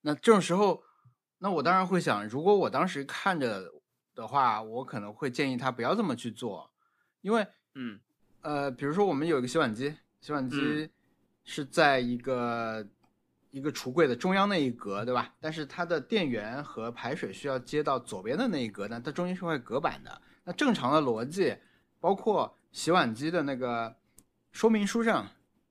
[0.02, 0.84] 那这种时候，
[1.38, 3.72] 那我当然会想，如果我当时看着
[4.14, 6.70] 的话，我可能会建议他不要这么去做，
[7.22, 7.98] 因为嗯。
[8.42, 10.90] 呃，比如说我们有一个洗碗机，洗碗机嗯。
[11.44, 12.86] 是在一个、
[13.50, 15.34] 一个橱柜的中央那一格，对吧？
[15.40, 20.20] 但是它的电源和排水需要接到左边的那一格那，它中间是块隔板的。
[20.44, 21.56] 那正常的逻辑，
[22.00, 23.94] 包括洗碗机的那个
[24.52, 25.26] 说明书上，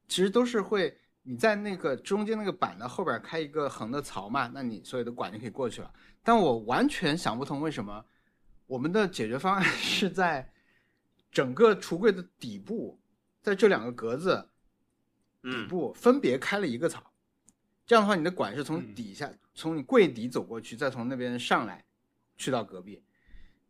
[0.08, 5.92] 其实都是会你在那个中间那个板的后边开一个横的槽嘛，那你所有的管就可以过去了。
[6.24, 8.04] 但我完全想不通为什么
[8.66, 10.52] 我们的解决方案 是在
[11.32, 13.00] 整个橱柜的底部，
[13.42, 14.50] 在这两个格子
[15.42, 17.07] 底嗯部分别开了一个槽，
[17.88, 21.84] 这样的话，你的管是从嗯底下、从你柜底走过去，再从那边上来，
[22.36, 23.02] 去到隔壁。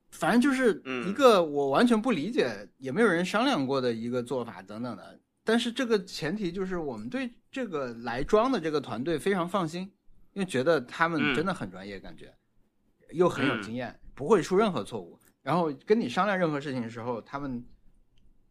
[0.10, 5.19] 反正就是嗯一个我完全不理解，也没有人商量过的一个做法等等的。
[5.44, 9.81] 但是这个前提就是我们对这个来装的这个团队非常放心，
[10.34, 12.34] 因为觉得他们嗯真的很专业，感觉
[13.11, 15.19] 又很有嗯经验，不会出任何错误。
[15.44, 17.64] 然后跟你商量任何事情的时候，他们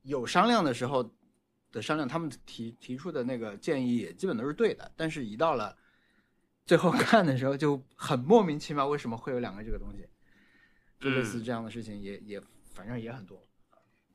[0.02, 1.02] 有商量的时候
[1.77, 4.90] 的商量，他们提提出的那个建议也基本都是对的。
[4.97, 5.77] 但是，一到了
[6.65, 10.09] 最后看的时候，就很莫名其妙，为什么会有两个这个东西？
[10.98, 12.40] 就类似嗯这样的事情也，也
[12.73, 13.47] 反正也很多。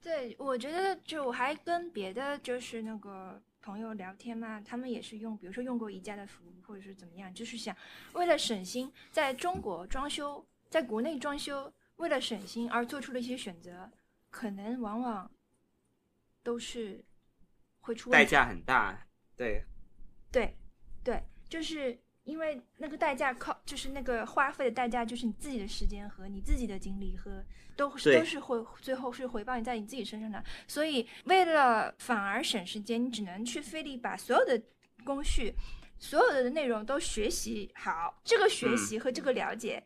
[0.01, 7.77] 对，我觉得就我还跟别的就是那个朋友聊天嘛，他们也是用，比如说用过宜家的服务，或者是怎么样，就是想
[8.13, 13.91] 为了省心，在中国装修，在国内装修，为了省心而做出的一些选择，
[14.31, 15.29] 可能往往
[16.41, 17.05] 都是
[18.11, 19.63] 代价很大，对，
[20.31, 20.55] 对，
[21.03, 27.43] 对，就是因为那个代价靠，就是那个花费的代价，就是你自己的时间和你自己的精力和
[27.75, 30.43] 都是都是会最后是回报你在你自己身上的。
[30.67, 34.61] 所以为了反而省时间，你只能去费力把所有的
[35.03, 35.53] 工序、
[35.97, 38.21] 所有的内容都学习好。
[38.23, 39.83] 这个学嗯习和这个了解。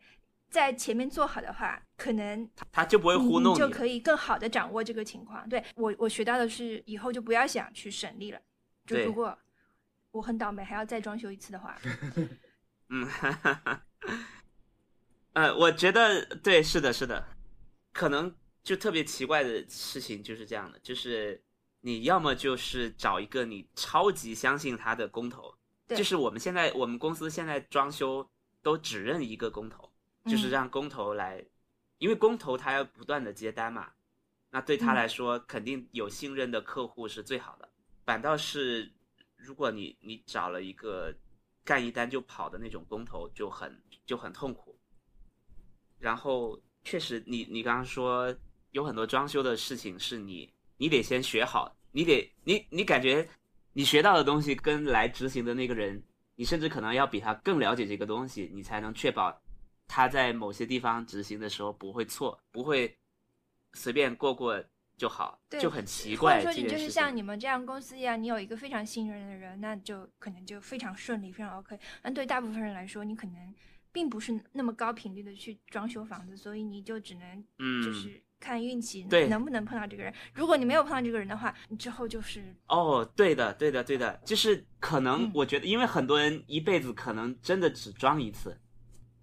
[0.48, 5.48] 在前面做好的话，可能他就不会糊弄你就可以更好的掌握这个情况。
[5.48, 8.40] 对我，我学到的是以后就不要想去省力了。
[8.86, 9.36] 就如果
[10.12, 11.76] 我很倒霉还要再装修一次的话，
[12.88, 13.82] 嗯，哈哈哈。
[15.34, 17.26] 呃，我觉得对，是的，是的，
[17.92, 21.42] 可能就特别奇怪的事情就是这样的，就是
[21.80, 25.54] 你要么就是找一个你超级相信他的工头，
[25.88, 28.26] 就是我们现在我们公司现在装修
[28.62, 29.85] 都只认一个工头，
[30.26, 31.44] 就是嗯让工头来，
[31.98, 33.90] 因为工头他要不断的接单嘛，
[34.50, 37.68] 那对他嗯来说肯定有信任的客户是最好的。
[38.04, 38.92] 反倒是
[39.36, 41.14] 如果你你找了一个
[41.64, 44.78] 干一单就跑的那种工头，就很就很痛苦。
[45.98, 48.34] 然后确实你，你刚刚说
[48.70, 53.28] 有很多装修的事情是你你得先学好，你得你你感觉
[53.72, 56.00] 你学到的东西跟来执行的那个人，
[56.34, 59.40] 你甚至可能要比他更了解这个东西，你才能确保
[59.86, 62.96] 他在某些地方执行的时候不会错，不会
[63.74, 64.62] 随便过过
[64.96, 66.52] 就好，就很奇怪或怪。
[66.52, 71.78] 者说你就是像你们这样公司一样，你有一个非常信任的人，那就可能就非常顺利，非常 OK。
[72.02, 73.54] 但对大部分人来说，你可能
[73.92, 80.12] 并不是那么高频率的去装修房子，所以你就只能嗯，就是看运气，对能不能碰到这个人。
[80.34, 88.58] 如果你没有碰到这个人的话，你之后就是哦，对的，对的，对的，就是可能嗯我觉得，因为很多人一辈子可能真的只装一次，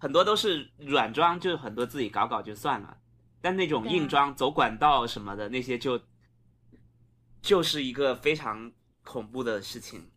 [0.04, 2.94] 很多都是软装，就是很多自己搞搞就算了，
[3.40, 5.98] 但那种硬装、走管道什么的那些就
[7.40, 8.70] 就是一个非常
[9.02, 10.10] 恐怖的事情。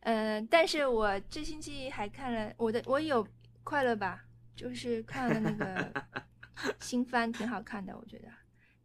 [0.00, 3.26] 呃，但是我这星期还看了我的，我有
[3.62, 4.20] 快乐吧，
[4.54, 5.90] 就是看了那个
[6.78, 8.28] 新番，挺好看的，我觉得。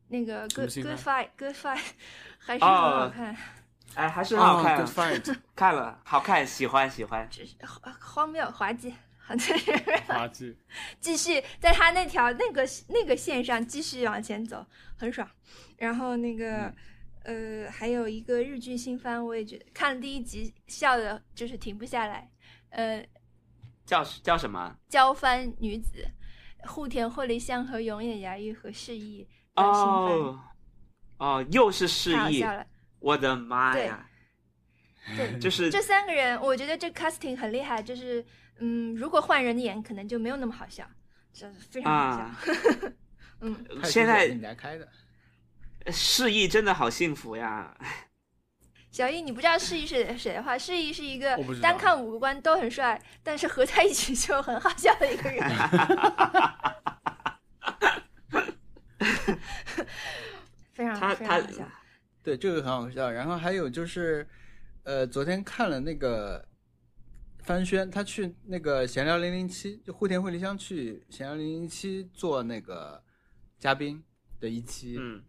[0.07, 1.83] 那个 Good Good Fight Good Fight
[2.39, 3.35] 还是很好哦看，
[3.95, 7.27] 哎，还是很好看，哦 Good Fight 看了好看，喜欢喜欢。
[7.29, 8.95] 只是荒荒谬滑稽，
[10.07, 10.55] 滑稽，
[10.99, 14.65] 继续在他那条那个那个线上继续往前走，
[14.97, 15.29] 很爽。
[15.77, 16.73] 然后那个、
[17.23, 22.29] 呃，还有一个日剧新番，我也觉得看了第一集笑的就是停不下来。
[22.69, 23.05] 呃，
[23.85, 24.75] 叫叫什么？
[24.89, 26.05] 交番女子
[26.67, 30.39] 户田惠梨香和永野芽郁和释义的新番，哦
[31.17, 32.43] 哦，又是释义。
[32.99, 34.05] 我的妈呀！
[35.15, 38.23] 对，就是这三个人，我觉得这 casting 很厉害，就是
[38.59, 40.85] 嗯，如果换人演，可能就没有那么好笑，
[41.33, 42.23] 这非常好笑。
[42.23, 42.39] 啊，
[43.41, 44.87] 嗯，现在你来开的，
[45.91, 47.75] 释义真的好幸福呀！
[48.91, 55.39] 小易，你不知道释义是谁的话，释义是一个单看五官都很帅，但是合在一起就很好笑的一个人。
[60.73, 61.69] 非常非常好笑。
[62.23, 63.11] 对，这个很好笑。
[63.11, 64.27] 然后还有就是，
[64.83, 66.43] 呃，昨天看了那个
[67.49, 73.03] 番宣，他去那个闲聊零零七，就户田惠梨香去闲聊零零七做那个
[73.57, 74.03] 嘉宾
[74.39, 75.23] 的一期，嗯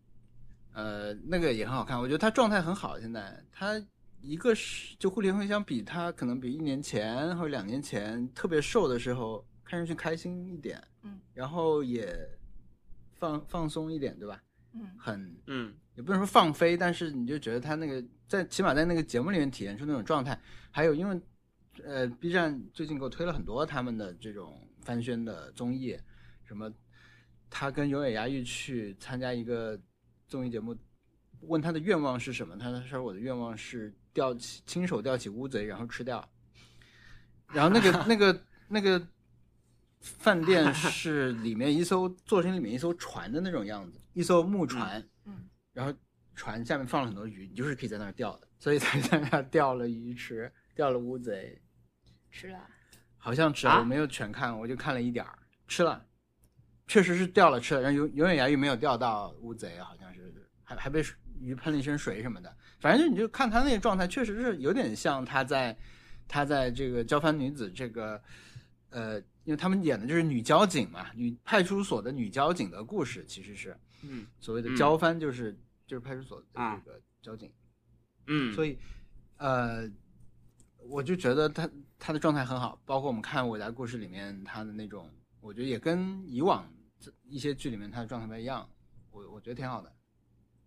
[0.75, 3.01] 呃，那个也很好看，我觉得他状态很好。
[3.01, 3.83] 现在他
[4.21, 12.15] 一个是就户田惠梨香比他可能比一年前或者两年前特别瘦的时候，看上去开心一点，嗯，然后也
[13.15, 14.43] 放放松一点，对吧？
[14.75, 20.39] 嗯很嗯也不能说放飞，但是你就觉得他那个在起码在那个节目里面体现出那种状态。
[20.71, 21.21] 还有因为
[21.85, 25.97] 呃，B 站最近给我推了很多他们的这种翻宣的综艺，
[26.45, 26.73] 什么
[27.49, 29.79] 他跟永野芽郁去参加一个
[30.29, 30.77] 综艺节目，
[31.43, 36.27] 问他的愿望是什么，他说我的愿望是钓起亲手钓起乌贼然后吃掉。
[37.53, 39.09] 然后那个 那个那个
[40.01, 45.93] 饭店是里面一艘做成里面一艘船的那种样子，一艘木船，嗯，然后
[46.35, 51.61] 船下面放了很多鱼，你就是可以在那儿钓的，所以才在那儿钓了鱼吃，钓了乌贼，
[52.31, 52.59] 吃了。
[53.19, 55.39] 好像吃了，啊我没有全看，我就看了一点儿，
[55.69, 56.07] 吃了，
[56.87, 60.33] 确实是掉了吃了，然后永永远牙鱼没有钓到乌贼，好像是
[60.63, 61.05] 还还被
[61.39, 65.77] 鱼喷了一身水什么的，反正就你就看他那个状态，确实是有点像他在
[66.27, 68.23] 他在这个交番女子这个
[68.89, 75.53] 呃，因为他们演的就是女交警嘛，女派出所的女交警的故事，其实是嗯所谓的嗯交番就是、
[75.87, 77.53] 就是派出所的啊这个交警。
[78.27, 78.79] 嗯，所以，
[79.37, 79.91] 呃，
[80.89, 81.69] 我就觉得他
[82.01, 85.09] 他的状态很好，包括我们看《伟大故事》里面他的那种，
[85.41, 86.67] 我觉得也跟以往
[87.29, 88.69] 一些剧里面他的状态不太一样，
[89.11, 89.93] 我我觉得挺好的。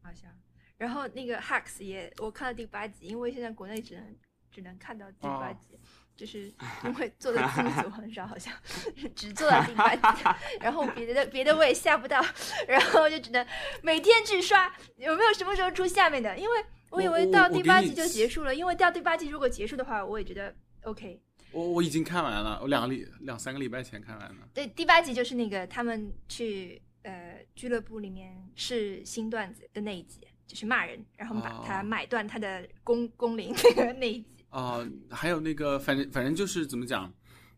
[0.02, 0.30] 好像。
[0.78, 4.16] 然后那个 Hacks 也我看了第八集，因为现在国内只能
[4.52, 5.80] 只能看到第八哦集，
[6.16, 6.54] 就是
[6.84, 8.54] 因为做的字幕组很少，好像
[9.16, 10.24] 只做到第八集，
[10.62, 12.22] 然后别的别的我也下不到，
[12.68, 13.46] 然后就只能
[13.82, 16.38] 每天去刷，有没有什么时候出下面的？
[16.38, 20.54] 因为我以为我我到第八集就结束了，因为到第八集如果结束的话，我也觉得
[20.84, 21.22] OK。
[21.52, 24.50] 我我已经看完了，我两个礼两三个礼拜前看完了。
[24.54, 34.46] 对，第八集就是那个他们去呃俱乐部里面试新段子的那一集，就是骂人，然后把他哦买断他的工工龄那 个那一集。
[34.50, 37.12] 哦、还有那个，反正反正就是怎么讲，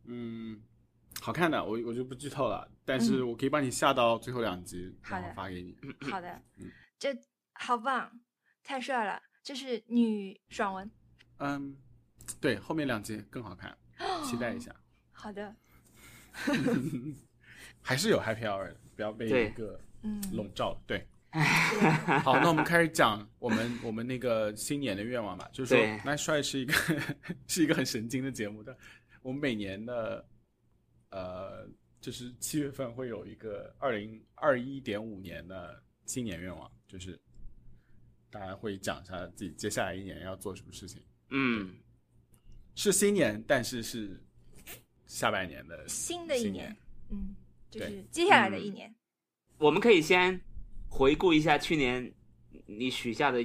[0.05, 0.61] 嗯，
[1.21, 5.75] 好看的，我我就不剧透了，但是我可以帮你下到最后两集，然后发给你。
[6.11, 6.69] 好的嗯，
[6.99, 7.17] 这
[7.53, 8.11] 好棒，
[8.61, 10.91] 太帅了，这是女爽文。
[11.39, 11.77] 嗯，
[12.39, 13.75] 对，后面两集更好看，
[14.23, 14.75] 期待一下。
[15.11, 15.55] 好的，
[17.81, 20.79] 还是有 happy hour 的，不要被对一个嗯，笼罩。
[20.85, 21.07] 对，
[22.23, 25.49] 好，那我们开始讲我们我们那个新年的愿望吧。
[25.51, 26.73] 就是说对，Nice Try 是一个
[27.47, 28.77] 是一个很神经的节目的。
[29.21, 30.23] 我们每年的
[31.09, 31.67] 呃，
[32.01, 37.19] 就是七月份会有一个二零二一点五年的新年愿望，就是
[38.29, 41.01] 大家会讲一下自己接下来一年要做什么事情。
[41.29, 41.73] 嗯，
[42.75, 44.21] 是新年，但是是
[45.07, 46.75] 下半年的新的一年，
[47.09, 47.35] 嗯，
[47.71, 48.93] 就对是接下来的嗯一年，
[49.57, 50.39] 我们可以先
[50.89, 52.13] 回顾一下去年
[52.65, 53.41] 你许下的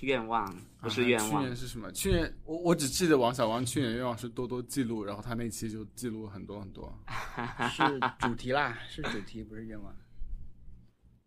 [0.00, 1.28] 愿望，不是愿啊。
[1.28, 1.90] 去年，是什么？
[1.90, 6.96] 去年我我只记得王小光去年愿望是多多记录，然后他那期就记录很多很多。
[7.72, 7.82] 是
[8.20, 9.96] 主题啦，是主题，不是愿望。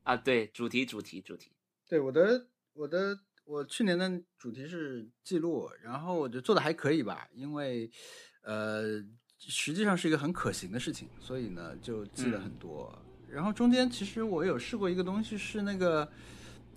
[0.03, 1.51] 啊，对，主题主题主题，
[1.87, 3.19] 对我的我的
[3.51, 7.91] 我去年的主题是记录，然后我觉得做的还可以吧，因为
[8.43, 9.03] 呃
[9.37, 12.97] 实际上是一个很可行的事情，所以呢就记了很多。
[13.29, 16.09] 然后中间其实我有试过一个东西是那个，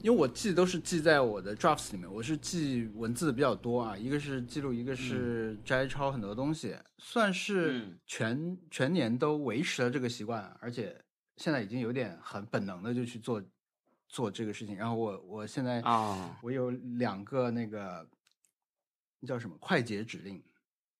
[0.01, 7.98] 因为我记都是记在我的 drafts 里面，我是记文字的比较多啊，一个是记录，一个是摘抄很多东西，算是嗯。
[8.05, 11.01] 全、全年都维持了这个习惯，而且
[11.36, 13.40] 现在已经有点很本能的就去做
[14.15, 14.77] 做这个事情。
[14.77, 18.09] 然后我我现在啊我有两个那个
[19.19, 20.41] 那叫什么快捷指令，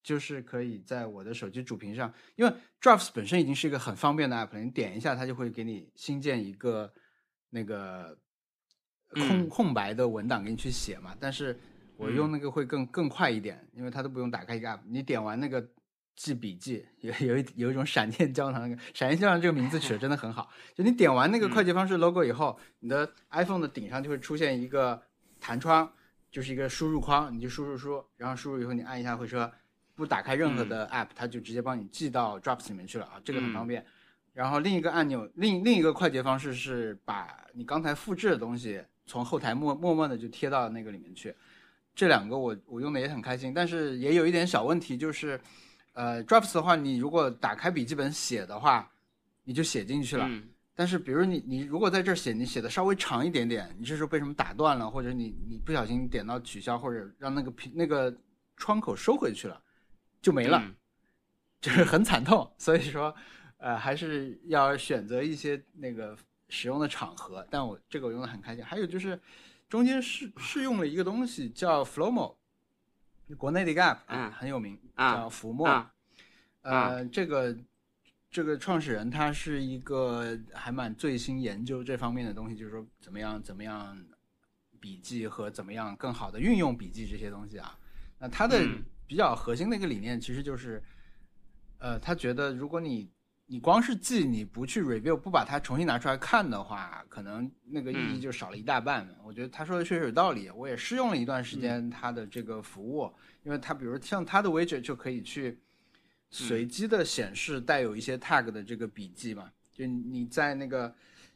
[0.03, 6.93] 就是可以在我的手机主屏上，因为 Drafts 本身已经是一个很方便的 app 了，你点一下它就会给你新建一个
[7.51, 8.19] 那个
[9.11, 11.16] 空、嗯空白的文档给你去写嘛。
[11.20, 11.57] 但是
[11.97, 15.65] 我用那个会更更快一点，因为它都不用打开一个 app，你点完那个。
[16.16, 20.51] 记笔记有有一有一种 闪电胶囊，那个闪电胶囊这个名字取的真的很好。
[20.74, 25.03] 就你点完那个快捷方式 logo 以后，你的 iPhone 的顶上就会出现一个
[25.41, 25.91] 弹窗，
[26.31, 29.51] 就是一个输入框，你就输入输，然后输入以后你按一下回车，
[29.95, 33.85] 不打开任何的 app，、它就直接帮你记到 Drops 里面去了啊，这个很方便。
[34.32, 41.35] 然后另一个按钮，另另一个快捷方式是把你刚才复制的东西从后台默默默的就贴到那个里面去。
[41.95, 45.41] 这两个我我用的也很开心，但是也有一点小问题，就是
[45.94, 48.88] 呃 Drops 的话，你如果打开笔记本写的话，
[49.42, 50.26] 你就写进去了。
[50.28, 58.12] 嗯但是，比如你你如果在这儿写，你写的稍微长一点点，你这时候被什么打断了，或者你你不小心点到取消，或者让那个屏那个
[58.56, 59.62] 窗口收回去了，
[60.20, 60.74] 就没了，嗯
[61.60, 62.52] 就是很惨痛。
[62.58, 63.14] 所以说，
[63.58, 66.18] 呃，还是要选择一些那个
[66.48, 67.46] 使用的场合。
[67.48, 68.64] 但我这个我用的很开心。
[68.64, 69.16] 还有就是
[69.68, 72.34] 中间试试用了一个东西叫 Flowmo，
[73.38, 75.66] 国内的一个 app，嗯很有名，啊叫浮沫。
[75.66, 75.90] 啊
[76.62, 77.54] 呃，这个
[78.30, 84.02] 这个创始人他是一个还蛮最新研究这方面的东西，就是说怎么样怎么样
[84.80, 87.78] 笔记和怎么样更好的运用笔记这些东西啊。
[88.18, 90.82] 那他的嗯比较核心的一个理念其实就是，
[91.78, 93.10] 呃，他觉得如果你
[93.46, 98.20] 你光是记，你不去 review，不把它重新拿出来看的话，可能那个意义嗯。
[98.20, 99.06] 就少了一大半。
[99.22, 103.12] 我觉得他说的确实有道理，我也试用了一段时间他的这个服务，
[103.42, 105.58] 因为他比如像他的 widget 就可以去
[106.30, 110.92] 随机的显示带有一些 tag 的这个笔记嘛，就你在那个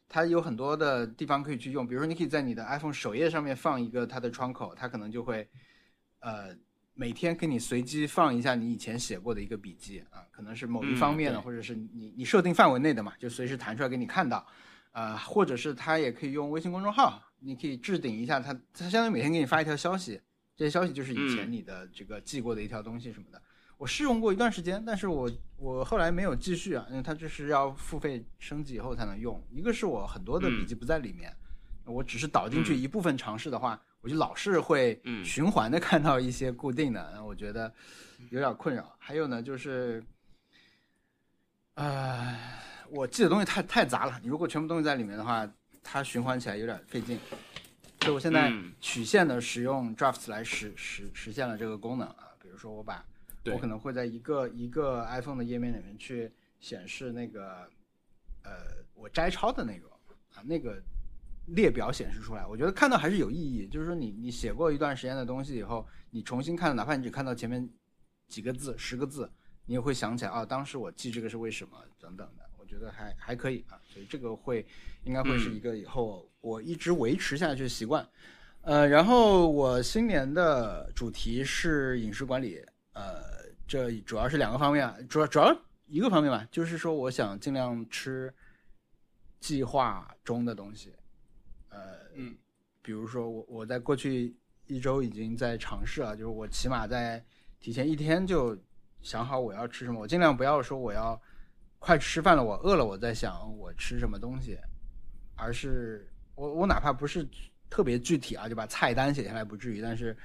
[0.08, 5.46] 它有很多的地方可以去用，比如说你可以在你的 iPhone 首页上面放一个它的窗口，它可能就会
[6.20, 6.56] 呃
[7.00, 14.44] 每天给你随机放一下你以前写过的一个笔记啊，可能是某一嗯方面的，对或者是你你设定范围内的嘛，就随时弹出来给你看到。
[14.90, 20.20] 呃，或者是他也可以用微信公众号，你可以置顶一下他，他相当于每天给你发一条消息，
[20.56, 23.40] 这些消息就是以前嗯你的这个记过的一条东西什么的。
[23.76, 29.40] 我试用过一段时间，但是我我后来没有继续啊，因为它这是要付费升级以后才能用。
[29.52, 31.32] 一个是我很多的笔记不在里面，
[31.84, 37.72] 我只是导进去嗯一部分尝试的话，我就老是会嗯循环的 看到一些固定的，那我觉得
[38.30, 38.94] 有点困扰。
[38.98, 40.02] 还有呢，就是，
[41.74, 42.38] 呃，
[42.90, 45.50] 我记的东西太太杂了，你如果全部东西在里面的话，
[45.82, 47.18] 它循环起来有点费劲。
[48.00, 53.04] 所以我现在嗯曲线的使用 Drafts 来实实实现了这个功能啊，比如说我把
[53.46, 56.30] 我可能会在一个一个 iPhone 的页面里面去
[56.60, 57.68] 显示那个
[58.44, 58.52] 呃
[58.94, 59.90] 我摘抄的内容
[60.34, 60.80] 啊，那个
[61.48, 63.66] 列表显示出来，我觉得看到还是有意义。
[63.68, 67.68] 就是说你你写过一段时间的东西以后，你重新看，哪怕你只看到前面
[68.28, 69.30] 几个字、十个字，
[69.66, 72.44] 你也会想起来啊，当时我记这个是为什么等等的。
[72.58, 74.66] 我觉得还还可以啊，所以这个会
[75.04, 78.06] 应该会是一个以后我一直维持下去的习惯。
[78.60, 82.62] 呃，然后我新年的主题是饮食管理，
[82.92, 83.22] 呃，
[83.66, 88.30] 这主要是两个方面啊，主要主要一个方面吧，就是说我想尽量吃
[89.40, 90.97] 计划中的东西，呃，
[92.18, 92.36] 嗯，
[92.82, 94.36] 比如说我我在过去
[94.66, 97.24] 一周已经在尝试了，就是我起码在
[97.60, 98.58] 提前一天就
[99.02, 101.18] 想好我要吃什么，我尽量不要说我要
[101.78, 104.58] 快吃饭了，我饿了我在想我吃什么东西，
[105.36, 107.26] 而是我我哪怕不是
[107.70, 110.16] 特别具体啊，就把菜单写下来不至于，但是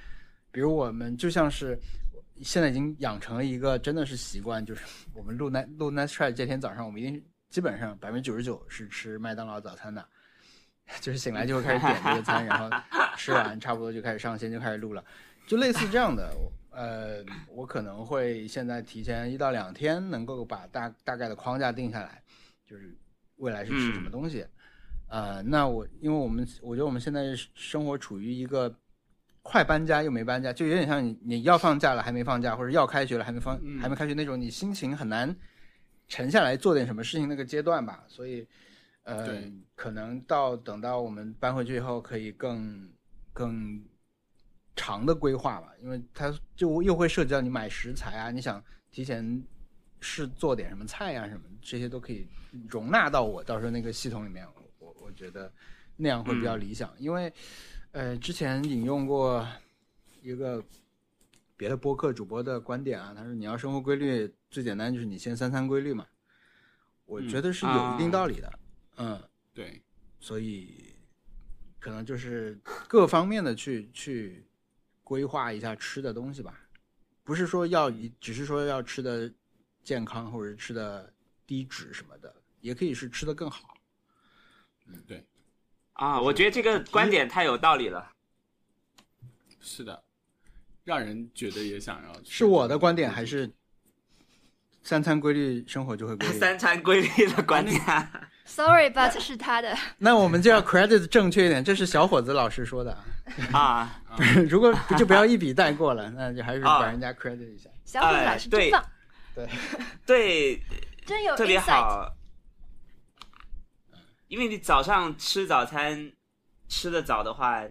[0.50, 1.78] 比如我们就像是
[2.42, 4.82] 现在已经养成了一个真的是习惯，就是
[5.14, 10.04] 我们录 night 录 night try 这天早上，我们一定基本上百分之九十九是吃麦当劳早餐的，
[11.00, 12.70] 就是醒来就会开始点这个餐，然后
[13.16, 15.04] 吃完差不多就开始上线就开始录了，
[15.46, 16.32] 就类似这样的。
[16.70, 22.20] 呃，我可能会现在提前一到两天能够把大大概的框架定下来，
[22.66, 22.92] 就是
[23.36, 24.44] 未来是吃什么东西。
[25.08, 28.74] 呃，那我因为我们我觉得我们现在生活处于一个
[29.42, 35.32] 快搬家又没搬家，就有点像你你要放假了还没放假，或者要开学了还没放嗯还没开学那种，你心情很难
[36.08, 38.02] 沉下来做点什么事情那个阶段吧。
[38.08, 38.44] 所以，
[39.04, 39.42] 呃，
[39.74, 42.90] 可能到等到我们搬回去以后，可以更
[43.32, 43.82] 更
[44.76, 49.42] 长的规划吧，因为它就又会涉及到你买食材啊，你想提前
[50.00, 52.26] 试做点什么菜啊什么，这些都可以
[52.68, 54.46] 容纳到我到时候那个系统里面。
[54.78, 55.52] 我我觉得
[55.96, 57.32] 那样会比较理想，因为
[57.92, 59.46] 呃之前引用过
[60.22, 60.64] 一个
[61.56, 66.06] 别的播客主播的观点啊，他说你要生活规律，最简单就是你先三餐规律嘛。
[67.04, 68.58] 我觉得是有一定道理的，嗯
[69.52, 69.80] 对，
[70.18, 70.94] 所以
[71.78, 72.58] 可能就是
[72.88, 74.44] 各方面的去去
[75.02, 76.58] 规划一下吃的东西吧，
[77.22, 79.32] 不是说要一，只是说要吃的
[79.82, 81.12] 健康或者吃的
[81.46, 83.76] 低脂什么的，也可以是吃的更好。
[84.86, 85.24] 嗯对，
[85.92, 88.12] 啊，我觉得这个观点太有道理了。
[89.60, 90.04] 是的，
[90.84, 92.24] 让人觉得也想要。
[92.24, 93.50] 是我的观点还是
[94.82, 96.38] 三餐规律，生活就会 规律？
[96.38, 97.80] 三餐规律的观点
[98.46, 102.92] but 是他的， 那我们就要 credit 正确一点，这是小伙子老师说的
[103.52, 104.00] 啊。
[104.08, 107.70] 啊， 如果就不要一笔带过了，那就还是把人家 credit 一下。
[107.84, 108.84] 小伙子老师真对棒，
[110.04, 110.62] 对，
[111.06, 111.58] 真有特别。
[111.58, 112.14] 好。
[114.28, 116.10] 因为你早上吃早餐
[116.68, 117.62] 吃的早的话，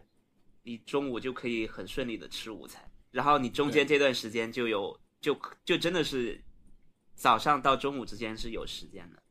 [0.62, 2.82] 你中午就可以很顺利的吃午餐，
[3.12, 6.42] 然后你中间这段时间就有就就真的是
[7.16, 9.23] 早上到中午之间是有时间的，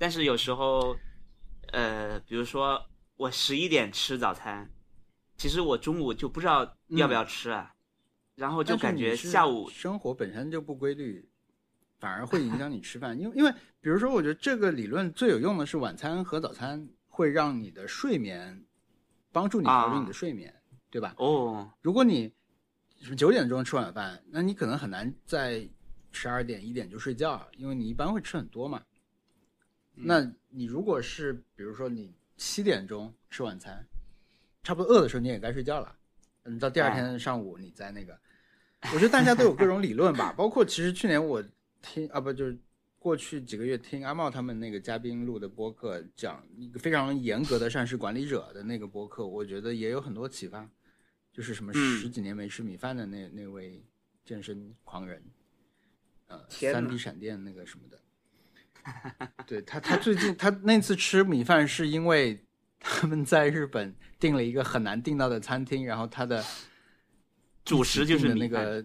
[0.00, 0.96] 但是有时候，
[1.72, 2.82] 呃，比如说
[3.16, 4.70] 我十一点吃早餐，
[5.36, 7.74] 其实我中午就不知道要不要吃啊，
[8.34, 11.28] 然后就感觉下午生活本身就不规律，
[11.98, 13.20] 反而会影响你吃饭。
[13.20, 13.52] 因为因为
[13.82, 18.64] 比如说，我觉得这个理论最有用的是晚餐和早餐会让你的睡眠
[19.30, 20.50] 帮助你调整你的睡眠，
[20.88, 21.14] 对吧？
[21.18, 22.32] 哦，如果你
[23.02, 25.68] 什么九点钟吃晚饭，那你可能很难在
[26.10, 28.82] 十二点一点就睡觉，因为你一般会吃很多嘛。
[30.02, 33.84] 那你如果是比如说你七点钟吃晚餐，
[34.62, 35.96] 差不多饿的时候你也该睡觉了，
[36.44, 38.18] 你到第二天上午你再那个，
[38.92, 41.44] 我觉得大家都有各种理论吧， 包括其实去年我
[41.82, 42.58] 听啊不就是
[42.98, 50.68] 过去几个月听阿茂他们那个嘉宾录的播客，讲一个非常严格的膳食管理者的那个播客，我觉得也有很多启发。
[51.32, 51.98] 就是什么嗯。
[51.98, 53.80] 十几年没吃米饭的那、那位
[54.24, 55.22] 健身狂人，
[56.26, 57.96] 呃，三 D 闪电那个什么的，
[59.46, 62.44] 对他，他最近他那次吃米饭是因为
[62.78, 66.42] 他们在日本订了一个很难订到的餐厅，然后他的
[67.64, 68.84] 主食就是那个，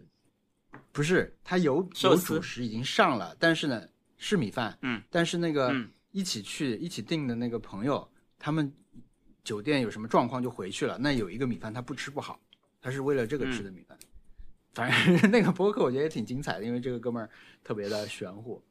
[0.91, 3.87] 不是他有有主食已经上了，但是呢
[4.17, 8.07] 是米饭，嗯，但是那个嗯一起去一起订的那个朋友，
[8.37, 8.71] 他们
[9.43, 12.39] 酒店有什么状况就回去了，那有一个米饭他不吃不好，
[12.81, 13.97] 他是为了这个吃的米饭。
[14.73, 17.29] 反正 那个播客我觉得也挺精彩的，因为这个哥们儿
[17.63, 18.61] 特别的玄乎，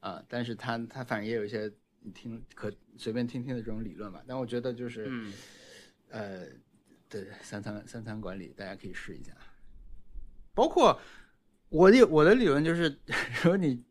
[0.00, 1.70] 啊、但是他他反正也有一些
[2.00, 4.22] 你听可随便听听的这种理论吧。
[4.26, 5.32] 但我觉得就是，嗯
[6.10, 6.46] 呃，
[7.08, 9.32] 对三餐三餐管理大家可以试一下，
[10.54, 11.00] 包括
[11.68, 12.88] 我的我的理论就是，
[13.42, 13.84] 如果你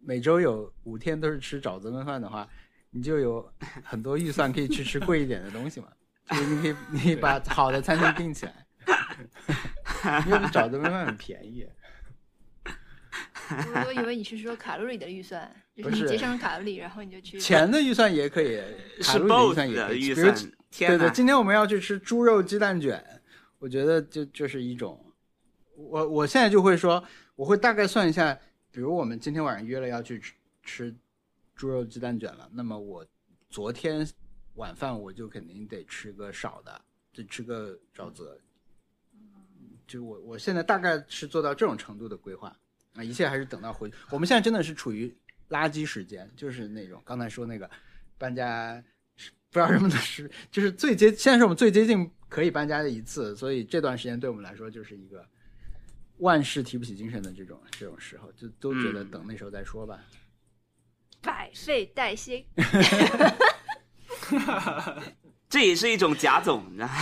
[0.00, 2.48] 每周有五天都是吃沼泽焖饭的话，
[2.90, 3.52] 你就有
[3.84, 5.88] 很多预算可以去吃贵一点的东西嘛。
[6.30, 8.66] 就是你可以你把好的餐厅订起来，
[10.26, 11.68] 因为沼泽焖饭很便宜。
[13.74, 18.60] 我我以为你是说卡路里的预算，就是是你节省卡路里，然后你就去钱的预算也可以，
[19.02, 19.98] 卡是路里的预算也可以。
[20.14, 20.32] 比如，
[20.70, 21.10] 天对对，！
[21.10, 23.04] 今天我们要去吃猪肉鸡蛋卷，
[23.58, 24.98] 我觉得就就是一种，
[25.76, 27.02] 我我现在就会说，
[27.36, 28.34] 我会大概算一下，
[28.70, 30.94] 比如我们今天晚上约了要去吃吃
[31.54, 33.06] 猪肉鸡蛋卷了，那么我
[33.50, 34.06] 昨天
[34.54, 36.80] 晚饭我就肯定得吃个少的，
[37.14, 38.38] 得吃个沼泽。
[39.86, 42.56] 就我我现在大概是做到这种程度的规划
[42.94, 43.90] 啊，一切还是等到回。
[44.10, 45.14] 我们现在真的是处于
[45.50, 47.70] 垃圾时间，就是那种刚才说那个
[48.18, 48.82] 搬家
[49.50, 55.26] 不知道什么的是，就是最接，现在是我们最接近可以搬家的一次，所以这段时间对我们来说就是一个
[56.18, 60.00] 万事提不起精神的这种这种时候，就都觉得嗯等那时候再说吧。
[61.20, 62.44] 百废待兴。
[65.48, 66.94] 这也是一种假总，你知道吗？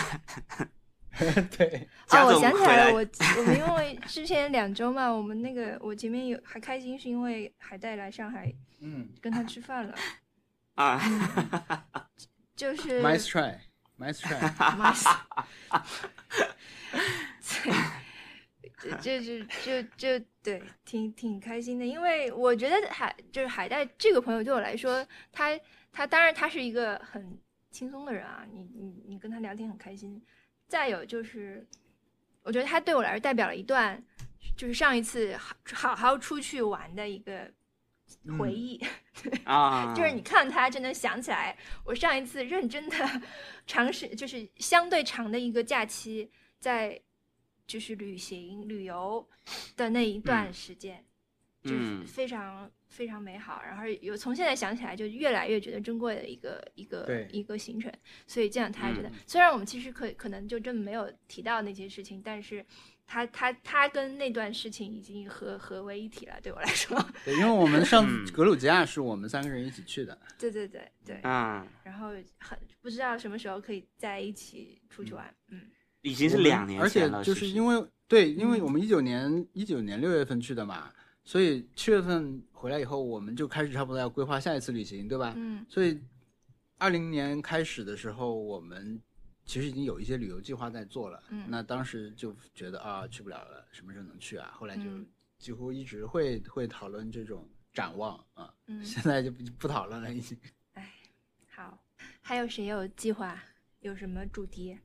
[1.56, 3.06] 对，贾哦，我想起来了，我
[3.38, 9.08] 我们因为之前两周嘛，我们那个我前面有还开心，是因为海带来上海嗯。
[9.20, 9.94] 跟他吃饭了，
[10.76, 11.00] 啊，
[12.56, 15.18] 就是， nice try，nice try，nice，
[18.82, 19.82] 对，就就就
[20.18, 25.58] 就对，挺挺开心的，因为我觉得海就是海带这个朋友对我来说，他
[25.92, 27.38] 他当然他是一个很
[27.70, 30.22] 轻松的人啊，你你你跟他聊天很开心。
[30.70, 31.66] 再有就是，
[32.44, 34.00] 我觉得它对我来说代表了一段，
[34.56, 37.52] 就是上一次好好好出去玩的一个
[38.38, 38.80] 回忆。
[39.44, 43.22] 啊， 就是你看它就能想起来，我上一次认真的
[43.66, 46.30] 尝试，就是相对长的一个假期，
[46.60, 47.02] 在
[47.66, 49.28] 就是旅行旅游
[49.76, 51.04] 的那一段时间，
[51.64, 52.06] 就是嗯。
[52.06, 53.62] 非常非常美好。
[53.64, 57.90] 然后有从现在想起来，就越来越觉得珍贵的一个一个对一个行程。
[58.26, 62.62] 所以这样他觉得，嗯虽然我们其实可可能就真的没有提到那些事情，但是。
[63.12, 75.62] 他他他跟那段事情已经合合为一体了，对我来说，对，因为我们上嗯次格鲁吉亚是我们三个人一起去的，对对对对，啊，然后很不知道什么时候可以在一起出去玩，嗯
[76.02, 80.92] 已经是两年而且前了，就是因为对，因为嗯我们一九年一九年六月份去的嘛，
[81.24, 85.34] 所以七月份回来以后，我们就开始差不多要规划下一次旅行，对吧？
[85.36, 86.00] 嗯所以
[86.78, 89.00] 二零年开始的时候，我们
[89.44, 91.22] 其实已经有一些旅游计划在做了。
[91.30, 94.52] 嗯那当时就觉得啊，去不了了，什么时候能去啊？
[94.58, 95.06] 后来就嗯
[95.38, 98.52] 几乎一直会会讨论这种展望啊。
[98.66, 100.36] 嗯， 现在就不不讨论了，已经。
[100.74, 100.92] 哎
[101.50, 101.82] 好，
[102.22, 103.40] 还有谁有计划？
[103.80, 104.78] 有什么主题？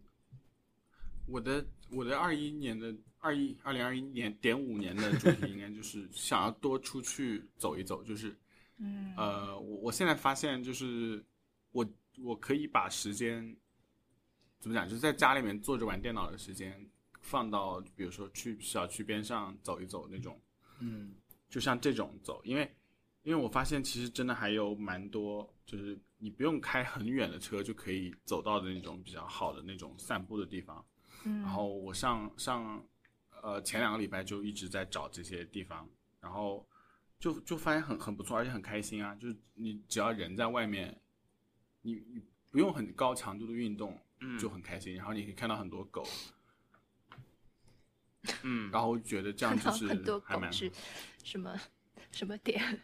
[1.27, 2.93] 我的我的二一年的
[3.25, 8.37] 二一二零二一年点五年的主题应该就是 想要多出去走一走，就是
[8.77, 9.15] 嗯。
[9.17, 11.25] 呃，我我现在发现就是
[11.71, 11.83] 我
[12.19, 13.55] 我可以把时间
[14.59, 16.87] 怎么讲，就是在家里面坐着玩电脑的时间
[17.19, 20.39] 放到比如说去小区边上走一走那种，
[20.79, 21.15] 嗯。
[21.49, 22.69] 就像这种走，因为
[23.23, 30.85] 因为我发现其实真的还有蛮多，就是你不用开很远的车就可以走到的那种比较好的那种散步的地方。
[31.23, 32.83] 嗯，然后我上上
[33.45, 35.87] 呃前两个礼拜就一直在找这些地方，
[36.19, 36.67] 然后
[37.19, 39.13] 就就发现很很不错，而且很开心啊！
[39.13, 40.99] 就是你只要人在外面，
[41.83, 42.19] 你你
[42.49, 44.95] 不用很高强度的运动，嗯就很开心。
[44.95, 46.03] 然后你可以看到很多狗，
[48.41, 50.71] 嗯，然后我觉得这样就是很多还蛮狗是
[51.23, 51.55] 什么
[52.11, 52.81] 什么点？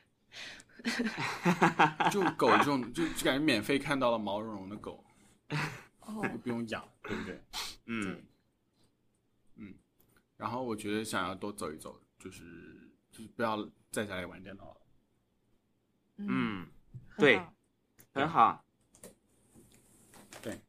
[2.11, 5.03] 就狗这种就就感觉免费看到了毛茸茸的狗，
[6.01, 7.41] 哦，又不用养，对不对？
[7.85, 8.23] 嗯对，
[10.41, 12.41] 然后我觉得想要多走一走，就是
[13.11, 14.81] 就是不要在家里玩电脑了。
[16.17, 16.67] 嗯，
[17.15, 17.39] 对，
[18.11, 18.65] 很好
[20.41, 20.59] 对，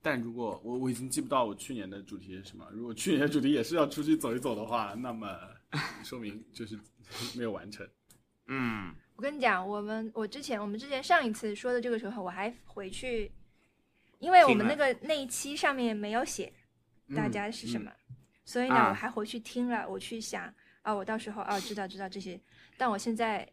[0.00, 5.36] 但如果我我已经记不到我去年的主题是什么，如果去年的主题也是要出去走一走的话，那么
[6.04, 6.78] 说明就是
[7.36, 7.84] 没有完成。
[8.46, 13.32] 嗯我跟你讲，我们我之前我们之前上一次说的这个时候，我还回去，
[14.20, 16.52] 因为我们那个那一期上面没有写
[17.16, 17.92] 大嗯家是什么，
[18.44, 20.52] 所以呢，啊我还回去听了，我去想
[20.82, 22.40] 啊，我到时候啊知道知道这些，
[22.76, 23.48] 但我现在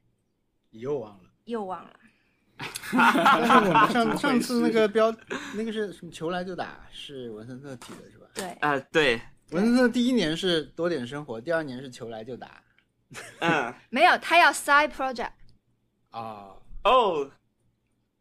[0.69, 1.30] 你又忘了。
[1.45, 1.93] 又忘了。
[2.93, 5.11] 但是我们上 上次那个标，
[5.55, 6.11] 那个是什么？
[6.11, 8.27] 球来就打，是文森特提的是吧？
[8.35, 9.19] 对，啊对，
[9.49, 12.61] 文森特第一年是多点生活，第二年是球来就打。
[13.39, 15.31] 嗯 没有，他要 side project。
[16.11, 17.31] 啊，哦，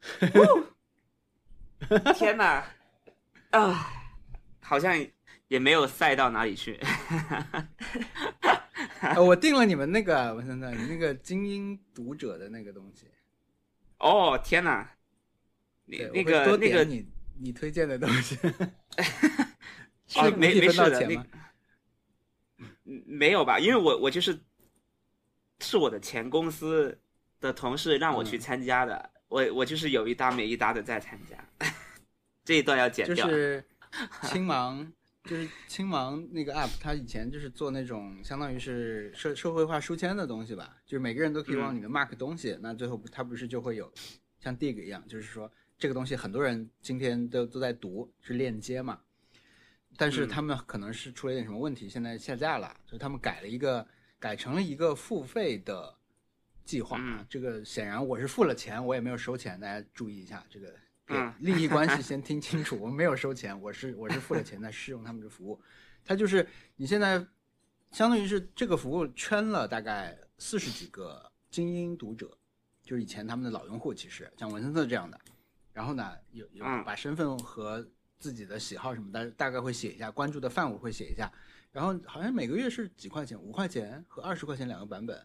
[2.17, 2.65] 天哪，
[3.51, 3.93] 啊，
[4.63, 4.95] 好像
[5.51, 6.79] 也没有赛到哪里去，
[9.03, 13.07] 呃我订了你们那个文森特，你那个精英读者的那个东西，
[13.99, 14.89] 哦天哪，
[15.87, 17.05] 那我会多个那个你
[17.41, 18.39] 你推荐的东西。
[20.37, 21.27] 没没事的，那分到钱吗？
[22.85, 23.59] 嗯没有吧？
[23.59, 24.39] 因为我我就是
[25.59, 26.97] 是我的前公司
[27.41, 31.37] 的同事让我去嗯参加的，我我就是有一搭没一搭的在参加，
[32.45, 33.27] 这一段要剪掉。
[33.27, 33.65] 就是
[34.23, 34.93] 青芒，
[35.25, 41.77] 就是青芒那个 app，它以前就是做那种相当于是社社会化书签的东西吧，就是每个人都可以往嗯。
[41.77, 43.93] 里面 mark 东西，那最后不它不是就会有
[44.39, 49.01] 像 dig 一样，就是说这个东西很多人今天都都在读，是链接嘛。
[49.97, 50.29] 但是嗯。
[50.29, 53.87] 他们可能是出了一点什么问题，现在下架了，所以他们改了一个，
[54.19, 55.95] 改成了一个付费的
[56.65, 56.99] 计划
[57.29, 60.75] 这个显然我是付了钱，我也没有收钱，大家注意一下这个给
[61.11, 65.61] 嗯利益关系 先听清楚，我们没有收钱，我是我是付了钱在试用他们的服务。
[66.05, 66.47] 它就是
[66.77, 67.19] 你现在
[67.91, 72.39] 相当于是这个服务圈了大概四十几个精英读者，
[72.83, 75.21] 就是以前他们的老用户，其实像文森特这样的。
[75.73, 77.87] 然后呢，有有嗯把身份和
[78.19, 81.31] 自己的喜好什么的大概会写一下，关注的范围会写一下。
[81.73, 85.25] 然后好像每个月是几块钱，五块钱和二十块钱两个版本，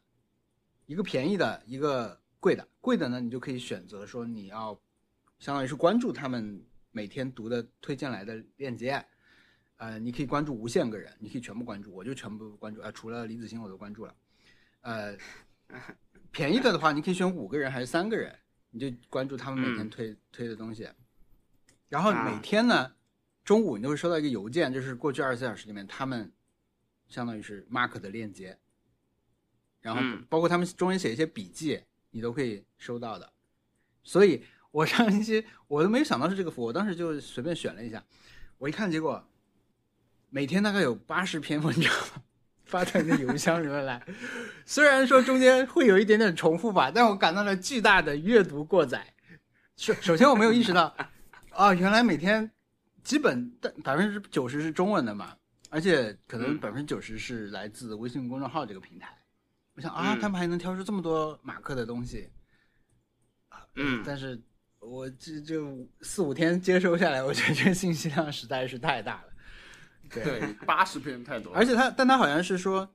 [0.86, 2.68] 一个便宜的，一个贵的。
[2.80, 4.80] 贵的呢，你就可以选择说你要，
[5.40, 9.06] 相当于是关注他们每天读的推荐来的链接，
[9.78, 14.16] 呃，你可以关注无限个人，你可以全部关注，我就全部关注，呃，除了李子欣我都关注了，
[14.82, 15.18] 呃，
[16.32, 18.34] 便宜的的话，你可以选五个人还是三个人，
[18.72, 19.90] 你就关注他们每天嗯。
[19.90, 20.90] 推、推的东西，
[21.90, 22.94] 然后每啊天呢，
[23.44, 26.32] 中午你都会收到一个邮件，就是过去二十四小时里面他们
[27.08, 28.58] 相当于是 Mark 的链接，
[29.82, 30.26] 然后嗯。
[30.30, 33.32] 包括他们中间写一些笔记，你都可以收到的。
[34.04, 34.44] 所以
[34.76, 38.04] 我上星期我都没有想到是这个服务，我当时就随便选了一下，
[38.58, 39.26] 我一看结果，
[40.30, 41.90] 每天大概有八十篇文章
[42.66, 44.06] 发到你的邮箱里面来，
[44.66, 49.14] 虽然说中间会有一点点重复吧，但我感到了巨大的阅读过载。
[49.78, 50.94] 首首先我没有意识到，
[51.52, 52.52] 啊，原来每天
[53.02, 53.50] 基本
[53.82, 55.38] 百分之九十是中文的嘛，
[55.70, 56.60] 而且可能嗯。
[56.60, 59.18] 百分之九十是来自微信公众号这个平台。
[59.76, 60.20] 我想啊，嗯。
[60.20, 62.30] 他们还能挑出这么多马克的东西，
[63.76, 64.04] 嗯。
[64.06, 64.38] 但是
[64.86, 69.34] 我这就四五天接收下来，我觉得这信息量实在是太大了。
[70.10, 72.88] 对，对，八十篇太多了，而且他，但他好像是说，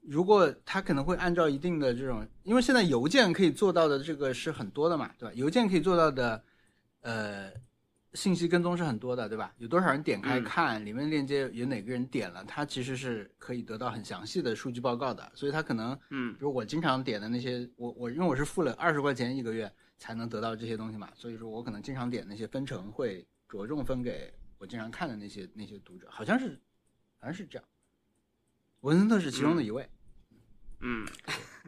[0.00, 5.34] 如果他可能会按照一定的这种，因为现在邮件可以做到的这个是很多的嘛，对吧？
[5.34, 6.42] 邮件可以做到的，
[7.02, 7.52] 呃，
[8.14, 9.52] 信息跟踪是很多的，对吧？
[9.58, 15.30] 有多少人点开嗯看，里面链接有哪个人点了，他其实是可以得到很详细的数据报告的。
[15.34, 26.58] 所以他可能，嗯比如我经常点的那些，我我因为我是付了二十块钱一个月才能得到这些东西嘛，所以说我可能经常点那些分成会着重分给我经常看的那些那些读者，好像是
[27.18, 27.68] 好像是这样。
[28.80, 29.88] 文森特是其中的一位。
[30.80, 31.06] 嗯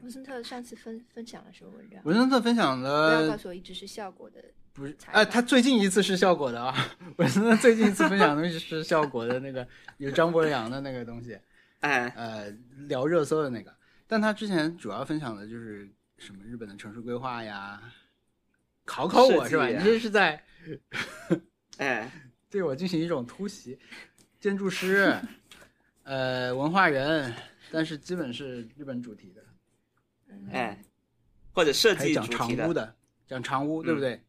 [0.03, 2.01] 文森特上次分分享了什么文章？
[2.05, 4.45] 文森特分享不要告的诉我一直是效果的。
[4.75, 6.75] 不是，采哎，访他最近一次是效果的啊。
[7.17, 11.37] 文森特最近一次分享的东西是效果的那个有张博洋的那个东西，
[11.81, 12.51] 哎呃，
[12.87, 13.75] 聊热搜的那个。
[14.07, 17.83] 但他之前主要分享的就是什么日本的城市规划呀，
[18.89, 19.69] 考考我是吧？
[19.69, 20.43] 你这是在
[21.77, 22.11] 哎
[22.49, 23.79] 对我进行一种突袭，
[24.41, 25.15] 建筑师，
[26.05, 27.35] 呃，文化人，
[27.71, 29.45] 但是基本是日本主题的，
[30.29, 30.83] 嗯哎，
[31.53, 32.97] 或者设计讲主题的，长屋的，
[33.27, 34.23] 讲长屋，对不嗯对？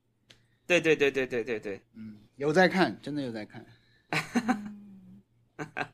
[0.68, 3.66] 对对对对对对对，嗯，有在看，真的有在看。
[5.56, 5.86] 嗯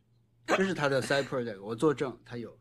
[0.47, 2.57] 这是他的 side project，我作证，他有。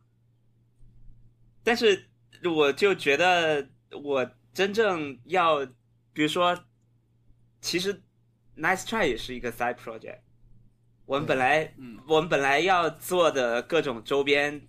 [1.63, 2.05] 但是
[2.43, 3.67] 我就觉得
[4.03, 5.67] 我真正要，
[6.15, 6.59] 比如说，
[7.61, 8.03] 其实
[8.57, 10.21] Nice Try 也是一个 side project。
[11.05, 14.67] 我们本来，嗯我们本来要做的各种周边，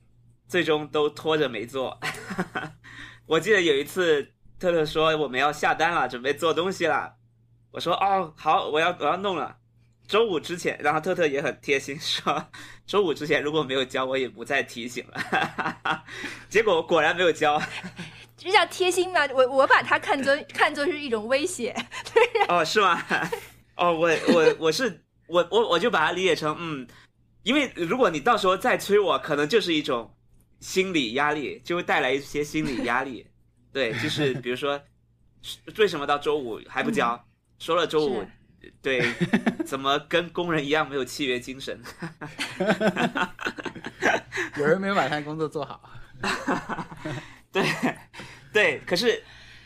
[0.48, 1.98] 最终都拖着没做。
[3.26, 7.16] 我记得有一次，特特说我们要下单了，准备做东西了。
[7.72, 9.60] 我说哦，好，我要我要弄了。
[10.07, 12.45] 周五之前，然后特特也很贴心说，
[12.86, 16.03] 周五之前如果没有交，我也不再提醒了。
[16.49, 17.61] 结果果然没有交。
[18.38, 19.22] 这叫贴心吗？
[19.34, 21.76] 我我把它看作看作是一种威胁。
[22.48, 23.02] 哦，是吗？
[23.76, 26.88] 哦，我我我是我我我就把它理解成嗯，
[27.44, 30.14] 因为如果你到时候再催我，可能就是一种
[30.60, 33.26] 心理压力，就会带来一些心理压力。
[33.73, 34.80] 对，就是比如说，
[35.77, 37.19] 为什么到周五还不交？
[37.57, 38.27] 说了周五是，
[38.82, 39.14] 对，
[39.66, 41.80] 怎么跟工人一样没有契约精神？
[44.58, 45.82] 有人没有把他工作做好，
[47.52, 47.66] 对
[48.54, 49.24] 对，可是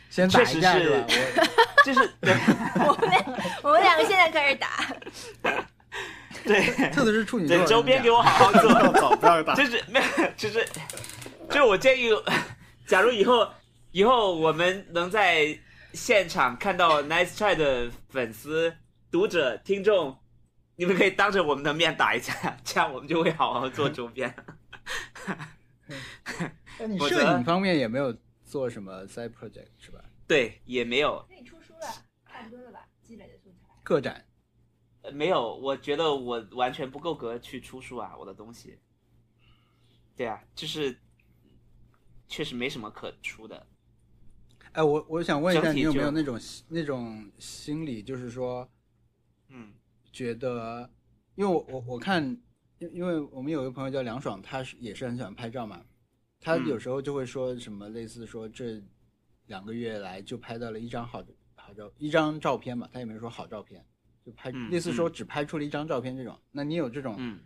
[0.08, 1.06] 先打一架确实是是吧？
[1.06, 2.34] 我就是对
[2.86, 3.24] 我们俩
[3.62, 4.68] 我们两个现在开始打。
[6.42, 9.14] 对特别是处女座，对，周边给我好好做。
[9.16, 10.06] 不要打，就是没有，
[10.36, 10.66] 就是，
[11.50, 12.08] 就我建议，
[12.86, 13.46] 假如以后
[13.92, 15.58] 以后我们能在
[15.92, 18.74] 现场看到 Nice Try 的粉丝、
[19.10, 20.16] 读者、听众，
[20.76, 24.32] 你们可以当着我们的面打一架，这样我们就会好好做周边。
[26.78, 30.04] 那你 否则摄影方面也没有做什么 side project 是吧？
[30.28, 31.86] 对，也没有，那你出书了，
[32.24, 32.86] 差不多了吧？
[33.02, 33.68] 积累的素材。
[33.82, 34.24] 个展
[35.02, 38.78] 呃没有，我觉得我完全不够格去出书啊，我的东西。
[40.14, 40.96] 对啊，就是
[42.28, 43.66] 确实没什么可出的。
[44.72, 46.38] 哎，我我想问一下，你有没有那种
[46.68, 48.68] 那种心理，就是说，嗯
[50.12, 50.90] 觉得，
[51.34, 52.24] 因为我我我看，
[52.78, 55.84] 因因为我们有个朋友叫梁爽，他是也是很喜欢拍照嘛，
[56.40, 58.82] 他嗯有时候就会说什么类似说这
[59.46, 63.84] 两个月来就拍到了一张好的好好照一张照片嘛，他也没说好照片，
[64.24, 66.38] 就拍嗯类似说只拍出了一张照片这种。
[66.50, 67.40] 那你有这种嗯，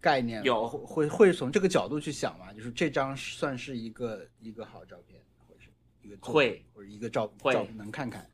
[0.00, 0.42] 概念？
[0.44, 2.52] 有会会会从这个角度去想吗？
[2.52, 5.70] 就是这张算是一个一个好照片，或者是
[6.02, 8.28] 一个会或者一个照照能看看。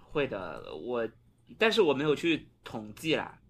[0.00, 1.06] 会的，我，
[1.56, 3.40] 但是我没有去统计啦，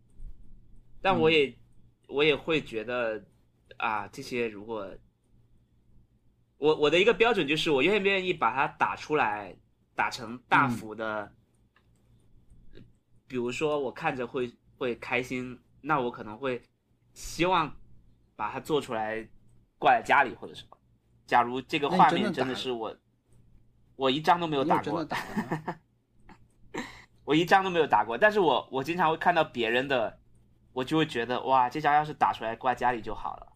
[1.03, 1.59] 但我嗯也、
[2.07, 3.25] 我也会觉得
[3.77, 4.89] 啊，这些如果
[6.59, 9.57] 我我的一个标准就是我愿不愿意把它打出来，
[9.95, 11.33] 打成大嗯幅的，
[13.27, 16.63] 比如说我看着会会开心，那我可能会
[17.15, 17.77] 希望
[18.37, 19.29] 把它做出来
[19.79, 20.79] 挂在家里或者什么。
[21.27, 22.97] 假如这个画面真的是我，
[23.97, 25.07] 我一张都没有打过？
[27.29, 30.19] 我一张都没有打过，但是我我经常会看到别人的，
[30.73, 33.53] 我就会觉得哇，这张要是打出来挂家里就好了。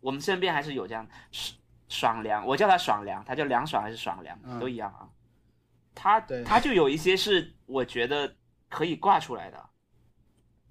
[0.00, 1.58] 我们身边还是有这样爽
[1.88, 5.08] 爽凉，我叫他爽凉，他叫凉爽还是爽凉、嗯都一样啊。
[5.94, 8.36] 他对他就有一些是我觉得
[8.68, 9.70] 可以挂出来的，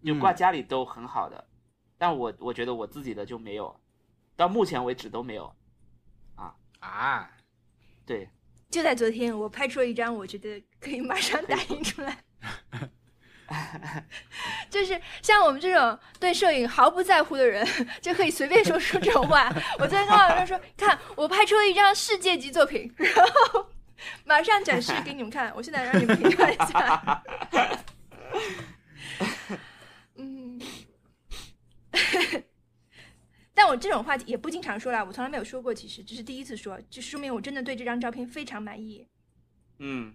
[0.06, 1.44] 就挂嗯家里都很好的，
[1.98, 3.76] 但我我觉得我自己的就没有，
[4.36, 5.52] 到目前为止都没有。
[6.36, 7.32] 啊啊，
[8.06, 8.30] 对，
[8.70, 12.16] 就在昨天，我拍出了一张，我觉得可以马上打印出来。
[14.70, 17.66] 就是像我们这种对摄影毫不在乎的人，
[18.02, 19.50] 就可以随便说出这种话。
[19.80, 23.70] 我昨天跟老师说，看我拍出了一张世界级作品，然后
[24.26, 25.54] 马上展示给你们看。
[25.56, 27.24] 我现在让你们评判一下。
[30.16, 30.60] 嗯，
[33.54, 39.08] 但我这种话也不经常说啦，我从来没有说过，其实这是第一次说，就说明我真的对这张照片非常满意。
[39.80, 40.14] 嗯，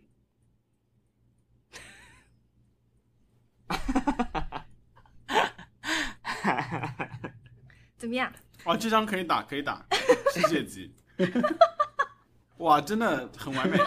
[7.99, 8.33] 怎么样？
[8.65, 9.85] 哦，这张可以打，可以打，
[10.35, 10.93] 世界级。
[12.59, 13.79] 哇，真的很完美。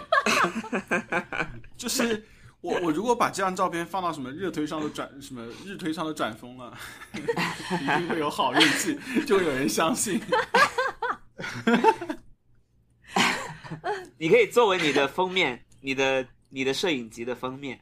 [1.78, 2.26] 就是
[2.62, 6.78] 我，我如果把这张照片放到什么热推上的转，什么日推上的转疯了，
[7.14, 7.20] 一
[7.86, 10.20] 定会有好运气， 就会有人相信。
[14.18, 17.80] 你可以作为你的封面，你的你的摄影集的封面。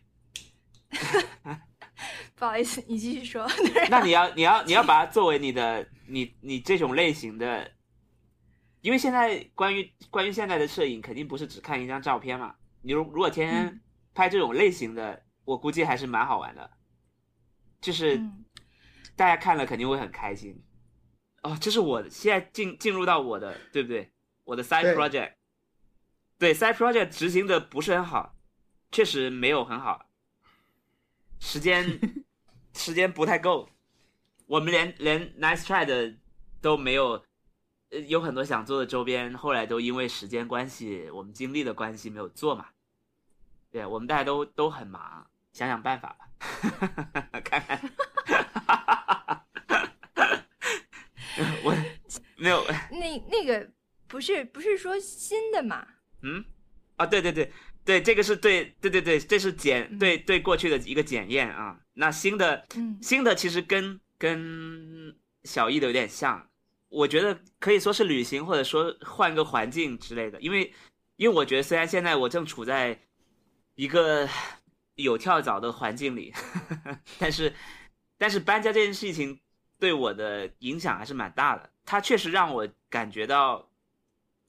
[2.43, 3.47] 不好意思，你继续说。
[3.89, 7.71] 那你要你要你要把它作为你的你你这种类型的，
[8.81, 12.53] 因为现在关于关于现在的摄影，肯定不是只看一张照片嘛。
[12.81, 13.81] 你如如果天天
[14.13, 16.69] 拍这种类型的，我估计还是蛮好玩的，
[17.79, 18.43] 就是嗯
[19.15, 20.61] 大家看了肯定会很开心。
[21.43, 24.11] 哦，这是我现在进进入到我的对不对？
[24.43, 25.35] 我的 side project，
[26.37, 28.35] 对 side project 执行的不是很好，
[28.91, 30.07] 确实没有很好，
[31.39, 31.97] 时间
[32.73, 33.69] 时间不太够，
[34.45, 36.13] 我们连连 nice try 的
[36.61, 37.23] 都没有，
[37.89, 42.67] 呃，有很多想做的周边，后来都因为时间关系，我们精力的关系没有做嘛。
[43.71, 46.27] 对，我们大家都都很忙，想想办法吧，
[47.43, 47.79] 看看。
[51.63, 51.73] 我
[52.37, 53.71] 没有，那那个
[54.07, 55.87] 不是不是说新的嘛？
[56.21, 56.45] 嗯，
[56.97, 57.51] 啊，对对对
[57.85, 61.79] 对，这个是对对对对，这是检嗯对对过去的一个检验啊。
[61.93, 66.49] 那新的嗯新的其实跟跟小易的有点像，
[66.89, 70.39] 我觉得可以说是旅行，或者说换个环境之类的。
[70.39, 70.73] 因为
[71.17, 72.97] 因为我觉得虽然现在我正处在
[73.75, 74.27] 一个
[74.95, 76.33] 有跳蚤的环境里，
[77.19, 77.53] 但是
[78.17, 79.39] 但是搬家这件事情
[79.77, 81.69] 对我的影响还是蛮大的。
[81.83, 83.69] 它确实让我感觉到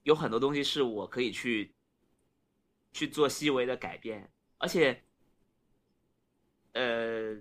[0.04, 1.73] 有很多东西是我可以去
[2.94, 5.02] 去做细微的改变，而且
[6.72, 7.36] 呃，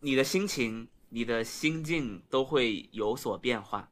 [0.00, 3.90] 你的心情、你的心境都会有所变化。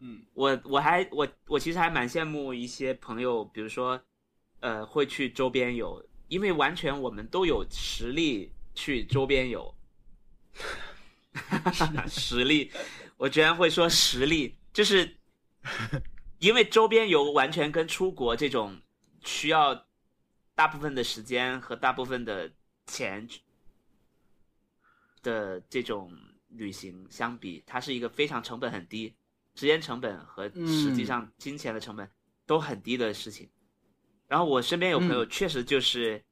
[0.00, 3.98] 嗯我我还我我其实还蛮羡慕一些朋友，比如说，
[4.60, 9.74] 呃，会去周边游，因为完全我们都有实力去周边游。
[12.08, 12.70] 实力，
[13.16, 15.16] 我居然会说实力，就是
[16.38, 18.78] 因为周边游完全跟出国这种
[19.24, 19.86] 需要
[20.54, 22.50] 大部分的时间和大部分的
[22.86, 23.26] 钱
[25.22, 26.12] 的这种
[26.48, 29.14] 旅行相比，它是一个非常成本很低，
[29.54, 32.08] 时间成本和实际上金钱的成本
[32.46, 33.48] 都很低的事情。
[34.28, 36.22] 然后我身边有朋友确实就是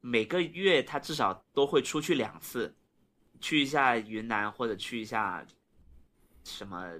[0.00, 2.74] 每个月他至少都会出去两次，
[3.40, 5.46] 去一下云南或者去一下
[6.44, 6.92] 什么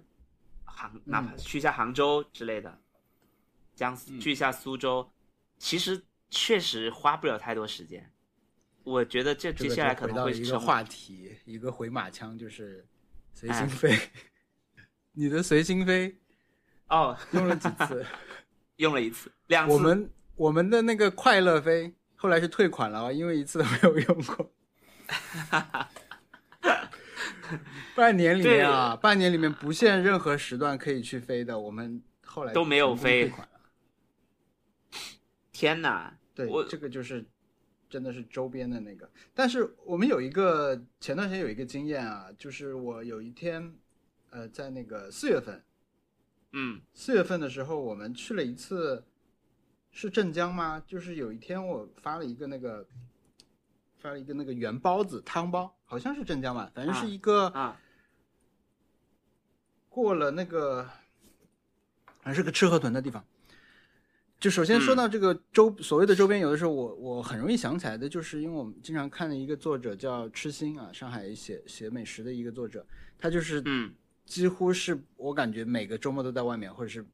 [0.76, 2.78] 杭，哪怕去一下杭州之类的，
[3.74, 5.10] 江苏去一下苏州，
[5.58, 8.12] 其实确实花不了太多时间。
[8.84, 12.86] 我觉得这这个接下来可能会是一个话题，一个回马枪，就是
[13.32, 13.98] 随哎心飞。
[15.18, 16.14] 你的随心飞
[16.88, 18.06] 哦， 用了几次？
[18.76, 19.74] 用了一次，两次。
[19.74, 24.52] 我们我们的那个快乐飞后来是退款了啊，因为一次都没有用过。
[27.96, 33.32] 半年里面啊，半年里面不限任何时段可以去飞的，我们后来都没有飞。
[35.52, 36.18] 天哪！
[36.34, 37.24] 对我，这个就是
[37.88, 39.10] 真的是周边的那个。
[39.32, 43.74] 但是我们有一个前段时间有一个经验啊，就是我有一天，
[44.28, 45.64] 呃，在那个四月份，
[46.52, 49.04] 嗯四月份的时候，我们去了一次，
[49.90, 50.82] 是镇江吗？
[50.86, 52.86] 就是有一天我发了一个那个，
[53.96, 57.80] 发了一个那个圆包子汤包，好像是镇江吧，反正是啊一个、啊。
[59.88, 60.86] 过了那个，
[62.20, 63.24] 还是个吃河豚的地方。
[64.38, 64.96] 就首先说嗯。
[64.96, 72.86] 到这个周、所谓的周边有的时候，我我很容易想起来的，就是因为我们经常看的一个作者叫痴心啊，上海写写美食的一个作者，
[73.18, 73.94] 他就是嗯。
[74.26, 77.06] 几乎是我感觉每个周末都在外面，或者是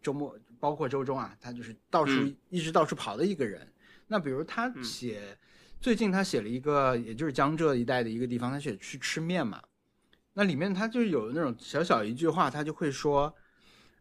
[0.00, 2.34] 周末包括周中啊，他就是到处、嗯。
[2.48, 3.70] 一直到处跑的一个人。
[4.06, 4.82] 那比如他嗯。
[4.82, 5.36] 写、
[5.84, 9.62] 最近他写了一个，也就是江浙一带的一个地方，他写去吃面嘛。
[10.32, 13.30] 那里面他就有那种小小一句话，他就会说，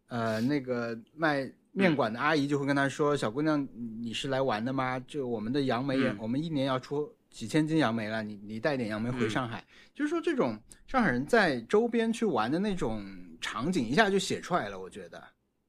[0.07, 3.67] 呃，那个卖面馆的阿姨就会跟他说：“小姑娘，
[3.99, 4.97] 你是来玩的吗？
[5.05, 9.61] 就我们的杨梅也，嗯我们一年要出几千斤杨梅了，你你带点杨梅回嗯上海。
[9.93, 10.57] 就是说这种
[10.87, 13.03] 上海人在周边去玩的那种
[13.41, 14.79] 场景，一下就写出来了。
[14.79, 15.21] 我觉得，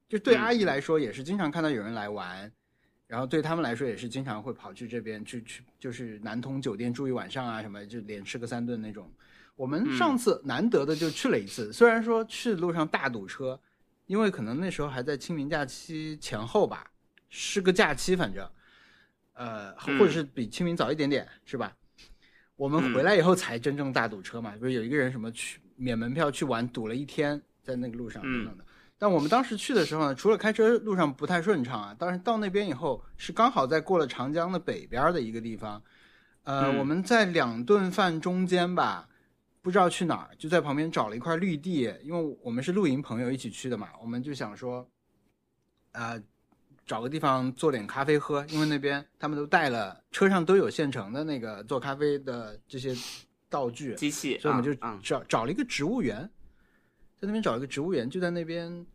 [0.07, 2.49] 就对嗯阿姨来说，也是经常看到有人来玩。
[3.07, 9.11] 然后对他们来说也是经常会跑去这边去去，就是南通酒店住一晚上啊，什么就连吃个三顿那种。
[9.55, 13.59] 我们嗯上次难得的就去了一次，虽然说去路上大堵车，
[14.05, 16.91] 因为可能那时候还在清明假期前后吧，
[17.29, 18.49] 是个假期，反正，
[19.33, 21.73] 呃，嗯或者是比清明早一点点，是吧？
[22.57, 28.64] 我们回来以后才真正大堵车嘛，不是有一个人什么去免门票去玩，堵了一天在那个路上嗯等等的。
[28.97, 35.81] 但我们当时去的时候呢，除了开车路上不太顺畅啊，但是到那边以后是刚好在过了长江的北边的一个地方，
[36.43, 36.77] 呃，嗯。
[36.77, 39.09] 我们在两顿饭中间吧，
[39.61, 44.87] 不知道去哪儿，就在旁边找了一块绿地，因为我们是露营朋友一起去的嘛，我们就想说，
[45.91, 46.21] 呃，
[46.85, 52.95] 找个地方做点咖啡喝，因为那边他们都带了，车上都有现成的那个做咖啡的这些
[53.49, 56.29] 道具，机器，所以我们就嗯找、找了一个植物园，
[57.19, 58.85] 在那边找了一个植物园，就在那边，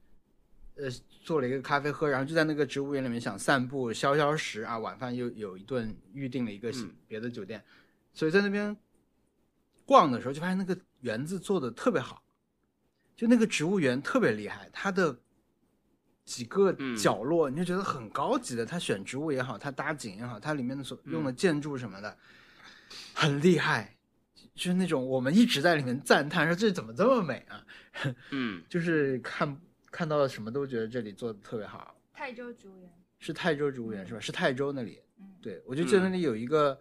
[0.77, 0.91] 呃，
[1.23, 7.65] 做了一个咖啡喝，然后就在那个植物园里面想散步消消食啊，晚饭又有一顿预定了一个嗯别的酒店，
[8.13, 8.77] 所以在那边
[9.85, 12.23] 逛的时候就发现那个园子做的特别好，
[13.17, 15.19] 就那个植物园特别厉害，它的
[16.25, 22.17] 几个嗯角落你就觉得很高级的，它选植物也好，它搭景也好，它里面的所用的建筑什么的、
[23.15, 23.97] 很厉害。
[24.55, 27.65] 就是那种我们一直在里面赞叹说这怎么这么美啊，
[28.31, 29.61] 嗯就是看
[29.91, 31.97] 看到什么都觉得这里做的特别好。
[32.13, 34.21] 泰州植物园，是泰州植物园是吧？
[34.21, 35.01] 是泰州那里。
[35.19, 36.79] 嗯，对，我就记得那里有一个，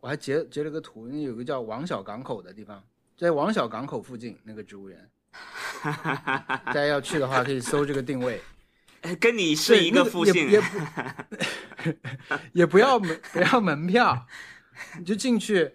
[0.00, 2.82] 我还截截了个图，那有个叫王小港口的地方，
[3.16, 5.10] 在王小港口附近那个植物园，
[5.82, 8.40] 大家要去的话可以搜这个定位。
[9.20, 10.78] 跟你是一个那也复姓，也不
[12.52, 14.26] 也不要门不要门票，
[14.98, 15.72] 你就进去，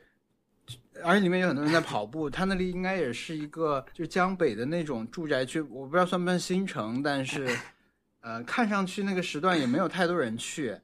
[1.03, 2.29] 而且里面有很多人在跑步。
[2.29, 7.47] 它那里应该也是一个就江北的那种住宅区，我不知道算不算新城，但是
[8.21, 10.79] 呃，看上去那个时段也没有太多人去，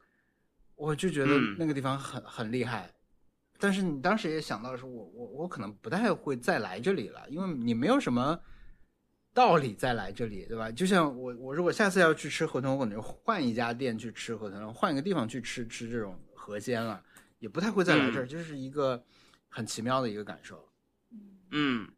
[0.75, 2.91] 我就觉得嗯那个地方很很厉害。
[3.57, 8.39] 但是你当时也想到说我我我可能不太会再来这里了，因为你没有什么
[9.33, 10.71] 道理再来这里，对吧？
[10.71, 17.01] 就像我我如果下次要去吃河豚，我可能就换一家店去吃河豚，换一个地方去吃吃这种河鲜了，
[17.39, 19.03] 也不太会再来这儿，就是一个
[19.49, 20.69] 很奇妙的一个感受。
[21.51, 21.91] 嗯。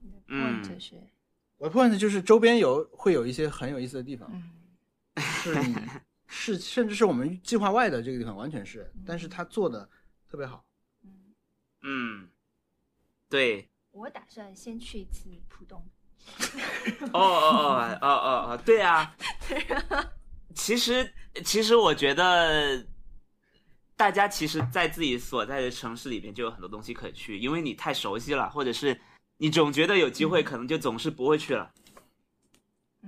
[0.00, 0.62] 你的嗯。
[0.64, 1.02] point 是，
[1.58, 4.50] 我的 point 就是周边游会有一些很有意思的地方，嗯。
[5.44, 5.76] 是你
[6.26, 9.88] 是甚至是我们计划外的这个地方，完全是，但是他做的
[10.28, 10.64] 特别好。
[11.02, 11.34] 嗯，
[11.82, 12.28] 嗯，
[13.28, 15.86] 对，我打算先去一次浦东，
[17.12, 19.14] 哦哦哦哦哦哦，对啊，
[20.56, 21.14] 其实
[21.44, 22.84] 其实我觉得，
[24.04, 29.00] 大家其实，在自己所在的城市里面就有很多东西可以去，因为你太熟悉了，或者是
[29.38, 31.72] 你总觉得有机会，可能就总是不会去了。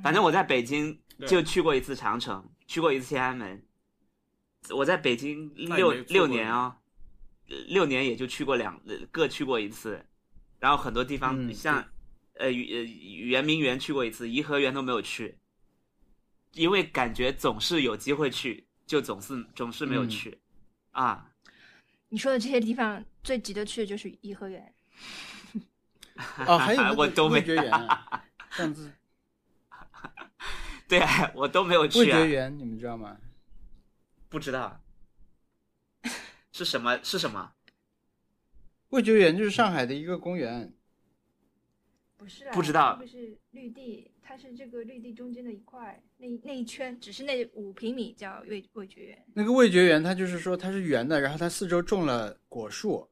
[0.03, 3.63] 反正我在北京就去过一次长城，去过一次天安门。
[4.71, 6.75] 我在北京六六年啊、
[7.51, 10.03] 呃六年也就去过两呃各去过一次，
[10.59, 11.87] 然后很多地方嗯像
[12.39, 15.37] 呃圆呃圆明园去过一次，颐和园都没有去，
[16.53, 20.09] 因为感觉总是有机会去，就总是总是没有嗯。
[20.09, 20.41] 去、
[20.97, 21.31] 啊。
[22.09, 24.75] 你说的这些地方最值得去的就是颐和园，
[26.47, 27.71] 哦，还有那个 我都没味觉园，
[28.51, 28.93] 上次
[30.89, 33.19] 对啊，我都没有去啊觉，园你们知道吗？
[34.29, 34.81] 不知道
[36.53, 37.53] 是什么是什么？
[38.91, 40.73] 味觉园就是上海的一个公园，
[42.17, 49.25] 不是啊，不知道这个是绿地，它是这个绿地中间的一块，那那一圈只是那五平米叫味味觉园。
[49.35, 53.09] 那个味觉园它就是说它是圆的，然后它四周种了果树，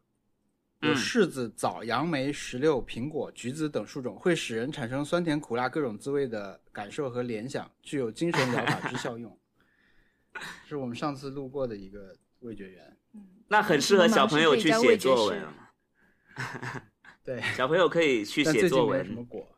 [0.81, 9.39] 有嗯柿子、枣、杨梅、石榴、苹果、橘子等树种，会使人产生酸甜苦辣各种滋味的感受和联想，具有精神疗法之效用。
[10.67, 15.71] 是我们上次路过的一个味觉园，嗯，那很适合小朋友去写作文啊。
[17.25, 19.49] 对，小朋友可以去写作最近没有什么文，果。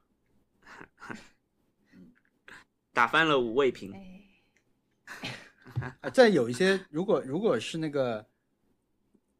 [2.95, 3.93] 打翻了五味瓶。
[5.81, 8.25] 哎，啊，在有一些，如果如果是那个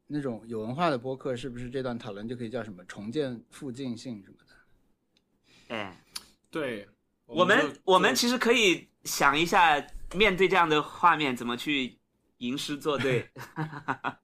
[0.07, 5.75] 那种有文化的播客，是不是这段讨论就可以叫什么重建附近性什么的？
[5.75, 6.03] 哎，
[6.51, 6.85] 对，
[7.25, 9.81] 我们就我们其实可以想一下，
[10.13, 11.97] 面对这样的画面，怎么去
[12.39, 13.25] 吟诗作对。
[13.55, 14.19] 啊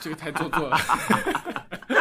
[0.00, 0.76] 这个太做作了。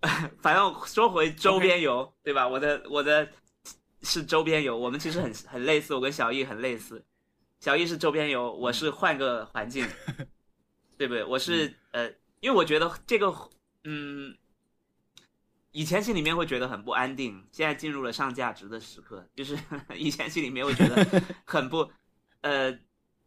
[0.40, 2.46] 反正说回周边游对吧？
[2.46, 3.28] 我的我的
[4.02, 7.04] 是周边游，我们其实很很类似，我跟小易很类似。
[7.60, 9.84] 小易是周边游，我是换个环境，
[10.96, 11.24] 对不对？
[11.24, 12.08] 我是呃，
[12.40, 13.34] 因为我觉得这个
[13.82, 14.36] 嗯，
[15.72, 19.58] 以前心里面会觉得很不安定，现在进入了上价值的时刻，就是
[19.96, 21.90] 以前心里面会觉得很不
[22.42, 22.78] 呃，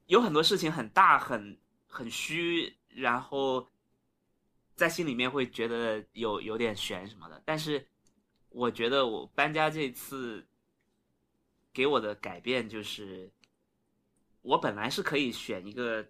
[0.05, 3.67] 有很多事情很大很很虚，然后
[4.75, 7.41] 在心里面会觉得有有点悬什么的。
[7.45, 7.87] 但是
[8.49, 10.45] 我觉得我搬家这次
[11.73, 13.31] 给我的改变就是，
[14.41, 16.05] 我本来是可以选一个，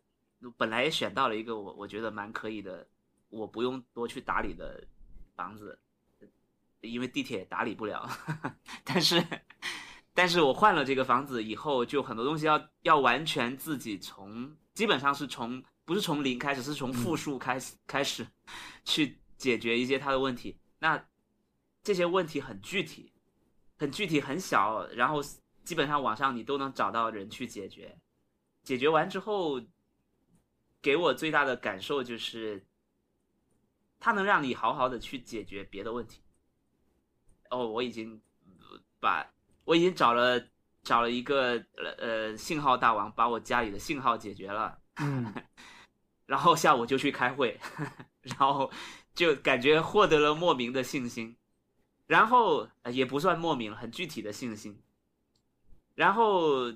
[0.58, 2.88] 本来也选到了一个我我觉得蛮可以的，
[3.30, 4.84] 我不用多去打理的
[5.36, 5.78] 房子，
[6.80, 8.10] 因为地铁打理不了。
[8.84, 9.24] 但是，
[10.14, 18.26] 但是我换了这个房子以后，就很多东西要要完全自己从，基本上是从不是从零开始，是从负数开始、开始
[18.86, 20.58] 去解决一些他的问题。
[20.80, 21.04] 那
[21.84, 23.12] 这些问题很具体，
[23.78, 25.22] 很具体，很小，然后
[25.64, 27.98] 基本上网上你都能找到人去解决。
[28.64, 29.60] 解决完之后，
[30.82, 32.64] 给我最大的感受就是，
[34.00, 36.22] 它能让你好好的去解决别的问题。
[37.50, 38.22] 哦，我已经
[38.60, 39.28] 呃把
[39.66, 40.40] 我已经找了
[40.84, 44.80] 找了一个呃呃信号大王，把我家里的信号解决了。
[44.96, 45.34] 嗯，
[46.32, 47.60] 然后下午就去开会，
[48.22, 48.72] 然后
[49.14, 51.36] 就感觉获得了莫名的信心，
[52.08, 54.82] 然后呃也不算莫名，很具体的信心。
[55.94, 56.72] 然后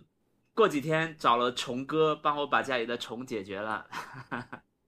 [0.54, 3.88] 过几天找了虫哥帮我把家里的虫解决了，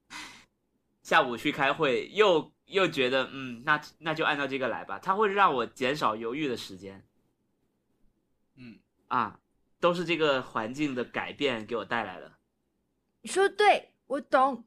[1.00, 7.02] 下午去开会又又觉得嗯，那那就按照这个来吧，它会让我减少犹豫的时间
[8.56, 9.40] 嗯，啊，
[9.80, 12.34] 都是这个环境的改变给我带来的。
[13.22, 14.64] 你说对，我懂，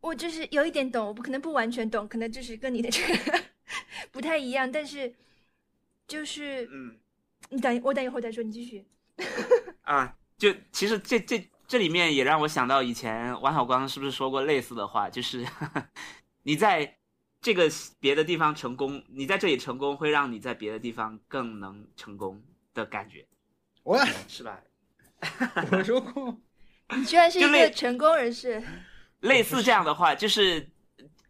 [0.00, 3.42] 我就是有一点懂，我不可能不完全懂，可能就是跟你的这个
[4.12, 5.14] 不太一样，但是
[6.06, 6.98] 就是嗯。
[7.48, 8.86] 你等我等一会儿再说，你继续。
[9.82, 15.44] 啊，就其实这这这里面也让我想到以前王小光是不是说过类似的话，就是
[16.44, 16.98] 你在
[17.40, 17.68] 这个
[17.98, 22.40] 别的地方成功，你在这里成功会让你在别的地方更能成功
[22.72, 23.26] 的感觉，
[23.82, 23.98] 我
[24.28, 24.60] 是吧？
[25.72, 26.38] 我说过，
[26.96, 28.62] 你居然是一个成功人士，
[29.20, 30.68] 类似这样的话，就是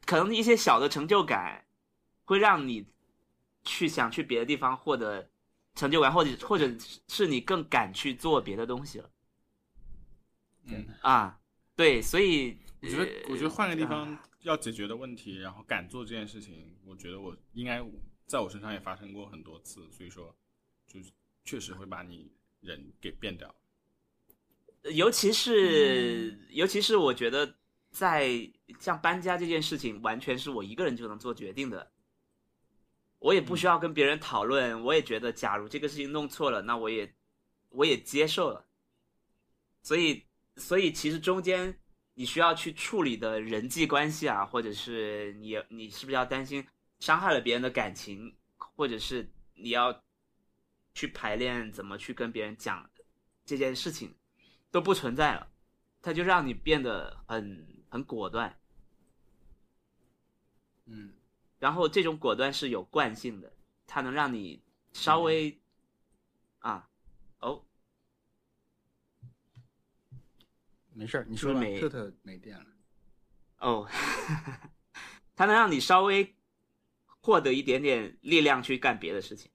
[0.05, 1.65] 可能一些小的成就感，
[2.25, 2.87] 会让你
[3.65, 5.29] 去想去别的地方获得
[5.75, 6.71] 成就感，或者或者
[7.09, 9.11] 是你更敢去做别的东西了
[10.65, 11.37] 嗯，啊。
[11.77, 17.83] 对，所以我觉得，我觉得换个地啊方要解决的问题，然后敢做这件事情，我觉得我应该
[18.27, 20.37] 在我身上也发生过很多次，所以说，
[20.87, 21.11] 就是
[21.45, 22.31] 确实会把你
[22.61, 23.55] 人给变掉。
[24.85, 27.55] 尤其是、尤其是我觉得
[27.91, 31.93] 在像搬家这件事情，完全是我一个人就能做决定的，
[33.19, 34.83] 我也不需要跟别人讨论。
[34.83, 37.15] 我也觉得，假如这个事情弄错了，那我也
[37.69, 38.67] 我也接受了。
[39.83, 40.25] 所以，
[40.57, 41.79] 所以其实中间
[42.15, 46.67] 你需要去处理的人际关系啊，或者是你你是不是要担心
[47.01, 50.03] 伤害了别人的感情，或者是你要
[50.95, 52.91] 去排练怎么去跟别人讲
[53.45, 54.15] 这件事情。
[54.71, 55.51] 都不存在了，
[56.01, 58.59] 它就让你变得很很果断，
[60.87, 61.13] 嗯，
[61.59, 63.53] 然后这种果断是有惯性的，
[63.87, 65.61] 它能让你稍微、
[66.61, 66.89] 啊，
[67.41, 67.65] 哦，
[70.93, 71.61] 没事儿，你说吧。
[71.61, 72.67] 没特特没电了，
[73.59, 73.89] 哦，
[75.35, 76.37] 它能让你稍微
[77.21, 79.51] 获得一点点力量去干别的事情，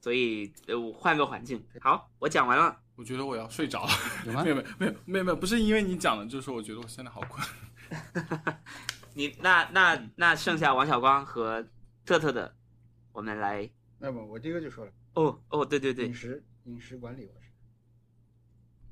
[0.00, 1.66] 所以呃，我换个环境。
[1.80, 2.83] 好，我讲完了。
[2.96, 3.90] 我觉得我要睡着了。
[4.26, 4.50] 有吗没？
[4.50, 7.46] 有没有没有没有没有，不是因为你讲的，就是说我觉得我现在好困。
[9.14, 11.66] 你那那那剩下王小光和
[12.04, 12.54] 特特的，
[13.12, 13.70] 我们来。
[13.98, 17.50] 那么我第一个就说了，哦哦，对对对饮，食饮食管理我是。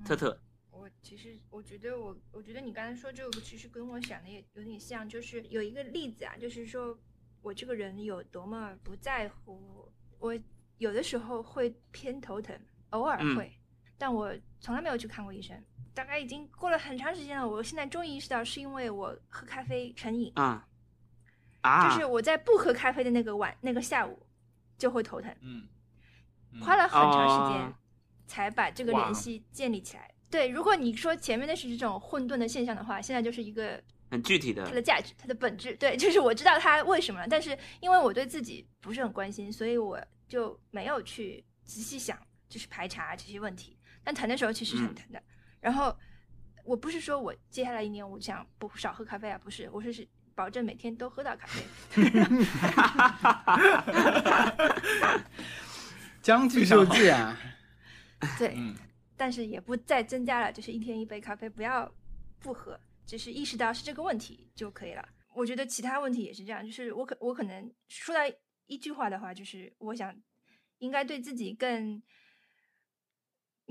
[0.05, 6.99] 特特，我其实我觉得我我觉得你刚才说这个其实跟我想的也有点像，就是有一个例子啊，就是说
[7.41, 10.39] 我这个人有多么不在乎，我
[10.79, 12.59] 有的时候会偏头疼，
[12.91, 13.53] 偶尔嗯会，
[14.03, 15.57] 但我从来没有去看过医生。
[15.95, 20.67] 大概已经过了很长时间了，我现在终于意识到是因为我喝咖啡成瘾，啊
[21.61, 24.27] 啊，就是我在不喝咖啡的那个晚那个下午
[24.77, 25.69] 就会头疼，嗯，
[26.51, 27.75] 嗯花了很长时间哦
[28.27, 30.13] 才把这个联系建立起来。
[30.29, 33.81] 对，如果你说前面的是这种混沌的现象的话，现在就是一个
[34.11, 35.77] 很具体的它的的，价值、它的本质。
[35.77, 42.19] 对，就是我知道它为什么了，但是因为我对自己不是很关心，所以我就没有去仔细想，
[42.49, 43.79] 就是排查这些问题。
[44.05, 45.23] 但疼的时候其实是很嗯疼的。
[45.61, 45.97] 然后
[46.65, 51.63] 我不是说我接下来一年我想不少喝咖啡啊，不是，我是是保证每天都喝到咖啡。
[56.23, 57.37] 将计就计啊，
[58.39, 58.75] 对，嗯
[59.17, 61.91] 但是也不再增加了，就是一天一杯咖啡，不要
[62.41, 65.09] 不喝，只是意识到是这个问题就可以了。
[65.35, 68.21] 我觉得其他问题也是这样，就是我可我可能说到
[68.67, 70.15] 一句话的话，就是我想
[70.79, 72.01] 应该对自己更，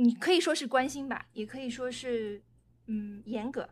[0.03, 2.41] 你可以说是关心吧，也可以说是
[2.87, 3.69] 嗯严格，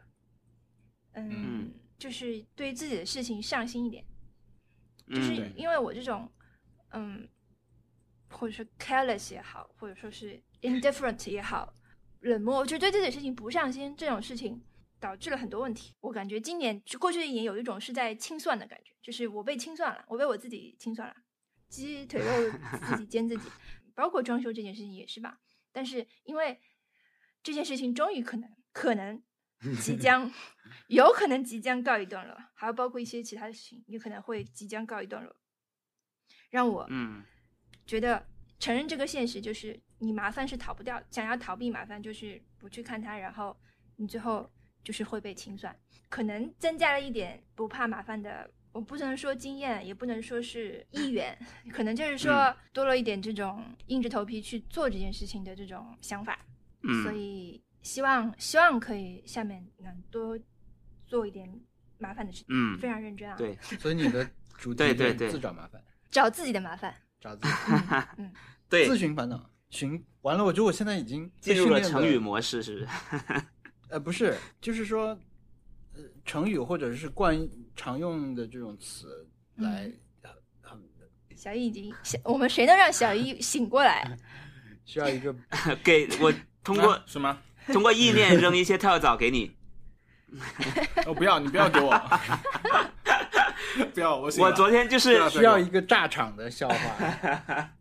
[1.14, 4.06] 嗯，嗯就是对自己的事情上心一点。
[5.08, 6.32] 就是因为我这种，
[6.92, 7.28] 嗯，
[8.30, 11.74] 或者说 careless 也好，或者说是 indifferent 也好，
[12.20, 14.62] 冷漠，就对自己的事情不上心，这种事情
[15.00, 15.96] 导致了很多问题。
[16.02, 21.16] 我感觉今年就过去的一年有一种是在清算的感觉，就是我被清算了，我被我自己清算了，
[21.70, 22.52] 鸡腿肉
[22.88, 23.50] 自己煎自己，
[23.96, 25.40] 包括装修这件事情也是吧。
[25.72, 26.60] 但是因为
[27.44, 29.22] 这件事情终于可能可能
[29.82, 30.32] 即 将
[30.88, 35.36] 有可能即将告一段落，还有包括一些其他的事情也可能会即将告一段落，
[36.50, 37.24] 让我嗯
[37.86, 38.26] 觉得
[38.60, 43.58] 承认这个现实，就是你麻烦是逃不掉，想要逃避麻烦就是不去看它，然后
[43.96, 44.52] 你最后
[44.84, 45.78] 就是会被清算，
[46.10, 48.52] 可能增加了一点不怕麻烦的。
[48.72, 51.38] 我不能说经验，也不能说是意愿，
[51.72, 52.56] 可能就是说嗯。
[52.72, 56.40] 多了一点这种硬着头皮去做这件事情的这种想法。
[56.84, 60.38] 嗯，所以希望希望可以下面能多
[61.08, 61.50] 做一点
[61.98, 64.24] 麻烦的事情，嗯非常认真啊，对， 所以你的
[64.58, 65.14] 主题就是对对。
[65.14, 67.54] 对自找麻烦，找自己的麻烦，找自己
[68.18, 68.32] 嗯，
[68.70, 68.88] 对。
[68.88, 72.88] 自寻烦恼，寻完了，我觉得我现在已经进入了成语模式，是不是？
[73.90, 75.08] 呃，不是，就是说，
[75.96, 77.36] 呃，成语或者是惯
[77.80, 79.26] 常用的这种词
[79.56, 79.90] 来，
[81.34, 84.18] 小易已经小，我们谁能让小易醒过来？
[84.84, 85.34] 需要一个
[85.82, 87.42] 给我通过啊是吗？
[87.68, 89.56] 通过意念扔一些跳蚤给你，
[91.06, 91.90] 哦，不要，你不要给我，
[93.94, 97.72] 不要，我我昨天就是需要一个炸场的笑话。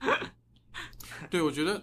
[1.30, 1.82] 对，我觉得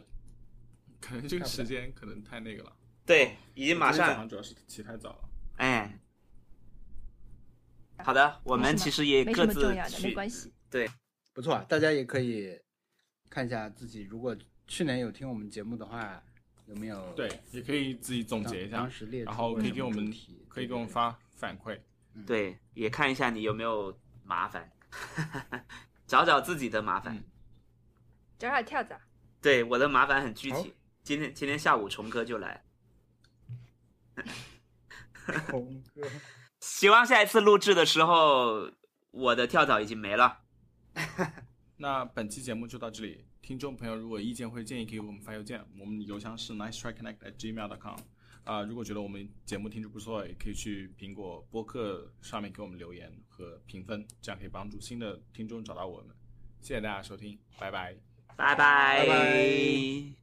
[1.01, 2.71] 可能这个时间可能太那个了，
[3.03, 5.19] 对，已经马今天早上上主要是起太早了。
[5.55, 5.99] 哎。
[8.03, 10.53] 好的，我们其实也各自什么重要的，没去关系。
[10.69, 10.89] 对，
[11.33, 12.59] 不错，啊，大家也可以
[13.29, 14.35] 看一下自己，如果
[14.67, 16.23] 去年有听我们节目的话，
[16.67, 21.79] 有没有对，也可以自己总结一下当，时列出然后可以给我们过什么主题可以给我们发反馈。
[22.25, 24.71] 对，也看一下你有没有麻烦，
[26.05, 27.15] 找找自己的麻烦。
[27.15, 27.23] 嗯
[28.39, 28.99] 找找跳蚤，
[29.41, 30.73] 对，我的麻烦很具好体。
[31.01, 32.61] 今天今天下午虫哥就来，
[34.15, 36.01] 对红哥
[36.63, 38.71] 希望下一次录制的时候，
[39.11, 40.39] 我的跳蚤已经没了。
[41.75, 47.97] 那本期节目就到这里，听众朋友如果意见或者建议，可以给我们发邮件，我们邮箱是 nice try connect at gmail com。
[48.45, 56.15] 啊、如果觉得我们节目听着不错，也可以去苹果播客上面给我们留言和评分，这样可以帮助新的听众找到我们。
[56.61, 57.97] 谢谢大家收听，拜拜。
[58.37, 60.22] 拜拜拜